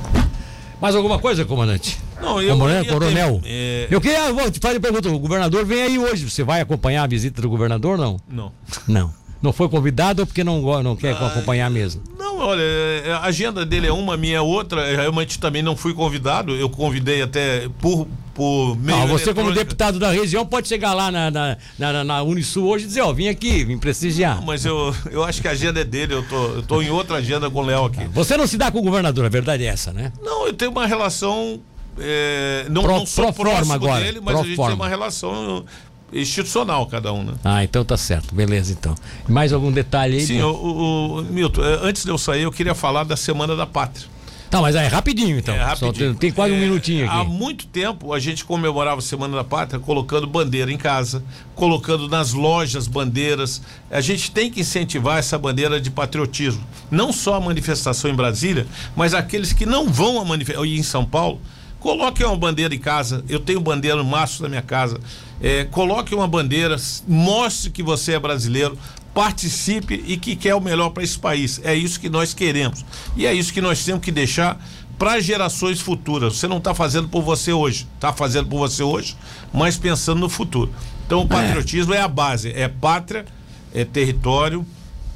Mais 0.84 0.94
alguma 0.94 1.18
coisa, 1.18 1.46
comandante? 1.46 1.98
Não, 2.20 2.42
eu 2.42 2.58
Coronel, 2.58 2.84
coronel. 2.84 3.40
Ter, 3.42 3.48
é... 3.48 3.88
Eu 3.90 4.02
queria 4.02 4.30
vou 4.34 4.50
te 4.50 4.60
fazer 4.60 4.76
uma 4.76 4.82
pergunta. 4.82 5.08
O 5.08 5.18
governador 5.18 5.64
vem 5.64 5.80
aí 5.80 5.98
hoje. 5.98 6.28
Você 6.28 6.44
vai 6.44 6.60
acompanhar 6.60 7.04
a 7.04 7.06
visita 7.06 7.40
do 7.40 7.48
governador 7.48 7.96
não? 7.96 8.20
Não. 8.28 8.52
Não. 8.86 9.14
Não 9.40 9.50
foi 9.50 9.66
convidado 9.66 10.20
ou 10.20 10.26
porque 10.26 10.44
não, 10.44 10.82
não 10.82 10.94
quer 10.94 11.14
ah, 11.14 11.26
acompanhar 11.26 11.70
mesmo? 11.70 12.02
Não, 12.18 12.38
olha, 12.38 12.60
é, 12.60 13.12
a 13.14 13.22
agenda 13.22 13.64
dele 13.64 13.86
é 13.86 13.92
uma, 13.94 14.12
a 14.12 14.16
minha 14.18 14.36
é 14.36 14.40
outra. 14.42 14.82
Eu 14.82 14.98
realmente 14.98 15.38
também 15.38 15.62
não 15.62 15.74
fui 15.74 15.94
convidado. 15.94 16.54
Eu 16.54 16.68
convidei 16.68 17.22
até 17.22 17.66
por, 17.80 18.06
por 18.34 18.76
meio. 18.76 18.98
Não, 18.98 19.06
você, 19.06 19.32
como 19.32 19.52
deputado 19.52 19.98
da 19.98 20.10
região, 20.10 20.44
pode 20.44 20.68
chegar 20.68 20.92
lá 20.92 21.10
na, 21.10 21.30
na, 21.30 21.56
na, 21.78 22.04
na 22.04 22.22
Unisul 22.22 22.68
hoje 22.68 22.84
e 22.84 22.88
dizer: 22.88 23.02
Ó, 23.02 23.12
vim 23.12 23.28
aqui, 23.28 23.64
vim 23.64 23.78
prestigiar. 23.78 24.36
Não, 24.36 24.44
mas 24.44 24.64
eu, 24.64 24.94
eu 25.10 25.22
acho 25.22 25.40
que 25.40 25.48
a 25.48 25.52
agenda 25.52 25.80
é 25.80 25.84
dele. 25.84 26.14
Eu 26.14 26.22
tô, 26.28 26.46
eu 26.46 26.62
tô 26.62 26.82
em 26.82 26.90
outra 26.90 27.16
agenda 27.16 27.48
com 27.48 27.60
o 27.60 27.62
Léo 27.62 27.84
aqui. 27.86 28.04
Você 28.12 28.36
não 28.36 28.46
se 28.46 28.56
dá 28.56 28.70
com 28.70 28.78
o 28.78 28.82
governador, 28.82 29.24
a 29.24 29.28
verdade 29.28 29.64
é 29.64 29.68
essa, 29.68 29.92
né? 29.92 30.12
Não, 30.22 30.46
eu 30.46 30.52
tenho 30.52 30.70
uma 30.70 30.86
relação 30.86 31.60
é, 31.98 32.66
não, 32.68 32.82
pro, 32.82 32.92
não 32.92 33.06
sou 33.06 33.32
pro 33.32 33.44
próximo 33.44 33.72
agora, 33.72 34.04
dele, 34.04 34.20
mas 34.22 34.38
a 34.38 34.42
gente 34.42 34.56
forma. 34.56 34.72
tem 34.72 34.80
uma 34.80 34.88
relação 34.88 35.64
institucional 36.12 36.86
cada 36.86 37.12
um, 37.12 37.24
né? 37.24 37.34
Ah, 37.44 37.64
então 37.64 37.84
tá 37.84 37.96
certo, 37.96 38.34
beleza 38.34 38.72
então. 38.72 38.94
Mais 39.28 39.52
algum 39.52 39.70
detalhe 39.70 40.16
aí? 40.16 40.26
Sim, 40.26 40.42
o, 40.42 40.50
o, 40.50 41.18
o, 41.18 41.22
Milton, 41.22 41.64
é, 41.64 41.78
antes 41.82 42.04
de 42.04 42.10
eu 42.10 42.18
sair, 42.18 42.42
eu 42.42 42.52
queria 42.52 42.74
falar 42.74 43.04
da 43.04 43.16
Semana 43.16 43.56
da 43.56 43.66
Pátria. 43.66 44.13
Tá, 44.50 44.60
mas 44.60 44.74
é 44.76 44.86
rapidinho 44.86 45.38
então. 45.38 45.54
É 45.54 45.62
rapidinho. 45.62 45.92
Tem, 45.92 46.14
tem, 46.14 46.32
quase 46.32 46.52
um 46.52 46.56
é, 46.56 46.60
minutinho 46.60 47.06
aqui. 47.06 47.16
Há 47.16 47.24
muito 47.24 47.66
tempo 47.66 48.12
a 48.12 48.18
gente 48.18 48.44
comemorava 48.44 48.98
a 48.98 49.02
Semana 49.02 49.36
da 49.36 49.44
Pátria 49.44 49.80
colocando 49.80 50.26
bandeira 50.26 50.72
em 50.72 50.76
casa, 50.76 51.24
colocando 51.54 52.08
nas 52.08 52.32
lojas 52.32 52.86
bandeiras. 52.86 53.62
A 53.90 54.00
gente 54.00 54.30
tem 54.30 54.50
que 54.50 54.60
incentivar 54.60 55.18
essa 55.18 55.38
bandeira 55.38 55.80
de 55.80 55.90
patriotismo. 55.90 56.64
Não 56.90 57.12
só 57.12 57.34
a 57.34 57.40
manifestação 57.40 58.10
em 58.10 58.14
Brasília, 58.14 58.66
mas 58.94 59.14
aqueles 59.14 59.52
que 59.52 59.66
não 59.66 59.88
vão 59.88 60.20
a 60.20 60.24
manifestação 60.24 60.64
em 60.66 60.82
São 60.82 61.04
Paulo 61.04 61.40
Coloque 61.84 62.24
uma 62.24 62.34
bandeira 62.34 62.74
em 62.74 62.78
casa. 62.78 63.22
Eu 63.28 63.38
tenho 63.38 63.60
bandeira 63.60 63.98
no 63.98 64.04
mastro 64.04 64.44
da 64.44 64.48
minha 64.48 64.62
casa. 64.62 64.98
É, 65.38 65.64
coloque 65.64 66.14
uma 66.14 66.26
bandeira, 66.26 66.76
mostre 67.06 67.70
que 67.70 67.82
você 67.82 68.14
é 68.14 68.18
brasileiro, 68.18 68.78
participe 69.14 70.02
e 70.06 70.16
que 70.16 70.34
quer 70.34 70.54
o 70.54 70.60
melhor 70.60 70.90
para 70.90 71.04
esse 71.04 71.18
país. 71.18 71.60
É 71.62 71.74
isso 71.74 72.00
que 72.00 72.10
nós 72.10 72.34
queremos. 72.34 72.84
E 73.16 73.26
é 73.26 73.32
isso 73.32 73.52
que 73.52 73.60
nós 73.60 73.84
temos 73.84 74.02
que 74.02 74.10
deixar 74.10 74.60
para 74.98 75.20
gerações 75.20 75.80
futuras. 75.80 76.36
Você 76.36 76.48
não 76.48 76.58
está 76.58 76.74
fazendo 76.74 77.08
por 77.08 77.22
você 77.22 77.52
hoje, 77.52 77.86
está 77.94 78.12
fazendo 78.12 78.48
por 78.48 78.58
você 78.58 78.82
hoje, 78.82 79.16
mas 79.52 79.76
pensando 79.76 80.20
no 80.20 80.28
futuro. 80.28 80.72
Então 81.06 81.20
o 81.20 81.24
é. 81.24 81.28
patriotismo 81.28 81.94
é, 81.94 81.98
é 81.98 82.00
a 82.00 82.08
base, 82.08 82.52
é 82.52 82.68
pátria, 82.68 83.24
é 83.72 83.84
território, 83.84 84.66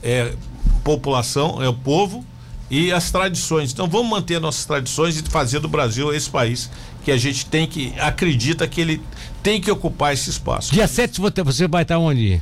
é 0.03 0.33
população, 0.85 1.63
é 1.63 1.69
o 1.69 1.75
povo 1.75 2.25
e 2.71 2.93
as 2.93 3.11
tradições. 3.11 3.73
Então 3.73 3.89
vamos 3.89 4.09
manter 4.09 4.41
nossas 4.41 4.65
tradições 4.65 5.19
e 5.19 5.23
fazer 5.23 5.61
do 5.61 5.69
Brasil 5.69 6.15
esse 6.15 6.31
país 6.31 6.71
que 7.05 7.11
a 7.11 7.17
gente 7.17 7.47
tem 7.47 7.67
que 7.67 7.95
acredita 7.99 8.67
que 8.67 8.81
ele 8.81 9.03
tem 9.43 9.61
que 9.61 9.71
ocupar 9.71 10.13
esse 10.13 10.29
espaço. 10.29 10.73
Dia 10.73 10.87
7 10.87 11.21
você 11.45 11.67
vai 11.67 11.83
estar 11.83 11.99
onde? 11.99 12.41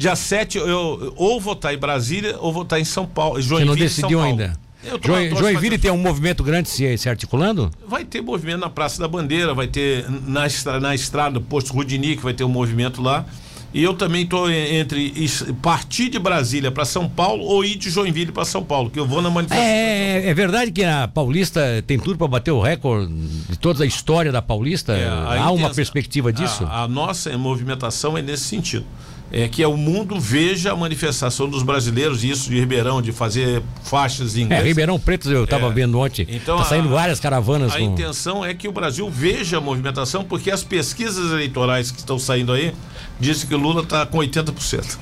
Dia 0.00 0.16
7 0.16 0.56
eu 0.56 1.12
ou 1.14 1.38
vou 1.38 1.52
estar 1.52 1.74
em 1.74 1.76
Brasília 1.76 2.34
ou 2.38 2.50
vou 2.50 2.62
estar 2.62 2.80
em 2.80 2.84
São 2.86 3.06
Paulo. 3.06 3.38
Joinville, 3.38 3.58
você 3.60 3.64
não 3.66 3.76
decidiu 3.76 4.22
ainda? 4.22 4.54
Jo, 4.82 5.36
Joinville 5.36 5.76
tem 5.76 5.90
um 5.90 5.98
movimento 5.98 6.42
grande 6.42 6.70
se, 6.70 6.96
se, 6.96 7.06
articulando? 7.06 7.70
Vai 7.86 8.06
ter 8.06 8.22
movimento 8.22 8.60
na 8.60 8.70
Praça 8.70 8.98
da 8.98 9.06
Bandeira, 9.06 9.52
vai 9.52 9.66
ter 9.66 10.06
na, 10.26 10.46
na 10.80 10.94
estrada, 10.94 11.38
posto 11.38 11.74
Rudinique, 11.74 12.22
vai 12.22 12.32
ter 12.32 12.44
um 12.44 12.48
movimento 12.48 13.02
lá. 13.02 13.26
E 13.74 13.82
eu 13.82 13.92
também 13.92 14.22
estou 14.22 14.50
entre 14.50 15.12
partir 15.60 16.08
de 16.08 16.18
Brasília 16.18 16.70
para 16.70 16.86
São 16.86 17.06
Paulo 17.06 17.44
ou 17.44 17.62
ir 17.62 17.76
de 17.76 17.90
Joinville 17.90 18.32
para 18.32 18.46
São 18.46 18.64
Paulo, 18.64 18.88
que 18.88 18.98
eu 18.98 19.06
vou 19.06 19.20
na 19.20 19.28
manifestação. 19.28 19.70
É, 19.70 20.30
é 20.30 20.32
verdade 20.32 20.72
que 20.72 20.82
a 20.82 21.06
Paulista 21.08 21.84
tem 21.86 21.98
tudo 21.98 22.16
para 22.16 22.26
bater 22.26 22.52
o 22.52 22.60
recorde 22.60 23.12
de 23.50 23.58
toda 23.58 23.84
a 23.84 23.86
história 23.86 24.32
da 24.32 24.40
Paulista? 24.40 24.94
É, 24.94 25.06
Há 25.38 25.50
uma 25.50 25.68
perspectiva 25.68 26.32
disso? 26.32 26.64
A, 26.64 26.84
a 26.84 26.88
nossa 26.88 27.36
movimentação 27.36 28.16
é 28.16 28.22
nesse 28.22 28.44
sentido 28.44 28.86
é 29.32 29.48
que 29.48 29.64
o 29.64 29.76
mundo 29.76 30.18
veja 30.18 30.72
a 30.72 30.76
manifestação 30.76 31.48
dos 31.48 31.62
brasileiros, 31.62 32.24
isso 32.24 32.50
de 32.50 32.58
Ribeirão, 32.58 33.00
de 33.00 33.12
fazer 33.12 33.62
faixas 33.84 34.36
em 34.36 34.42
inglês. 34.42 34.62
É, 34.62 34.66
Ribeirão 34.66 34.98
Preto 34.98 35.30
eu 35.30 35.44
estava 35.44 35.68
é. 35.68 35.70
vendo 35.70 35.98
ontem. 35.98 36.26
Então, 36.28 36.58
tá 36.58 36.64
saindo 36.64 36.88
a, 36.88 36.92
várias 36.92 37.20
caravanas. 37.20 37.72
A 37.72 37.78
com... 37.78 37.84
intenção 37.84 38.44
é 38.44 38.52
que 38.54 38.66
o 38.66 38.72
Brasil 38.72 39.08
veja 39.08 39.58
a 39.58 39.60
movimentação, 39.60 40.24
porque 40.24 40.50
as 40.50 40.64
pesquisas 40.64 41.30
eleitorais 41.30 41.90
que 41.90 41.98
estão 41.98 42.18
saindo 42.18 42.52
aí 42.52 42.74
dizem 43.20 43.48
que 43.48 43.54
Lula 43.54 43.82
está 43.82 44.06
com 44.06 44.18
80%. 44.18 44.98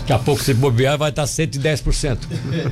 Daqui 0.00 0.12
a 0.12 0.18
pouco, 0.18 0.42
se 0.42 0.54
bobear, 0.54 0.96
vai 0.96 1.10
estar 1.10 1.24
110%. 1.24 2.18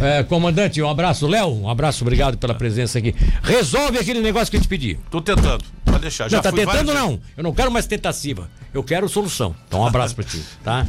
É, 0.00 0.22
comandante, 0.22 0.80
um 0.80 0.88
abraço. 0.88 1.26
Léo, 1.26 1.62
um 1.62 1.68
abraço, 1.68 2.04
obrigado 2.04 2.38
pela 2.38 2.54
presença 2.54 2.98
aqui. 2.98 3.14
Resolve 3.42 3.98
aquele 3.98 4.20
negócio 4.20 4.50
que 4.50 4.56
eu 4.56 4.60
te 4.60 4.68
pedi. 4.68 4.98
Tô 5.10 5.20
tentando, 5.20 5.64
pode 5.84 5.98
deixar. 6.00 6.28
Já 6.28 6.36
não, 6.36 6.42
tá 6.42 6.52
tentando 6.52 6.94
não. 6.94 7.20
Eu 7.36 7.42
não 7.42 7.52
quero 7.52 7.72
mais 7.72 7.86
tentativa. 7.86 8.48
Eu 8.72 8.84
quero 8.84 9.08
solução. 9.08 9.54
Então, 9.66 9.80
um 9.80 9.86
abraço 9.86 10.14
para 10.14 10.24
ti, 10.24 10.40
tá? 10.62 10.86